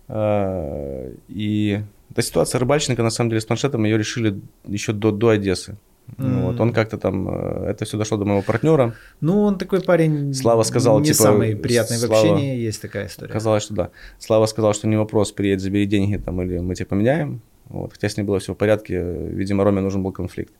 [0.10, 1.82] И
[2.12, 5.78] эта ситуация Рыбальченко, на самом деле, с планшетом ее решили еще до, до Одессы.
[6.18, 6.43] М.
[6.43, 8.95] Вот, он как-то там, э, это все дошло до моего партнера.
[9.20, 10.34] Ну, он такой парень.
[10.34, 13.32] Слава сказал, не типа, самый приятный в Слава- общении, есть такая история.
[13.32, 13.89] Казалось, что да.
[14.18, 17.41] Слава сказал, что не вопрос, приедь, забери деньги, там, или мы тебе поменяем.
[17.70, 20.53] Вот, хотя с ним было все в порядке, видимо, Роме нужен был конфликт.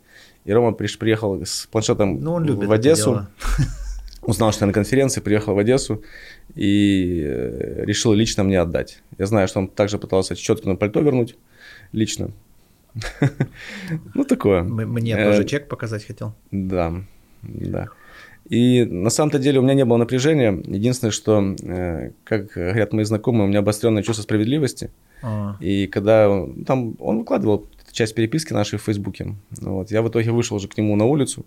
[0.44, 3.28] И Рома приехал с планшетом Ну, он любит в Одессу,
[4.22, 6.04] узнал, что я на конференции, приехал в Одессу
[6.56, 9.02] и э, решил лично мне отдать.
[9.18, 11.36] Я знаю, что он также пытался Чечеткину пальто вернуть
[11.92, 12.32] лично.
[14.16, 14.64] Ну, такое.
[14.64, 16.34] Мне Э, тоже чек показать хотел.
[16.52, 16.94] Да,
[17.44, 17.88] да.
[18.50, 20.52] И на самом-то деле у меня не было напряжения.
[20.66, 24.90] Единственное, что, э, как говорят мои знакомые, у меня обостренное чувство справедливости.
[25.22, 30.08] А, И когда он, там он выкладывал часть переписки нашей в Фейсбуке, вот, я в
[30.10, 31.46] итоге вышел уже к нему на улицу,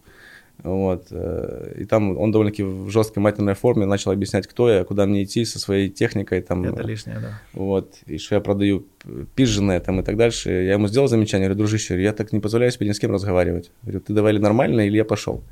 [0.62, 5.06] вот, э, и там он довольно-таки в жесткой матерной форме начал объяснять, кто я, куда
[5.06, 7.40] мне идти со своей техникой, там, Это лишнее, да.
[7.54, 8.84] вот, и что я продаю
[9.34, 10.50] пиженное там и так дальше.
[10.50, 13.70] Я ему сделал замечание, говорю, дружище, я так не позволяю себе ни с кем разговаривать.
[13.82, 15.42] Говорю, ты давай или нормально, или я пошел.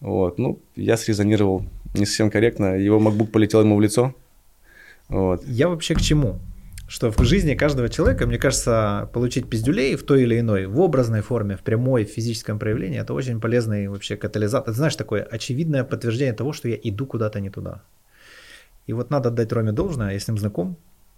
[0.00, 4.14] Вот, ну, я срезонировал не совсем корректно, его MacBook полетел ему в лицо.
[5.08, 5.44] Вот.
[5.46, 6.38] Я вообще к чему?
[6.88, 11.20] Что в жизни каждого человека, мне кажется, получить пиздюлей в той или иной, в образной
[11.20, 14.72] форме, в прямой, в физическом проявлении, это очень полезный вообще катализатор.
[14.72, 17.82] Ты знаешь, такое очевидное подтверждение того, что я иду куда-то не туда.
[18.86, 20.76] И вот надо отдать Роме должное, я с ним знаком,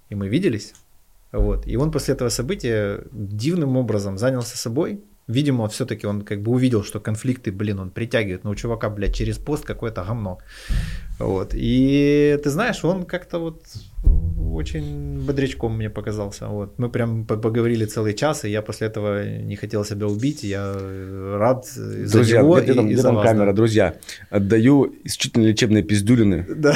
[0.09, 0.75] и мы виделись.
[1.33, 1.67] Вот.
[1.67, 6.83] И он после этого события дивным образом занялся собой, Видимо, все-таки он как бы увидел,
[6.83, 8.45] что конфликты, блин, он притягивает.
[8.45, 10.39] Но у чувака, блядь, через пост какое-то говно.
[11.19, 11.51] Вот.
[11.55, 13.63] И ты знаешь, он как-то вот
[14.55, 16.47] очень бодрячком мне показался.
[16.47, 16.79] Вот.
[16.79, 20.45] Мы прям поговорили целый час, и я после этого не хотел себя убить.
[20.45, 20.73] Я
[21.39, 23.47] рад за Друзья, него где, где, и, где там камера?
[23.47, 23.53] Да.
[23.53, 23.95] Друзья,
[24.31, 26.47] отдаю исключительно лечебные пиздюлины.
[26.49, 26.75] Да.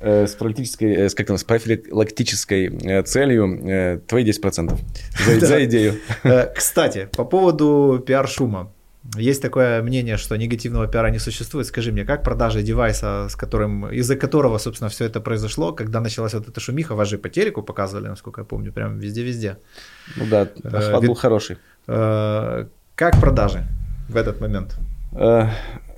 [0.00, 4.78] Э, с профилактической, э, как там, с профилактической э, целью твои 10%
[5.26, 5.94] за, за идею.
[6.54, 8.72] Кстати, по поводу пиар-шума.
[9.16, 11.66] Есть такое мнение, что негативного пиара не существует.
[11.66, 16.34] Скажи мне, как продажа девайса, с которым, из-за которого, собственно, все это произошло, когда началась
[16.34, 19.56] вот эта шумиха, вас же по телеку показывали, насколько я помню, прям везде-везде.
[20.16, 21.56] Ну да, охват был хороший.
[21.86, 23.66] Как продажи
[24.08, 24.76] в этот момент?
[25.12, 25.50] Я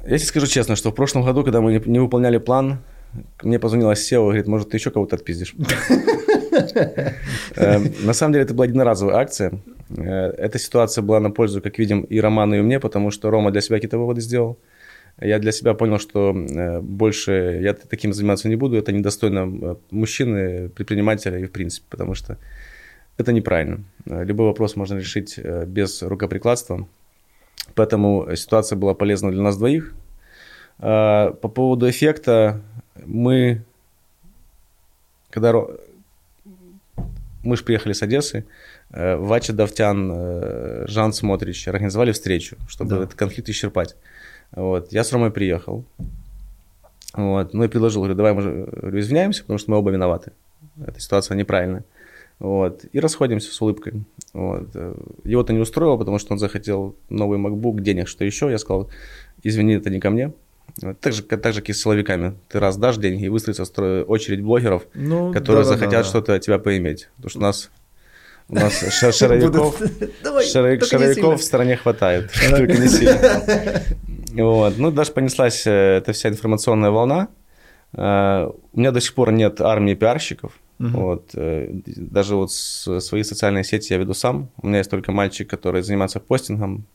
[0.04, 2.78] тебе скажу честно, что в прошлом году, когда мы не выполняли план,
[3.42, 5.54] мне позвонила SEO, говорит, может, ты еще кого-то отпиздишь.
[7.56, 9.52] Эм, на самом деле, это была единоразовая акция.
[9.96, 13.50] Э, эта ситуация была на пользу, как видим, и Роману, и мне, потому что Рома
[13.50, 14.58] для себя какие-то выводы сделал.
[15.20, 18.76] Я для себя понял, что э, больше я таким заниматься не буду.
[18.76, 22.38] Это недостойно э, мужчины, предпринимателя и в принципе, потому что
[23.18, 23.84] это неправильно.
[24.06, 26.88] Любой вопрос можно решить без рукоприкладства.
[27.74, 29.92] Поэтому ситуация была полезна для нас двоих.
[30.78, 32.62] По поводу эффекта,
[32.94, 33.62] мы,
[35.30, 35.52] когда
[37.42, 38.44] мы же приехали с Одессы,
[38.90, 42.96] э, Вача Давтян, э, Жан Смотрич организовали встречу, чтобы да.
[43.04, 43.96] этот конфликт исчерпать.
[44.52, 44.92] Вот.
[44.92, 45.84] Я с Ромой приехал.
[47.14, 47.54] Вот.
[47.54, 50.32] Ну и предложил, говорю, давай мы говорю, извиняемся, потому что мы оба виноваты.
[50.84, 51.84] Эта ситуация неправильная.
[52.38, 52.84] Вот.
[52.92, 54.04] И расходимся с улыбкой.
[54.32, 54.74] Вот.
[55.24, 58.50] Его это не устроило, потому что он захотел новый MacBook, денег, что еще.
[58.50, 58.90] Я сказал,
[59.42, 60.32] извини, это не ко мне.
[61.00, 62.36] Так же, так же, как и с силовиками.
[62.48, 63.64] Ты раз дашь деньги, и выстроится
[64.04, 66.04] очередь блогеров, ну, которые да, захотят да, да.
[66.04, 67.08] что-то от тебя поиметь.
[67.16, 67.70] Потому что у нас
[68.50, 68.84] у нас
[69.16, 69.80] шаровиков,
[70.44, 73.82] шаровиков в стране хватает, только не сильно.
[74.32, 74.78] Вот.
[74.78, 77.28] Ну, даже понеслась э, эта вся информационная волна.
[77.92, 80.52] Э, у меня до сих пор нет армии пиарщиков.
[80.78, 80.88] Угу.
[80.88, 81.30] Вот.
[81.34, 84.50] Э, даже вот свои социальные сети я веду сам.
[84.62, 86.86] У меня есть только мальчик, который занимается постингом,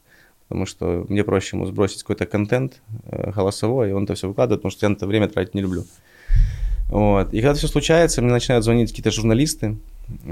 [0.47, 4.61] потому что мне проще ему сбросить какой-то контент э, голосовой, и он это все выкладывает,
[4.61, 5.85] потому что я на это время тратить не люблю.
[6.89, 7.33] Вот.
[7.33, 9.77] И когда все случается, мне начинают звонить какие-то журналисты,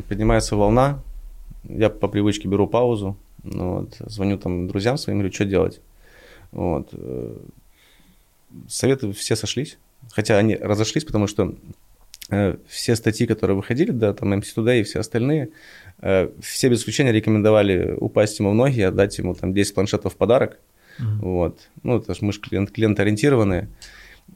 [0.07, 1.01] поднимается волна,
[1.63, 5.81] я по привычке беру паузу, ну вот, звоню там друзьям своим, говорю, что делать.
[6.51, 6.89] Вот.
[6.91, 7.35] Э,
[8.67, 9.77] советы все сошлись,
[10.11, 11.55] хотя они разошлись, потому что
[12.29, 15.49] э, все статьи, которые выходили, да, там MC Today и все остальные,
[16.41, 20.59] все без исключения рекомендовали упасть ему в ноги, отдать ему там 10 планшетов в подарок.
[20.99, 21.19] Mm-hmm.
[21.21, 21.59] Вот.
[21.83, 23.69] Ну, это же мы же клиент, клиент-ориентированные.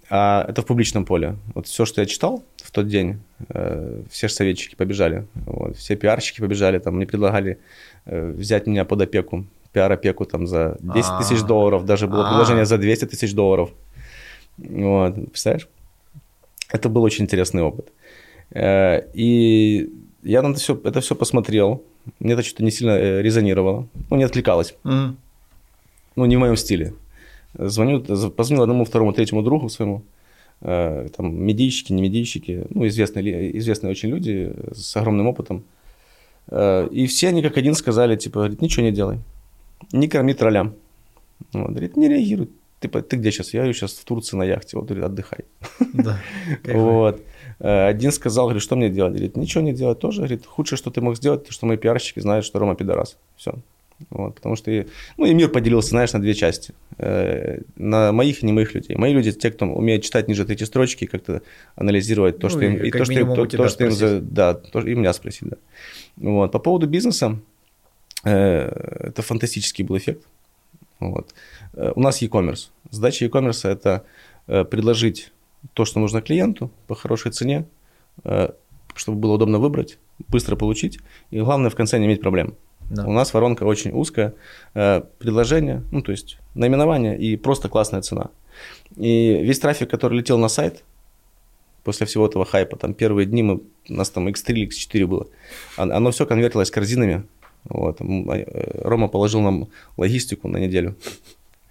[0.10, 1.36] А это в публичном поле.
[1.54, 5.96] Вот все, что я читал в тот день, э, все же советчики побежали, вот, все
[5.96, 7.60] пиарщики побежали, там мне предлагали
[8.06, 11.46] э, взять меня под опеку, пиар-опеку там за 10 тысяч а.
[11.46, 13.72] долларов, даже было предложение за 200 тысяч долларов.
[14.58, 15.68] Вот, представляешь?
[16.72, 17.92] Это был очень интересный опыт.
[18.56, 19.90] И
[20.24, 21.84] я на это все, это все посмотрел.
[22.20, 23.88] Мне это что-то не сильно э, резонировало.
[24.10, 24.76] Ну, не откликалось.
[24.84, 25.16] Mm.
[26.16, 26.94] Ну, не в моем стиле.
[27.54, 30.04] Звоню, позвонил одному, второму, третьему другу своему.
[30.62, 32.66] Э, там медийщики, не медийщики.
[32.70, 35.64] Ну, известные, известные очень люди с огромным опытом.
[36.50, 39.20] Э, и все они как один сказали, типа, говорит, ничего не делай.
[39.92, 40.76] Не корми троллям.
[41.54, 42.50] Вот, говорит, не реагируй.
[42.80, 43.54] Ты, ты где сейчас?
[43.54, 44.78] Я сейчас в Турции на яхте.
[44.78, 45.46] Вот, говорит, отдыхай.
[45.94, 46.20] Да,
[46.66, 47.22] вот.
[47.60, 49.14] Э, один сказал, говорит, что мне делать?
[49.14, 50.22] Говорит, ничего не делать тоже.
[50.22, 53.18] Говорит, худшее, что ты мог сделать, то, что мои пиарщики знают, что Рома пидорас.
[53.36, 53.56] Все.
[54.12, 54.86] Вот, потому что и,
[55.18, 56.74] ну, и мир поделился, знаешь, на две части.
[56.98, 58.96] Э, на моих и не моих людей.
[58.96, 61.42] Мои люди, те, кто умеет читать ниже третьей строчки, как-то
[61.76, 64.54] анализировать то, ну, что им, и то, что им, то, то, что им, за, да,
[64.54, 65.58] то, и меня спросить, да.
[66.18, 66.52] Вот.
[66.52, 67.40] По поводу бизнеса,
[68.24, 70.28] э, это фантастический был эффект.
[71.00, 71.34] Вот.
[71.74, 72.70] Э, у нас e-commerce.
[72.92, 74.04] Задача e-commerce– это
[74.46, 75.32] э, предложить
[75.74, 77.66] то, что нужно клиенту по хорошей цене,
[78.24, 78.50] э,
[78.96, 81.00] чтобы было удобно выбрать, быстро получить,
[81.32, 82.56] и главное в конце не иметь проблем.
[82.90, 83.06] Да.
[83.06, 84.34] У нас воронка очень узкая,
[84.74, 88.30] э, предложение, ну то есть наименование и просто классная цена.
[88.96, 90.84] И весь трафик, который летел на сайт,
[91.84, 95.28] после всего этого хайпа, там первые дни мы, у нас там X3 или X4 было,
[95.76, 97.26] оно все конвертилось корзинами.
[97.64, 98.00] Вот.
[98.02, 100.96] Э, Рома положил нам логистику на неделю.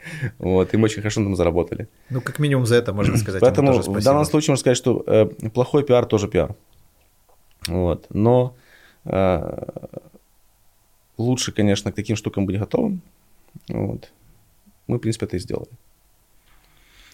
[0.39, 1.89] Вот, и мы очень хорошо там заработали.
[2.11, 3.41] Ну, как минимум за это можно сказать.
[3.41, 6.55] Поэтому в данном случае можно сказать, что э, плохой пиар тоже пиар.
[7.69, 8.07] Вот.
[8.11, 8.55] Но
[9.07, 9.41] Э,
[11.19, 13.01] лучше, конечно, к таким штукам быть готовым.
[13.69, 14.13] Вот.
[14.89, 15.71] Мы, в принципе, это и сделали.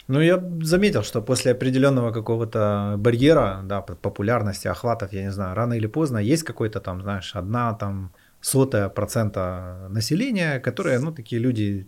[0.08, 5.74] Ну, я заметил, что после определенного какого-то барьера, да, популярности, охватов, я не знаю, рано
[5.74, 11.86] или поздно есть какой-то там, знаешь, одна там сотая процента населения, которые, ну, такие люди,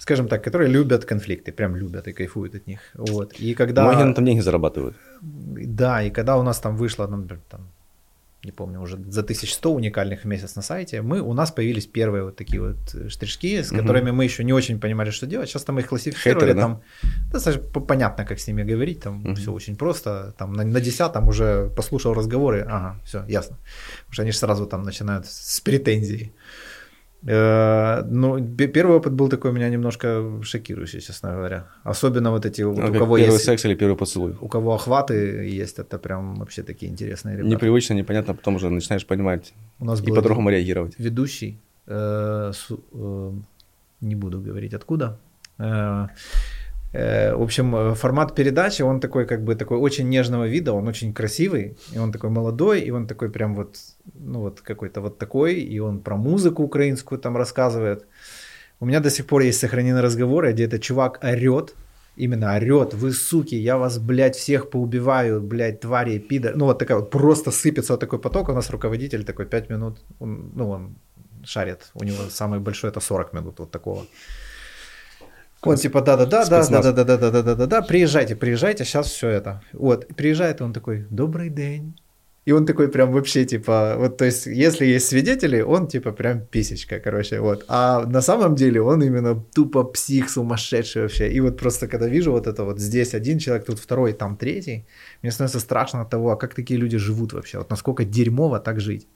[0.00, 2.80] скажем так, которые любят конфликты, прям любят и кайфуют от них.
[2.94, 3.34] Вот.
[3.40, 3.82] И когда...
[3.82, 4.96] Многие на этом деньги зарабатывают.
[5.22, 7.60] Да, и когда у нас там вышло, ну, например, там,
[8.44, 12.24] не помню, уже за 1100 уникальных в месяц на сайте, мы, у нас появились первые
[12.24, 12.76] вот такие вот
[13.10, 15.50] штришки, с которыми мы еще не очень понимали, что делать.
[15.50, 16.60] Сейчас там их классифицировали, Хейтеры, да?
[16.60, 16.82] там
[17.32, 19.34] достаточно понятно, как с ними говорить, там Мгм.
[19.34, 23.56] все очень просто, там на, на десятом уже послушал разговоры, ага, все, ясно.
[23.98, 26.32] Потому что они же сразу там начинают с претензий.
[27.26, 31.64] Э, Ну, пе- первый опыт был такой у меня немножко шокирующий, честно говоря.
[31.84, 34.34] Особенно вот эти, вот Ну, у кого первый есть, секс или первый поцелуй.
[34.40, 35.14] у кого охваты
[35.62, 37.48] есть, это прям вообще такие интересные ребята.
[37.50, 40.94] Непривычно, непонятно, потом уже начинаешь понимать У нас и по-другому реагировать.
[40.98, 43.32] ведущий, э, су- э,
[44.00, 45.18] не буду говорить откуда.
[45.58, 46.06] Э,
[46.92, 51.12] в общем, э, формат передачи, он такой как бы такой очень нежного вида, он очень
[51.14, 53.76] красивый, и он такой молодой, и он такой прям вот,
[54.14, 58.06] ну вот какой-то вот такой, и он про музыку украинскую там рассказывает.
[58.80, 61.74] У меня до сих пор есть сохранены разговоры, где этот чувак орет,
[62.16, 66.56] именно орет, вы суки, я вас, блядь, всех поубиваю, блядь, твари, пидор.
[66.56, 70.00] Ну вот такая вот, просто сыпется вот такой поток, у нас руководитель такой 5 минут,
[70.18, 70.96] он, ну он
[71.44, 74.06] шарит, у него самый большой это 40 минут вот такого.
[75.62, 76.84] Он типа да-да-да, Спецназ.
[76.84, 79.62] да-да-да-да-да-да-да, приезжайте, приезжайте, сейчас все это.
[79.72, 81.94] Вот, приезжает, он такой, добрый день.
[82.46, 86.40] И он такой прям вообще типа, вот то есть, если есть свидетели, он типа прям
[86.40, 87.64] писечка, короче, вот.
[87.68, 91.30] А на самом деле он именно тупо псих сумасшедший вообще.
[91.30, 94.86] И вот просто когда вижу вот это вот здесь один человек, тут второй, там третий,
[95.22, 98.80] мне становится страшно от того, а как такие люди живут вообще, вот насколько дерьмово так
[98.80, 99.06] жить.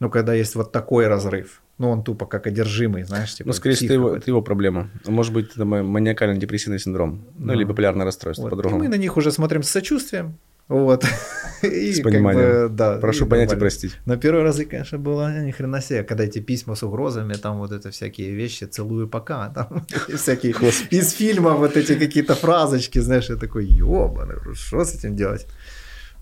[0.00, 1.62] Ну, когда есть вот такой разрыв.
[1.78, 4.90] Ну, он тупо как одержимый, знаешь, типа Ну, скорее всего, это его, это его проблема.
[5.06, 7.24] Может быть, это ма- маниакально-депрессивный синдром.
[7.38, 7.52] Ну, Ну.
[7.54, 8.48] или биполярное расстройство, Вот.
[8.48, 8.82] И по-другому.
[8.82, 10.36] мы на них уже смотрим с сочувствием.
[10.68, 11.04] Вот.
[11.62, 12.68] И С как пониманием.
[12.68, 13.96] бы, да, Прошу и понять и простить.
[14.06, 17.70] Но первый раз, конечно, было ни хрена себе, когда эти письма с угрозами, там вот
[17.72, 20.52] это всякие вещи, целую пока, там и всякие
[20.90, 25.46] из фильма вот эти какие-то фразочки, знаешь, я такой, ёбаный, что с этим делать?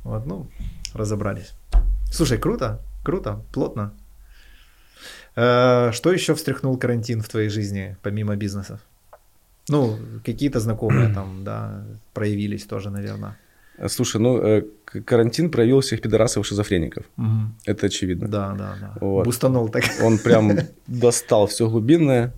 [0.05, 0.49] Вот, ну,
[0.95, 1.53] разобрались.
[2.13, 3.93] Слушай, круто, круто, плотно.
[5.37, 8.81] Э, Что еще встряхнул карантин в твоей жизни, помимо бизнесов?
[9.69, 11.85] Ну, какие-то знакомые там, да,
[12.15, 13.37] проявились тоже, наверное.
[13.79, 14.63] А, Слушай, ну, э,
[15.05, 17.05] карантин проявил всех пидорасов и шизофреников.
[17.65, 18.29] Это очевидно.
[18.29, 18.95] Да, да, да.
[19.01, 19.25] Вот.
[19.25, 19.85] Бустанул так.
[20.03, 20.51] Он прям
[20.87, 22.33] достал все глубинное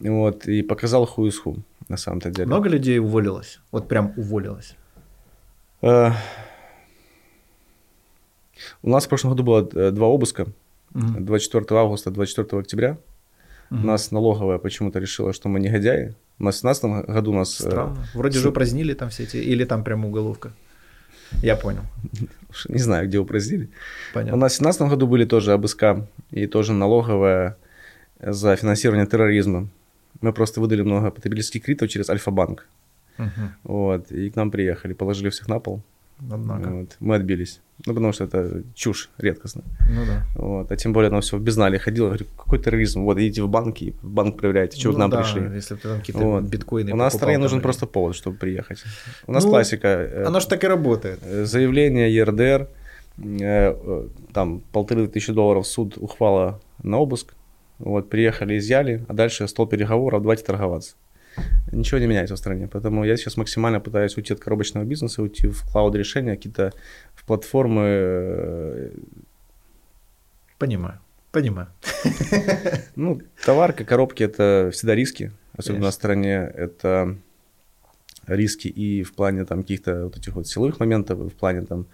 [0.00, 1.56] вот, и показал ху из ху,
[1.88, 2.46] на самом-то деле.
[2.46, 3.60] Много людей уволилось?
[3.70, 4.74] Вот прям уволилось.
[8.82, 10.46] Э, У нас в прошлом году было э, два обыска.
[10.94, 11.24] Мгм.
[11.24, 12.96] 24 августа, 24 октября.
[13.70, 13.86] У Мгм.
[13.86, 16.14] нас налоговая почему-то решила, что мы негодяи.
[16.38, 17.60] У нас в 17 году у нас...
[17.60, 17.96] э, Странно.
[18.14, 20.50] Вроде с- же упразднили там все эти, или там прям уголовка.
[21.42, 21.80] Я понял.
[22.68, 23.64] Не знаю, где упразднили.
[24.10, 24.36] У Понятно.
[24.36, 27.56] нас в 2017 году были тоже обыска и тоже налоговая
[28.20, 29.68] за финансирование терроризма.
[30.20, 32.66] Мы просто выдали много потребительских кредитов через Альфа-банк.
[33.18, 33.52] Мгм.
[33.64, 35.80] Вот, и к нам приехали, положили всех на пол.
[36.30, 36.70] Однако.
[36.70, 37.60] Вот, мы отбились.
[37.86, 39.64] Ну, потому что это чушь редкостная.
[39.90, 40.24] Ну да.
[40.36, 42.06] Вот, а тем более оно все в безнале ходило.
[42.08, 43.02] Говорю, какой терроризм?
[43.02, 45.42] Вот, идите в банк и в банк проверяйте, вы Ну к нам да, пришли.
[45.54, 46.44] Если ты там какие-то Вот.
[46.44, 48.84] биткоины У нас стране нужен или- просто повод, чтобы приехать.
[49.26, 49.88] У нас Ну, классика.
[49.88, 51.18] э, Оно ж так и работает.
[51.24, 52.68] э, Заявление ЕРДР,
[53.18, 57.34] э, там полторы тысячи долларов суд, ухвала на обыск.
[57.78, 60.94] Вот, приехали, изъяли, а дальше стол переговоров, давайте торговаться.
[61.72, 65.48] Ничего не меняется в стране, поэтому я сейчас максимально пытаюсь уйти от коробочного бизнеса, уйти
[65.48, 66.72] в клауд-решения, какие-то
[67.14, 67.82] в платформы.
[67.84, 68.90] э,
[70.58, 70.98] Понимаю.
[71.32, 71.68] Понимаю.
[72.96, 75.86] Ну, товарка, коробки– это всегда риски, особенно Конечно.
[75.86, 76.52] на стороне.
[76.54, 77.16] Это
[78.26, 81.86] риски и в плане там каких-то вот этих вот силовых моментов, и в плане там,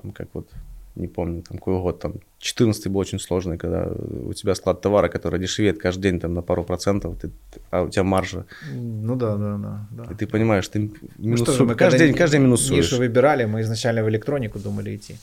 [0.00, 0.48] там как вот,
[0.96, 3.86] не помню, там какой год, там 14 был очень сложный, когда
[4.28, 7.30] у тебя склад товара, который дешевеет каждый день там на пару процентов, ты-
[7.70, 8.44] а у тебя маржа,
[8.74, 9.86] Ну да, да, да.
[9.90, 10.04] да.
[10.12, 12.84] и ты понимаешь, ты Ну минусу- что же, мы каждый день, каждый день минусуешь.
[12.92, 15.16] Нишу выбирали, мы изначально в электронику думали идти.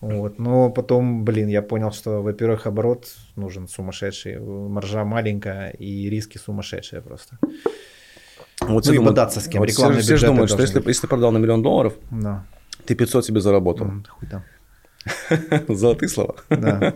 [0.00, 0.38] Вот.
[0.38, 3.06] Но потом, блин, я понял, что, во-первых, оборот
[3.36, 4.38] нужен сумасшедший,
[4.68, 7.36] маржа маленькая и риски сумасшедшие просто.
[8.60, 10.62] Вот Ну все и думают- бодаться с кем, вот все- рекламные все же думают, что
[10.62, 12.44] если, если ты продал на миллион долларов, Да.
[12.86, 13.86] ты 500 себе заработал.
[13.86, 14.42] М, Хуй там.
[15.68, 16.34] Золотые слова.
[16.48, 16.94] Да.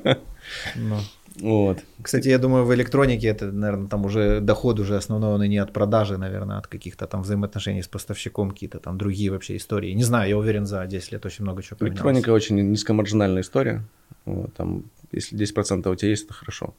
[0.76, 0.98] Ну.
[1.40, 1.78] Вот.
[2.00, 5.58] Кстати, я думаю, в электронике это, наверное, там уже доход уже основной, он и не
[5.58, 9.90] от продажи, наверное, от каких-то там взаимоотношений с поставщиком, какие-то там другие вообще истории.
[9.92, 11.96] Не знаю, я уверен, за 10 лет очень много чего поменялось.
[11.98, 13.82] Электроника очень низкомаржинальная история.
[14.26, 16.74] Вот, там, если 10% у тебя есть, это хорошо.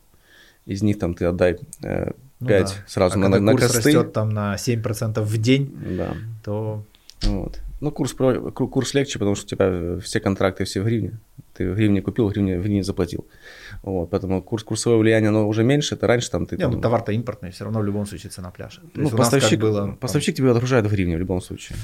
[0.65, 2.67] Из них там ты отдай э, 5 Ну да.
[2.87, 3.77] сразу а на, когда на курс косты.
[3.77, 6.15] растет там на 7% в день, Да.
[6.43, 6.83] то
[7.23, 7.59] Вот.
[7.81, 8.15] Ну, курс,
[8.53, 11.19] курс легче, потому что у тебя все контракты все в гривне.
[11.53, 13.25] Ты в гривне купил, в гривне, в гривне заплатил.
[13.83, 15.95] Вот, поэтому курс, курсовое влияние, оно уже меньше.
[15.95, 16.55] Это раньше там ты...
[16.55, 18.81] не, там- ну, товар-то импортный, все равно в любом случае цена пляжа.
[18.81, 21.77] То ну, нас как поставщик, было, поставщик тебе отгружает в гривне в любом случае.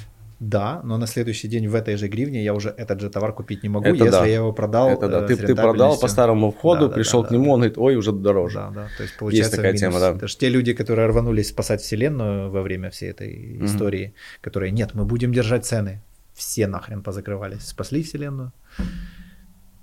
[0.43, 3.61] Да, но на следующий день в этой же гривне я уже этот же товар купить
[3.63, 4.25] не могу, Это если да.
[4.25, 4.89] я его продал.
[4.89, 5.23] Это да.
[5.23, 7.51] э, Ты, ты продал по старому входу, Да, да, пришел да, к нему, да.
[7.51, 8.55] он говорит, ой, уже дороже.
[8.57, 8.87] Да, да.
[8.97, 9.81] То есть получается такая минус.
[9.81, 10.09] тема, да.
[10.17, 13.65] Это ж те люди, которые рванулись спасать вселенную во время всей этой Мгм.
[13.65, 16.01] истории, которые нет, мы будем держать цены.
[16.33, 17.67] Все нахрен позакрывались.
[17.67, 18.51] Спасли вселенную?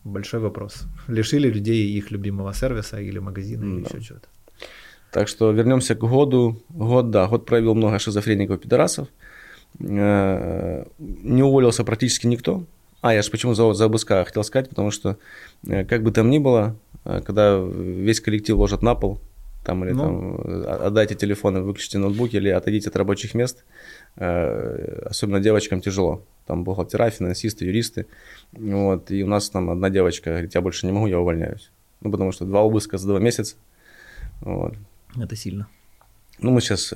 [0.05, 0.87] Большой вопрос.
[1.09, 3.89] Лишили людей их любимого сервиса или магазина или Да.
[3.95, 4.27] еще чего-то.
[5.13, 6.63] Так что вернемся к году.
[6.69, 9.07] Год, да, год проявил много шизофреников, пидорасов.
[9.09, 9.11] Э,
[9.79, 12.65] Не уволился практически никто.
[13.01, 15.19] А, я же почему за, за ОБСК хотел сказать, потому что,
[15.67, 19.21] э, как бы там ни было, э, когда весь коллектив ложат на пол,
[19.65, 19.99] там, или Ну.
[20.01, 23.65] там, э, отдайте телефоны, выключите ноутбуки или отойдите от рабочих мест,
[24.17, 26.25] э, особенно девочкам тяжело.
[26.47, 28.07] Там бухгалтера, финансисты, юристы.
[28.53, 31.71] Вот, и у нас там одна девочка говорит, я больше не могу, я увольняюсь.
[32.01, 33.55] Ну, потому что два обыска за два месяца.
[34.41, 34.75] Вот.
[35.17, 35.69] Это сильно.
[36.41, 36.95] Ну, мы сейчас,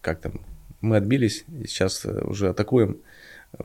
[0.00, 0.32] как там,
[0.82, 2.98] мы отбились, и сейчас э, уже атакуем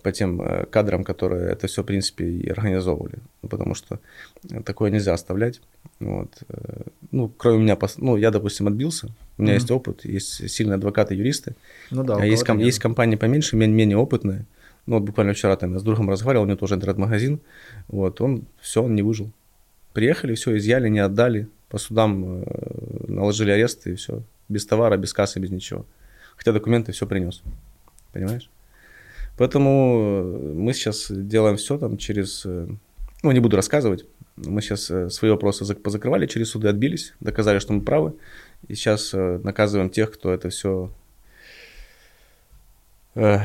[0.04, 3.16] по тем э, кадрам, которые это все, в принципе, и организовывали.
[3.42, 4.00] Ну, потому что
[4.50, 5.62] э, такое нельзя оставлять.
[6.00, 6.30] Вот.
[6.50, 9.08] э, Ну, кроме меня, ну, я, допустим, отбился,
[9.38, 9.60] у меня Мгм.
[9.62, 11.56] есть опыт, есть сильные адвокаты, юристы,
[11.92, 14.46] Ну да, а есть, ком- есть компании поменьше, мен- менее опытные.
[14.86, 17.40] Ну, вот буквально вчера там я с другом разговаривал, у него тоже интернет-магазин,
[17.88, 19.32] вот, он, все, он не выжил.
[19.94, 22.44] Приехали, все, изъяли, не отдали, по судам э,
[23.08, 25.86] наложили арест, и все, без товара, без кассы, без ничего.
[26.38, 27.42] Хотя документы все принес,
[28.14, 28.50] понимаешь?
[29.38, 32.68] Поэтому э, мы сейчас делаем все там через, э,
[33.24, 34.06] ну, не буду рассказывать,
[34.38, 38.14] мы сейчас свои вопросы зак- позакрывали через суды, отбились, доказали, что мы правы,
[38.68, 40.92] и сейчас э, наказываем тех, кто это все
[43.16, 43.40] э,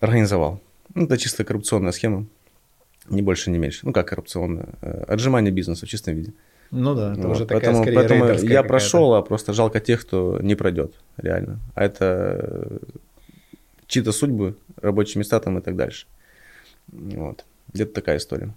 [0.00, 0.60] организовал.
[0.94, 2.26] Ну, это чисто коррупционная схема,
[3.08, 3.80] ни больше, ни меньше.
[3.86, 4.68] Ну, как коррупционная?
[4.82, 6.32] Э, Отжимание бизнеса в чистом виде.
[6.70, 10.02] Ну да, это Вот, уже такая поэтому скорее поэтому я прошел, а просто жалко тех,
[10.02, 11.60] кто не пройдет, реально.
[11.74, 12.04] А это
[12.40, 12.78] э,
[13.86, 16.06] чьи-то судьбы, рабочие места там и так дальше.
[16.88, 17.44] Вот.
[17.72, 18.54] Где-то такая история.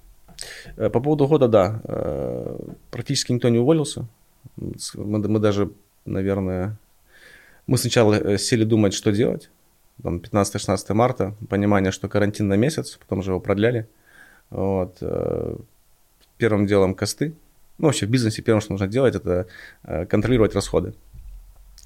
[0.75, 2.57] Э, По поводу года, да, э,
[2.89, 4.05] практически никто не уволился.
[4.57, 5.71] Мы, мы даже,
[6.05, 6.77] наверное,
[7.65, 9.49] мы сначала сели думать, что делать.
[10.03, 13.87] Там 15-16 марта, понимание, что карантин на месяц, потом же его продляли.
[14.49, 15.01] Вот.
[16.37, 17.35] Первым делом косты.
[17.81, 19.47] Ну, вообще в бизнесе первым, что нужно делать, это
[19.83, 20.93] э, контролировать расходы.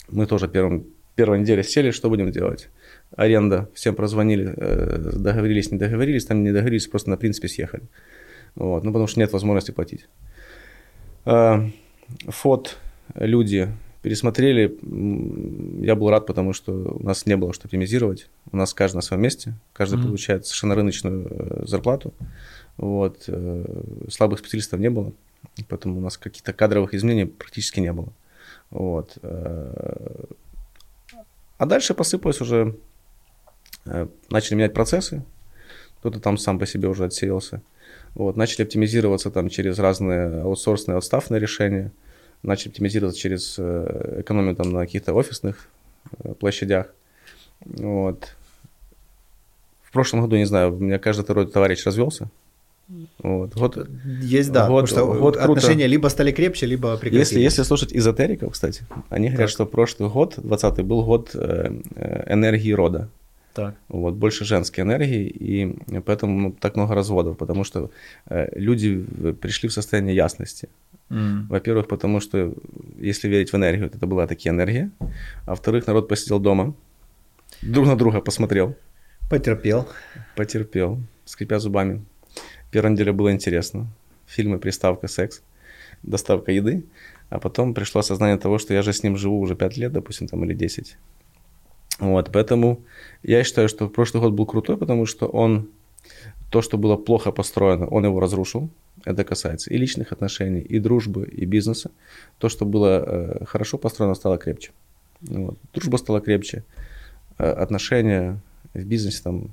[0.09, 2.67] Мы тоже первым, первой неделе сели, что будем делать?
[3.15, 7.83] Аренда, всем прозвонили, э, договорились, не договорились, там не договорились, просто на принципе съехали.
[8.55, 10.09] Вот, ну, потому что нет возможности платить.
[11.23, 11.61] Э,
[12.27, 12.75] Фот
[13.15, 13.69] люди
[14.01, 14.77] пересмотрели.
[15.81, 18.29] Я был рад, потому что у нас не было что оптимизировать.
[18.51, 19.53] У нас каждый на своем месте.
[19.71, 20.07] Каждый Мгм.
[20.07, 22.13] получает совершенно рыночную зарплату.
[22.75, 23.29] Вот.
[24.09, 25.13] Слабых специалистов не было.
[25.69, 28.09] Поэтому у нас каких-то кадровых изменений практически не было.
[28.69, 29.17] Вот.
[29.21, 30.25] э.
[31.57, 32.75] А дальше посыпалось уже.
[33.85, 35.23] э, Начали менять процессы.
[35.99, 37.61] Кто-то там сам по себе уже отсеялся.
[38.13, 41.91] Вот, начали оптимизироваться там через разные аутсорсные, отставные решения.
[42.43, 45.67] Начали оптимизироваться через э, экономию там на каких-то офисных
[46.39, 46.93] площадях.
[47.61, 48.35] Вот.
[49.83, 52.29] В прошлом году, не знаю, у меня каждый второй товарищ развелся.
[53.23, 53.55] Вот.
[53.55, 53.87] Вот.
[54.21, 55.51] Есть, да, Вот- потому что вот круто.
[55.53, 57.31] отношения либо стали крепче, либо прекратились.
[57.31, 59.49] Если, если слушать эзотериков, кстати, они говорят, Так.
[59.49, 63.09] что прошлый год, 20-й, был год э, э, энергии рода.
[63.53, 63.75] Так.
[63.87, 67.89] Вот, больше женской энергии, и поэтому ну, так много разводов, потому что
[68.29, 69.03] э, люди
[69.41, 70.67] пришли в состояние ясности.
[71.09, 71.47] М.
[71.49, 72.53] Во-первых, потому что,
[72.99, 74.89] если верить в энергию, то это была такие энергия.
[75.45, 76.73] А во-вторых, народ посидел дома,
[77.61, 78.75] друг на друга посмотрел,
[79.29, 79.87] Потерпел.
[80.35, 82.01] потерпел, скрипя зубами.
[82.75, 83.87] Первая неделя было интересно.
[84.27, 85.41] Фильмы, приставка, секс,
[86.03, 86.83] доставка еды.
[87.29, 90.27] А потом пришло осознание того, что я же с ним живу уже 5 лет, допустим,
[90.27, 90.97] там, или 10.
[91.99, 92.81] Вот, поэтому
[93.23, 95.69] я считаю, что прошлый год был крутой, потому что он,
[96.49, 98.69] то, что было плохо построено, он его разрушил.
[99.05, 101.91] Это касается и личных отношений, и дружбы, и бизнеса.
[102.39, 104.71] То, что было э, хорошо построено, стало крепче.
[105.21, 105.57] Вот.
[105.73, 106.65] Дружба стала крепче,
[107.37, 108.41] э, отношения
[108.73, 109.51] в бизнесе там,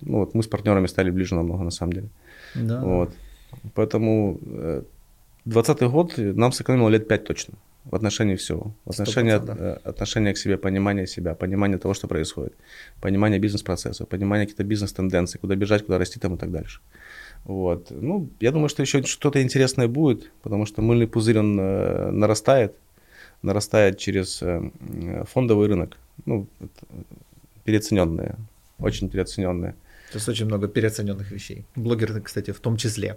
[0.00, 2.08] ну вот мы с партнерами стали ближе намного на самом деле.
[2.54, 2.80] Да.
[2.80, 3.10] Вот.
[3.74, 4.82] Поэтому э,
[5.44, 7.54] 20 год нам сэкономил лет 5 точно.
[7.84, 8.72] в отношении всего.
[8.84, 9.56] В отношении, 100%, да.
[9.58, 12.52] э, отношение к себе, понимание себя, понимание того, что происходит,
[13.00, 16.80] понимание бизнес-процесса, понимание каких-то бизнес-тенденций, куда бежать, куда расти там и так дальше.
[17.44, 17.90] Вот.
[17.90, 22.74] Ну, я думаю, что еще что-то интересное будет, потому что мыльный пузырь, он э, нарастает,
[23.42, 24.70] нарастает через э,
[25.32, 26.66] фондовый рынок, ну, э,
[27.64, 28.36] переоцененные,
[28.78, 29.74] очень переоцененные.
[30.14, 31.64] Есть очень много переоцененных вещей.
[31.76, 33.16] Блогеры, кстати, в том числе.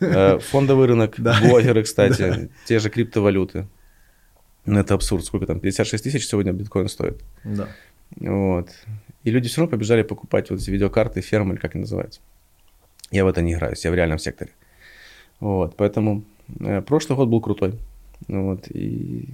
[0.00, 1.38] Э, Фондовый рынок, Да.
[1.42, 3.66] блогеры, кстати, те же криптовалюты.
[4.66, 5.24] Ну, это абсурд.
[5.24, 5.60] Сколько там?
[5.60, 7.22] 56 тысяч сегодня биткоин стоит.
[7.44, 7.68] Да.
[8.16, 8.68] Вот.
[9.24, 12.20] И люди все равно побежали покупать вот эти видеокарты, фермы, или как они называются.
[13.10, 14.50] Я в это не играюсь, я в реальном секторе.
[15.40, 16.22] Вот, поэтому
[16.60, 17.78] э, прошлый год был крутой.
[18.28, 19.28] Вот, и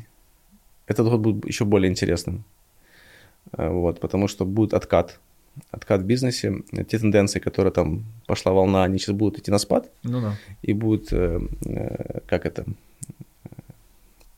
[0.86, 2.44] этот год будет еще более интересным.
[3.56, 5.20] Э, Вот, потому что будет откат.
[5.70, 6.62] Откат в бизнесе.
[6.88, 10.36] Те тенденции, которые там пошла волна, они сейчас будут идти на спад Ну да.
[10.62, 12.64] и будет, э, э, как это,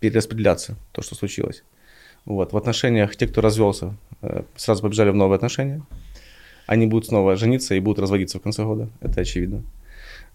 [0.01, 1.63] перераспределяться, то, что случилось.
[2.25, 2.53] Вот.
[2.53, 5.83] В отношениях те, кто развелся, э, сразу побежали в новые отношения.
[6.67, 9.63] Они будут снова жениться и будут разводиться в конце года, это очевидно.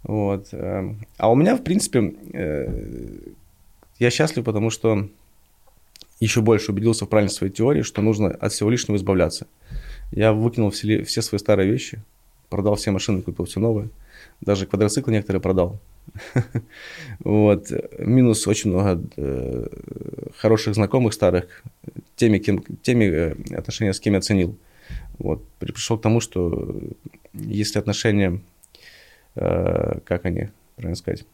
[0.04, 0.50] Вот.
[0.54, 2.14] А у меня, в принципе,
[3.98, 5.10] я счастлив, потому что
[6.20, 9.48] еще больше убедился в правильности своей теории, что нужно от всего лишнего избавляться.
[10.12, 12.02] Я выкинул все, все свои старые вещи,
[12.50, 13.90] продал все машины, купил все новое.
[14.42, 15.80] Даже квадроциклы некоторые продал.
[17.20, 17.72] Вот.
[18.00, 19.68] Минус очень много э,
[20.38, 21.64] хороших знакомых старых,
[22.16, 24.56] теми, кем, теми э, отношения с кем я ценил.
[25.20, 25.44] Вот.
[25.60, 26.80] При- Пришел к тому, что
[27.34, 28.40] если отношения,
[29.36, 31.26] э, как они, правильно сказать,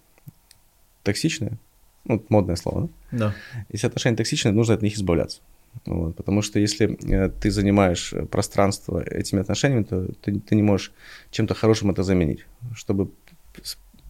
[1.04, 1.58] токсичные,
[2.06, 3.18] ну, модное слово, да?
[3.18, 3.36] Да.
[3.72, 5.42] Если отношения токсичные, нужно от них избавляться.
[5.86, 10.62] Вот, потому что если э, ты занимаешь э, пространство этими отношениями, то ты, ты не
[10.62, 10.94] можешь
[11.32, 12.46] чем-то хорошим это заменить.
[12.76, 13.10] Чтобы,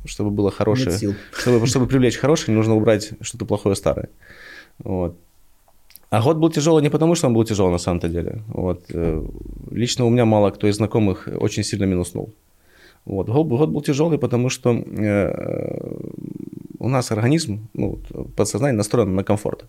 [0.05, 0.97] чтобы было хорошее,
[1.32, 4.09] чтобы, чтобы привлечь хорошее, нужно убрать что-то плохое старое.
[4.80, 5.18] Вот.
[6.09, 8.43] А год был тяжелый не потому, что он был тяжелый на самом-то деле.
[8.47, 8.86] Вот.
[8.89, 9.26] э,
[9.72, 12.34] Лично у меня мало кто из знакомых очень сильно минуснул.
[13.05, 13.30] Вот.
[13.30, 15.91] Год, год был тяжелый, потому что э,
[16.78, 17.99] у нас организм, ну,
[18.36, 19.66] подсознание настроено на комфорт.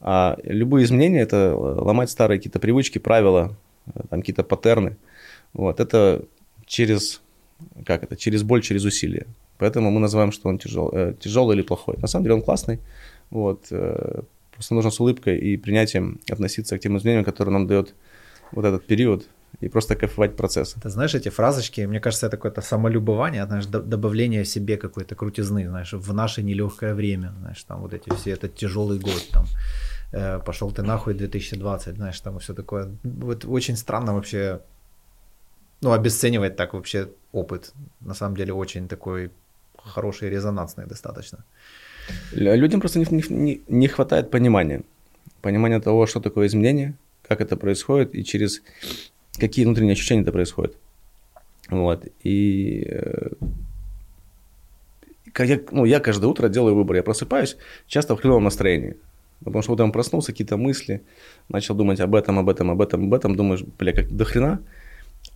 [0.00, 4.96] А любые изменения– это ломать старые какие-то привычки, правила, э, там какие-то паттерны.
[5.52, 5.80] Вот.
[5.80, 6.24] Это
[6.66, 7.20] через,
[7.84, 9.26] как это, через боль, через усилие.
[9.58, 11.96] Поэтому мы называем, что он тяжел, э, тяжелый или плохой.
[11.98, 12.78] На самом деле он классный.
[13.30, 13.66] Вот.
[13.70, 14.22] э,
[14.52, 17.94] Просто нужно с улыбкой и принятием относиться к тем изменениям, которые нам дает
[18.50, 19.28] вот этот период,
[19.60, 20.74] и просто кайфовать процесс.
[20.82, 25.68] Ты знаешь, эти фразочки, мне кажется, это какое-то самолюбование, знаешь, до- добавление себе какой-то крутизны,
[25.68, 29.46] знаешь, в наше нелегкое время, знаешь, там вот эти все, этот тяжелый год, там,
[30.12, 32.88] э, пошел ты нахуй 2020, знаешь, там все такое.
[33.04, 34.60] Вот очень странно вообще,
[35.82, 37.72] ну, обесценивать так вообще опыт.
[38.00, 39.30] На самом деле очень такой
[39.84, 41.38] хороший, резонансный достаточно.
[42.32, 44.82] Людям просто не- не- не хватает понимания.
[45.42, 46.92] Понимания того, что такое изменение,
[47.28, 48.62] как это происходит и через
[49.38, 50.76] какие внутренние ощущения это происходит.
[51.68, 52.06] Вот.
[52.22, 53.30] И э,
[55.38, 56.96] я, ну, я каждое утро делаю выбор.
[56.96, 58.96] Я просыпаюсь часто в хреновом настроении.
[59.44, 61.02] Потому что утром проснулся, какие-то мысли,
[61.48, 63.36] начал думать об этом, об этом, об этом, об этом.
[63.36, 64.60] Думаешь, бля, как до хрена.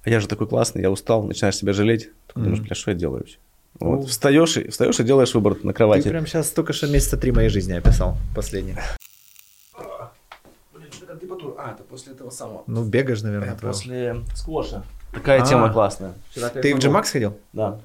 [0.04, 2.10] А я же такой классный, я устал, начинаешь себя жалеть.
[2.26, 3.38] Такой думаешь, бля, что я делаю вообще?
[3.78, 4.00] Вот.
[4.00, 4.06] Ну.
[4.06, 6.08] Встаешь, и, встаешь и делаешь выбор на Ты кровати.
[6.08, 8.74] прям сейчас только что месяца три моей жизни описал, последний.
[11.42, 11.64] Температура?
[11.66, 12.62] А, это после этого самого.
[12.66, 13.72] Ну, бегаешь, наверное, Э, твоего.
[13.72, 14.82] После сквоша.
[15.12, 15.46] Такая А.
[15.46, 16.12] тема классная.
[16.34, 17.36] Ты в G-Max ходил?
[17.52, 17.78] Да.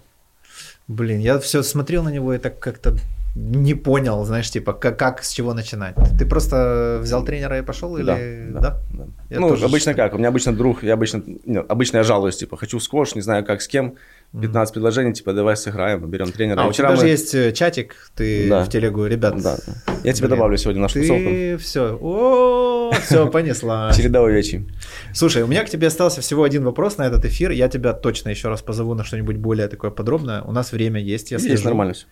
[0.88, 2.96] Блин, я все смотрел на него и так как-то
[3.36, 5.96] не понял, знаешь, типа, как, как с чего начинать.
[6.18, 8.50] Ты просто взял тренера и пошел или...
[8.52, 9.06] да, да, да.
[9.30, 10.14] Я ну, тоже обычно что- как?
[10.16, 13.22] У меня обычно друг, я обычно, нет, обычно я жалуюсь, типа, хочу в сквош, не
[13.22, 13.96] знаю как, с кем,
[14.34, 16.62] 15 предложений, типа, давай сыграем, берем тренера.
[16.62, 18.64] А, И у тебя же мы- есть э, чатик, ты Да.
[18.66, 19.42] в телегу, ребят.
[19.42, 19.58] Да.
[20.04, 21.24] Я тебе добавлю сегодня нашу тусовку.
[21.30, 23.92] Ты все, о, все, понесла.
[23.98, 24.68] Череда увечий.
[25.14, 27.52] Слушай, у меня к тебе остался всего один вопрос на этот эфир.
[27.52, 30.42] Я тебя точно еще раз позову на что-нибудь более такое подробное.
[30.44, 31.64] У нас время есть, я слежу.
[31.64, 32.06] нормально все.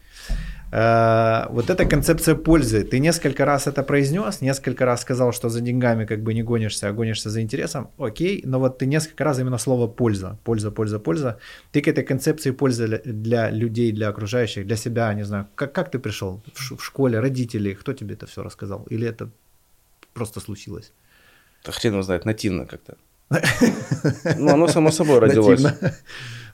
[0.72, 2.84] Э, Вот эта концепция пользы.
[2.84, 6.90] Ты несколько раз это произнес, несколько раз сказал, что за деньгами как бы не гонишься,
[6.90, 7.88] а гонишься за интересом.
[7.98, 11.38] Окей, но вот ты несколько раз именно слово польза, польза, польза, польза.
[11.72, 15.92] Ты к этой концепции пользы для- людей, для окружающих, для себя, не знаю, как, как
[15.92, 16.42] ты пришел?
[16.54, 18.86] В, в школе, родители, кто тебе это все рассказал?
[18.92, 19.30] Или это
[20.14, 20.92] просто случилось?
[21.66, 22.96] Да хрен его знает, нативно как-то.
[24.38, 25.64] Ну, оно само собой родилось.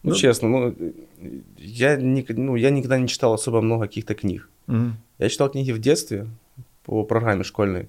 [0.04, 0.16] Ну, Ну.
[0.16, 0.76] честно, ну,
[1.58, 4.50] я, ник- ну, я никогда не читал особо много каких-то книг.
[4.68, 4.96] Мгм.
[5.20, 6.28] Я читал книги в детстве
[6.84, 7.88] по программе школьной.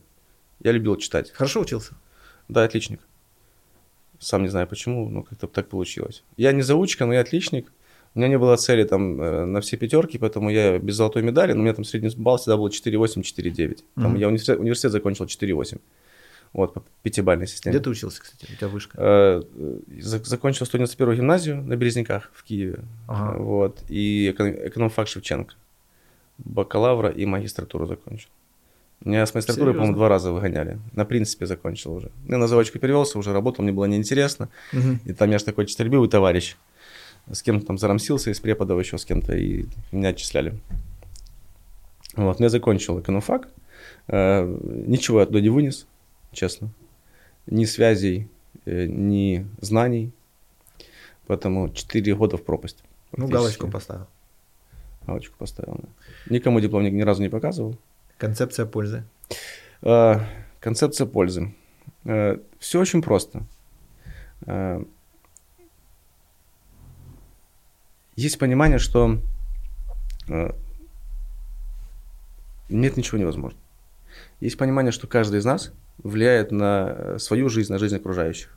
[0.63, 1.31] Я любил читать.
[1.31, 1.95] Хорошо учился?
[2.49, 3.01] Да, отличник.
[4.19, 6.23] Сам не знаю почему, но как-то так получилось.
[6.37, 7.73] Я не заучка, но я отличник.
[8.15, 11.55] У меня не было цели там э, на все пятерки, поэтому я без золотой медали,
[11.55, 13.79] но у меня там средний балл всегда был 4,8-4,9.
[13.97, 15.81] Там я университет, университет закончил 4,8.
[16.53, 17.74] Вот, по пятибалльной системе.
[17.74, 18.53] Где ты учился, кстати?
[18.53, 18.98] У тебя вышка.
[19.00, 22.80] Э, э, за- Закончил 191 гимназию на Березняках в Киеве.
[23.09, 23.38] Ага.
[23.38, 23.82] Вот.
[23.88, 25.55] И эко- экономфак Шевченко.
[26.38, 28.28] Бакалавра и магистратуру закончил.
[29.05, 29.78] Меня с магистратуры, Серьезно?
[29.80, 30.78] по-моему, два раза выгоняли.
[30.92, 32.11] На принципе закончил уже.
[32.28, 34.48] Я на заводчику перевелся, уже работал, мне было неинтересно.
[34.72, 35.00] Мгм.
[35.07, 36.57] И там я же такой честолюбивый товарищ.
[37.30, 40.55] С кем-то там зарамсился из преподов еще с кем-то, и меня отчисляли.
[42.14, 43.48] Вот, я закончил экономфак.
[44.09, 44.44] Э,
[44.86, 45.86] Ничего я оттуда не вынес,
[46.33, 46.70] честно.
[47.47, 48.28] Ни связей,
[48.64, 50.12] э, ни знаний.
[51.26, 52.83] Поэтому 4 года в пропасть.
[53.12, 54.07] Ну, галочку поставил.
[55.07, 55.78] Галочку поставил.
[55.83, 55.89] да.
[56.35, 57.76] Никому диплом ни, ни разу не показывал.
[58.18, 59.05] Концепция пользы.
[59.83, 60.20] Э,
[60.61, 61.55] Концепция пользы.
[62.05, 63.47] Все очень просто.
[64.47, 64.83] Э,
[68.16, 69.18] Есть понимание, что
[70.28, 70.51] э,
[72.68, 73.62] нет ничего невозможного.
[74.41, 78.57] Есть понимание, что каждый из нас влияет на э, свою жизнь, на жизнь окружающих.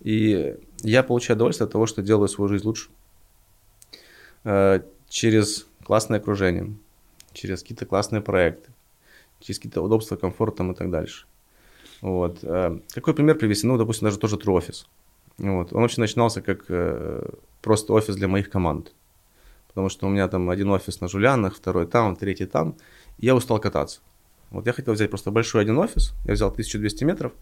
[0.00, 2.90] И я получаю удовольствие от того, что делаю свою жизнь лучше.
[4.44, 6.74] Э, Через классное окружение,
[7.32, 8.70] через какие-то классные проекты,
[9.40, 11.26] через какие-то удобства, комфорт там и так дальше.
[12.00, 12.38] Вот.
[12.42, 13.66] Э, Какой пример привести?
[13.66, 14.86] Ну, допустим, даже тоже True Office.
[15.38, 15.72] Вот.
[15.72, 16.66] Он вообще начинался как
[17.62, 18.92] просто офис для моих команд.
[19.68, 22.76] Потому что у меня там один офис на Жулянах, второй там, третий там.
[23.18, 24.00] И я устал кататься.
[24.50, 26.14] Вот я хотел взять просто большой один офис.
[26.24, 27.32] Я взял 1200 метров.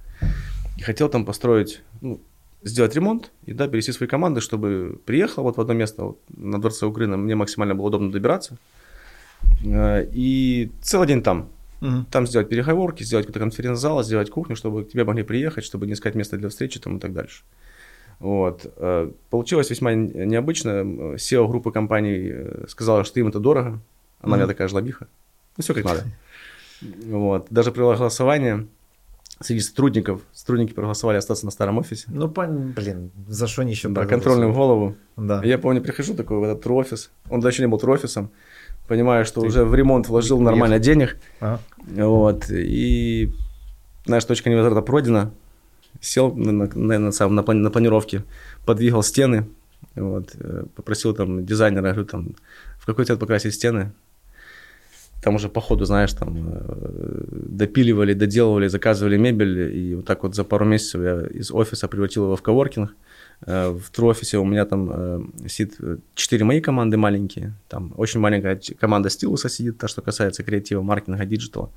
[0.76, 2.20] И хотел там построить, ну,
[2.62, 6.60] сделать ремонт и, да, перевести свои команды, чтобы приехал вот в одно место вот, на
[6.60, 7.16] Дворце Украины.
[7.16, 8.56] Мне максимально было удобно добираться.
[9.64, 11.48] Э, И целый день там.
[11.80, 12.06] Мгм.
[12.10, 15.92] Там сделать переговорки, сделать какой-то конференц-зал, сделать кухню, чтобы к тебе могли приехать, чтобы не
[15.92, 17.42] искать место для встречи там, и так дальше.
[18.20, 18.72] Вот.
[18.76, 21.14] Э, Получилось весьма необычно.
[21.16, 23.80] SEO группы компаний э, сказала, что им это дорого.
[24.20, 25.06] Она у меня такая жлобиха.
[25.56, 26.04] Ну, все как надо.
[27.06, 27.46] Вот.
[27.50, 28.66] Даже провела голосование
[29.40, 30.20] среди сотрудников.
[30.32, 32.06] Сотрудники проголосовали остаться на старом офисе.
[32.08, 34.96] Ну, пон- блин, за что они еще Да, контрольную в голову.
[35.16, 35.42] Да.
[35.44, 37.10] Я помню, прихожу такой в этот трофис.
[37.30, 38.30] Он даже не был трофисом.
[38.86, 40.50] Понимаю, что Ты уже в ремонт вложил уехал.
[40.50, 41.16] нормально денег.
[41.40, 41.60] Ага.
[41.86, 42.50] Вот.
[42.50, 43.32] И
[44.06, 45.30] знаешь, точка невозврата пройдена.
[46.00, 48.24] Сел на, на, на, на, самом- на, плани- на планировке,
[48.66, 49.46] подвигал стены.
[49.94, 50.34] Вот.
[50.34, 52.34] э, Попросил там дизайнера, говорю, там,
[52.78, 53.92] в какой цвет покрасить стены.
[55.24, 59.74] Там уже по ходу, знаешь, там э, допиливали, доделывали, заказывали мебель.
[59.74, 62.94] И вот так вот за пару месяцев я из офиса превратил его в коворкинг.
[63.46, 65.80] Э, В true офисе у меня там э, сидит
[66.14, 67.54] четыре мои команды маленькие.
[67.68, 71.70] Там очень маленькая команда стилуса сидит, то, что касается креатива, маркетинга, диджитала.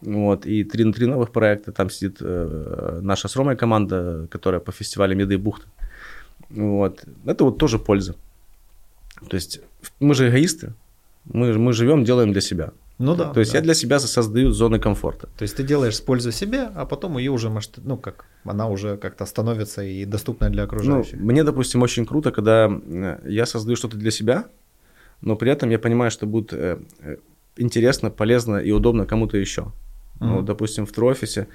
[0.00, 1.72] Вот, и три на три новых проекта.
[1.72, 2.22] Там сидит
[3.02, 5.66] наша с Ромой команда, которая по фестивалю Меды и Бухты.
[6.48, 7.04] Вот.
[7.26, 8.14] Это вот тоже польза.
[9.28, 9.60] То есть
[10.00, 10.72] мы же эгоисты.
[11.24, 12.70] Мы, мы живем, делаем для себя.
[12.98, 13.32] Ну да.
[13.32, 13.58] То есть да.
[13.58, 15.28] я для себя создаю зоны комфорта.
[15.38, 18.68] То есть ты делаешь с пользой себе, а потом ее уже, может, ну как, она
[18.68, 21.18] уже как-то становится и доступна для Ну, окружающих.
[21.20, 24.44] мне, допустим, очень круто, когда э, я создаю что-то для себя,
[25.22, 27.16] но при этом я понимаю, что будет э, э,
[27.56, 29.72] интересно, полезно и удобно кому-то еще.
[30.20, 30.44] Ну, Мгм.
[30.44, 31.46] допустим, в Трофисе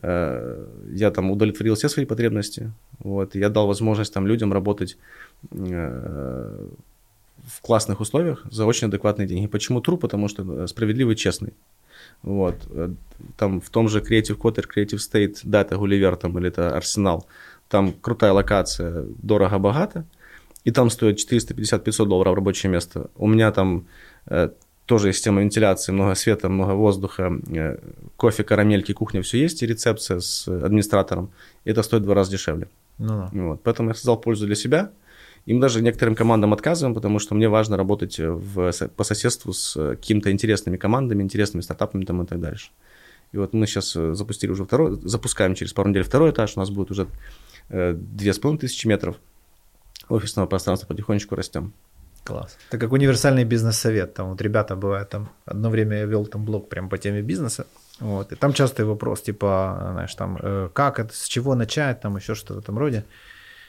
[0.00, 4.96] э, я там удовлетворил все свои потребности, вот, я дал возможность там людям работать
[5.50, 6.68] э,
[7.46, 9.46] в классных условиях за очень адекватные деньги.
[9.46, 9.96] Почему тру?
[9.96, 11.52] Потому что э, справедливый, честный.
[12.22, 12.56] Вот.
[12.70, 12.90] э,
[13.36, 17.26] Там в том же Creative Quarter, Creative State, да, это Гулливер там, или это Арсенал,
[17.68, 20.04] там крутая локация, дорого-богато,
[20.64, 23.10] и там стоит 450-500 долларов рабочее место.
[23.16, 23.86] У меня там
[24.26, 24.50] э,
[24.86, 27.78] тоже есть система вентиляции, много света, много воздуха, э,
[28.16, 31.30] кофе, карамельки, кухня, все есть, и рецепция с администратором.
[31.64, 32.68] Это стоит в два раза дешевле.
[32.98, 33.30] Ну да.
[33.32, 33.62] Вот.
[33.62, 34.90] Поэтому я создал пользу для себя.
[35.46, 39.76] Им даже некоторым командам отказываем, потому что мне важно работать в, со- по соседству с
[39.76, 42.70] э, какими-то интересными командами, интересными стартапами там и так дальше.
[43.32, 46.60] И вот мы сейчас э, запустили уже второй, запускаем через пару недель второй этаж, у
[46.60, 47.08] нас будет уже
[47.68, 49.16] э, две с половиной тысячи метров
[50.08, 51.72] офисного пространства, потихонечку растем.
[52.24, 52.56] Класс.
[52.70, 54.14] Это как универсальный бизнес-совет.
[54.14, 57.66] Там вот ребята бывают там, одно время я вел там блог прям по теме бизнеса.
[58.00, 62.16] Вот, и там частый вопрос, типа, знаешь, там, э, как это, с чего начать, там
[62.16, 63.04] еще что-то в этом роде.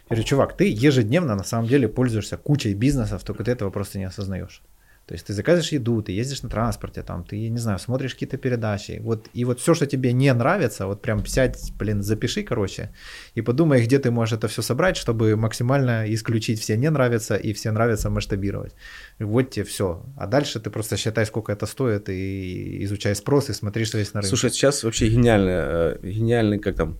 [0.10, 4.06] Говорю, чувак, ты ежедневно на самом деле пользуешься кучей бизнесов, только ты этого просто не
[4.06, 4.62] осознаешь.
[5.08, 8.38] То есть ты заказываешь еду, ты ездишь на транспорте, там, ты, не знаю, смотришь какие-то
[8.38, 9.00] передачи.
[9.04, 12.90] Вот, и вот все, что тебе не нравится, вот прям сядь, блин, запиши, короче,
[13.36, 17.54] и подумай, где ты можешь это все собрать, чтобы максимально исключить все не нравится и
[17.54, 18.74] все нравится масштабировать.
[19.20, 20.04] Вот тебе все.
[20.18, 24.16] А дальше ты просто считай, сколько это стоит, и изучай спрос, и смотри, что есть
[24.16, 24.30] на рынке.
[24.30, 26.98] Слушай, сейчас вообще гениально, э, гениальный, как там,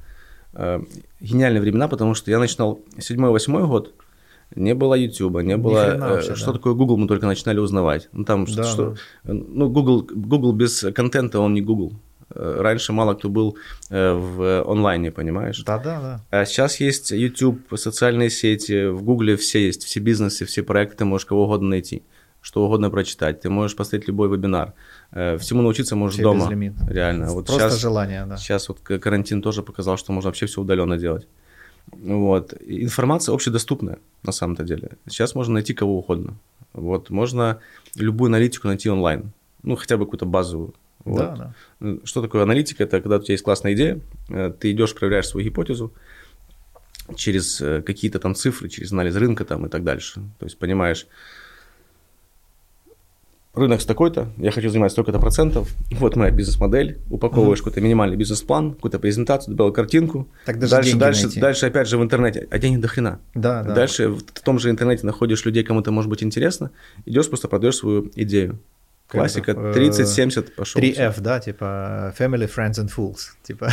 [1.20, 3.94] гениальные времена, потому что я начинал 7-8 год,
[4.56, 5.84] Не было YouTube, не было...
[5.84, 6.54] хрена э, вообще, что да.
[6.54, 8.10] такое Google, мы только начинали узнавать.
[8.14, 8.96] Ну, там Да, что...
[9.24, 11.94] Ну, Google, Google без контента, он не Google.
[12.34, 13.58] Э, Раньше мало кто был
[13.90, 15.64] э, в онлайне, понимаешь?
[15.64, 16.22] Да, да, да.
[16.32, 21.06] А сейчас есть YouTube, социальные сети, в Гугле все есть, все бизнесы, все проекты, ты
[21.06, 22.04] можешь кого угодно найти,
[22.46, 24.74] что угодно прочитать, ты можешь посмотреть любой вебинар.
[25.12, 26.46] Э, Всему научиться можешь Вообще дома.
[26.46, 26.74] безлимит.
[26.88, 27.32] Реально.
[27.32, 28.38] Вот Просто сейчас, желание, да.
[28.38, 31.28] сейчас вот карантин тоже показал, что можно вообще все удаленно делать.
[31.92, 32.54] Вот.
[32.68, 34.90] Информация общедоступная, на самом-то деле.
[35.08, 36.36] Сейчас можно найти кого угодно.
[36.74, 37.10] Вот.
[37.10, 37.58] Можно
[37.96, 39.32] любую аналитику найти онлайн.
[39.64, 40.76] Ну, хотя бы какую-то базовую.
[41.04, 41.18] Вот.
[41.18, 41.98] Да, да.
[42.04, 42.84] Что такое аналитика?
[42.84, 44.00] Это когда у тебя есть классная идея,
[44.30, 45.92] э, ты идешь, проверяешь свою гипотезу
[47.16, 50.22] через э, какие-то там цифры, через анализ рынка там и так дальше.
[50.38, 51.08] То есть понимаешь,
[53.58, 58.74] рынок с такой-то, я хочу занимать столько-то процентов, вот моя бизнес-модель, упаковываешь какой-то минимальный бизнес-план,
[58.74, 60.28] какую-то презентацию, добавил картинку.
[60.46, 61.40] Так даже дальше, дальше, найти.
[61.40, 63.20] дальше опять же в интернете, а денег до хрена.
[63.34, 63.74] Да, да.
[63.74, 66.72] Дальше в том же интернете находишь людей, кому это может быть интересно,
[67.06, 68.60] идешь просто продаешь свою идею.
[69.08, 70.82] Классика, это, э, 30-70 пошел.
[70.82, 73.36] 3F, да, типа Family, Friends and Fools.
[73.44, 73.70] Типа,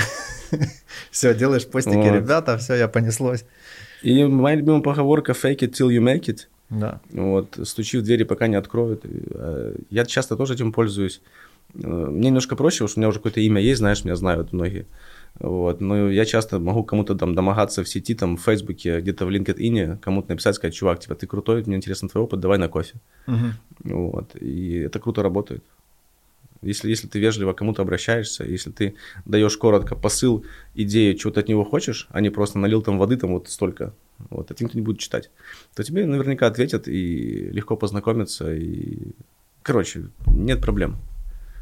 [1.10, 2.14] все, делаешь постики, Вот.
[2.14, 3.44] ребята, все, я понеслось.
[4.02, 6.48] И моя любимая поговорка fake it till you make it.
[6.80, 7.00] Да.
[7.12, 9.04] Вот, стучи в двери, пока не откроют.
[9.04, 11.20] Э, Я часто тоже этим пользуюсь.
[11.74, 14.52] Э, Мне немножко проще, потому что у меня уже какое-то имя есть, знаешь, меня знают
[14.52, 14.86] многие.
[15.40, 15.80] Вот.
[15.80, 19.98] Но я часто могу кому-то там домогаться в сети, там, в Фейсбуке, где-то в LinkedIn,
[19.98, 22.94] кому-то написать, сказать, чувак, типа, ты крутой, мне интересен твой опыт, давай на кофе.
[23.26, 23.52] Мгм.
[23.84, 24.36] Вот.
[24.36, 25.62] И это круто работает.
[26.62, 28.94] Если, если ты вежливо к кому-то обращаешься, если ты
[29.24, 30.44] даешь коротко посыл,
[30.74, 33.92] идею, чего ты от него хочешь, а не просто налил там воды там вот столько,
[34.30, 35.30] вот, это никто не будет читать,
[35.74, 38.54] то тебе наверняка ответят и легко познакомиться.
[38.54, 39.12] И...
[39.62, 40.98] Короче, нет проблем.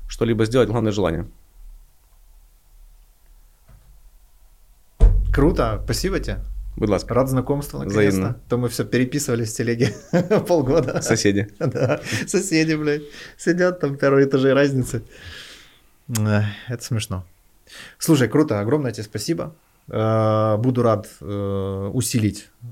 [0.08, 1.26] Что-либо сделать, главное желание.
[5.32, 6.40] Круто, спасибо тебе.
[6.80, 8.08] Будь ласка, Рад знакомству, наконец-то.
[8.08, 8.40] Взаимно.
[8.48, 9.94] То мы все переписывались в телеге
[10.48, 11.00] полгода.
[11.02, 11.48] соседи.
[11.58, 13.02] Да, соседи, блядь,
[13.36, 15.02] сидят там первые этажи разницы.
[16.08, 17.24] Эх, Это смешно.
[17.98, 19.54] Слушай, круто, огромное тебе спасибо.
[19.88, 22.66] Э, Буду рад э, усилить, э,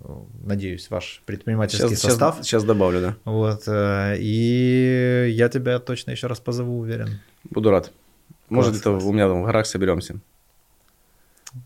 [0.44, 2.34] надеюсь, ваш предпринимательский Сейчас, состав.
[2.36, 3.16] сейчас, сейчас добавлю, да.
[3.24, 7.20] Вот, э, и я тебя точно еще раз позову, уверен.
[7.50, 7.92] Буду рад.
[8.48, 9.04] Может, Класс, класс.
[9.04, 10.16] у меня там в горах соберемся.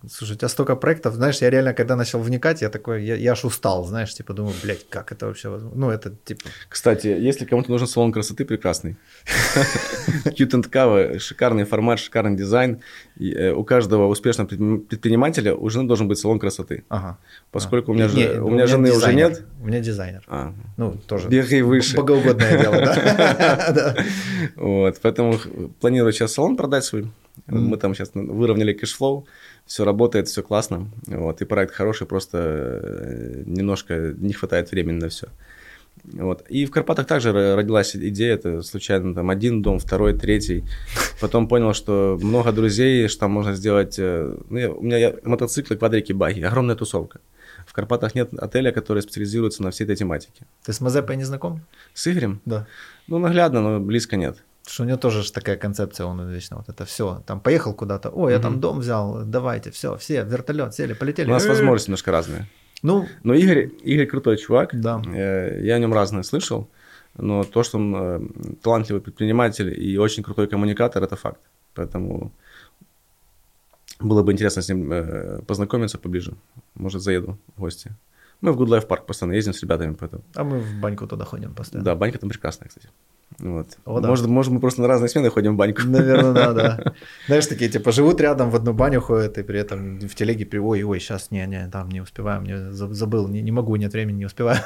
[0.08, 3.32] Слушай, у тебя столько проектов, знаешь, я реально, когда начал вникать, я такой, я, я
[3.32, 5.78] аж устал, знаешь, типа думаю, блядь, как это вообще возможно?
[5.78, 8.96] Ну, это типа, Кстати, если кому-то нужен салон красоты, прекрасный.
[10.24, 12.80] Cute and Cover, шикарный формат, шикарный дизайн.
[13.18, 16.84] Э, у каждого успешного предпри- предпринимателя у жены должен быть салон красоты.
[16.88, 17.18] ага.
[17.50, 17.96] Поскольку у А.
[17.96, 19.42] меня, Не, же, у меня жены уже нет.
[19.60, 20.22] У меня дизайнер.
[20.28, 21.28] А, Ну, тоже.
[21.28, 21.96] бери выше.
[21.96, 23.96] Богоугодное дело, да.
[24.56, 25.38] Вот, поэтому
[25.80, 27.10] планирую сейчас салон продать свой.
[27.46, 29.26] Мы там сейчас выровняли cash flow,
[29.66, 30.88] все работает, все классно.
[31.06, 35.26] Вот, и проект хороший, просто э, немножко не хватает времени на все.
[36.04, 36.44] Вот.
[36.48, 40.64] И в Карпатах также ро- родилась идея, это случайно там один дом, второй, третий.
[41.20, 43.98] Потом понял, что много друзей, что там можно сделать.
[43.98, 47.20] э, Ну, я- у меня я- мотоциклы, квадрики, баги, огромная тусовка.
[47.66, 50.44] В Карпатах нет отеля, который специализируется на всей этой тематике.
[50.64, 51.60] Ты с Мазепой не знаком?
[51.94, 52.40] С Игорем?
[52.44, 52.66] Да.
[53.06, 54.36] Ну, наглядно, но близко нет.
[54.62, 57.74] Потому что у него тоже ж такая концепция, он вечно вот это все, там поехал
[57.74, 58.60] куда-то, о, я там Мгм.
[58.60, 61.28] дом взял, давайте, все, все, вертолет сели, полетели.
[61.28, 62.46] У нас Э, возможности немножко разные.
[62.82, 64.70] Ну, Но Игорь, Игорь крутой чувак.
[64.80, 65.02] Да.
[65.06, 66.68] Э, Я о нем разное слышал.
[67.18, 68.20] Но то, что он э,
[68.62, 71.40] талантливый предприниматель и очень крутой коммуникатор, это факт.
[71.74, 72.32] Поэтому
[74.00, 76.34] было бы интересно с ним познакомиться поближе.
[76.74, 77.90] Может, заеду в гости.
[78.40, 80.22] Мы в Good Life Park постоянно ездим с ребятами, поэтому...
[80.34, 81.84] а мы в баньку туда ходим постоянно.
[81.84, 82.88] Да, банька там прекрасная, кстати.
[83.38, 83.78] Вот.
[83.84, 84.08] О, да.
[84.08, 85.82] может, может, мы просто на разные смены ходим в баньку.
[85.86, 86.92] Наверное, да, да.
[87.26, 90.58] Знаешь, такие, типа, живут рядом, в одну баню ходят, и при этом в телеге, при-
[90.58, 93.92] ой, ой, сейчас, не, не, там не успеваем, не, за- забыл, не, не могу, нет
[93.92, 94.58] времени, не успеваю.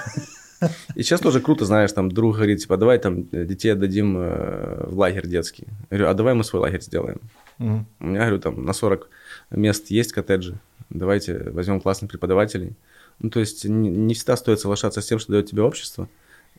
[0.95, 4.87] И сейчас тоже круто, знаешь, там друг говорит, типа, давай там э, детей отдадим э,
[4.87, 5.67] в лагерь детский.
[5.91, 7.21] Я говорю, а давай мы свой лагерь сделаем.
[7.59, 7.87] Мгм.
[8.01, 9.09] У меня, говорю, там на 40
[9.51, 10.59] мест есть коттеджи.
[10.89, 12.75] Давайте возьмем классных преподавателей.
[13.19, 16.09] Ну, то есть не, не всегда стоит соглашаться с тем, что дает тебе общество.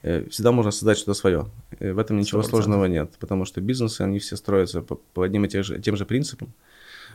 [0.04, 1.46] Э, Всегда можно создать что-то свое.
[1.80, 2.50] Э, В этом ничего 100%.
[2.50, 5.96] сложного нет, потому что бизнесы, они все строятся по, по одним и тем же, тем
[5.98, 6.54] же принципам.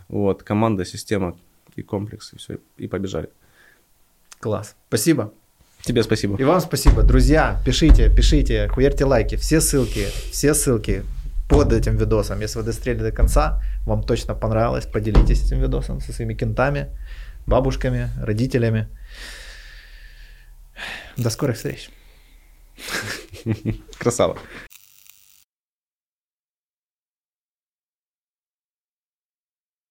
[0.09, 1.37] Вот, команда, система
[1.77, 3.29] и комплекс, и все, и побежали.
[4.41, 4.75] Класс.
[4.89, 5.33] Спасибо.
[5.83, 6.37] Тебе спасибо.
[6.39, 7.03] И вам спасибо.
[7.03, 9.37] Друзья, пишите, пишите, хуярьте лайки.
[9.37, 11.03] Все ссылки, все ссылки
[11.49, 12.41] под этим видосом.
[12.41, 16.89] Если вы дострели до конца, вам точно понравилось, поделитесь этим видосом со своими кентами,
[17.47, 18.89] бабушками, родителями.
[21.17, 21.91] До скорых встреч.
[23.99, 24.39] Красава.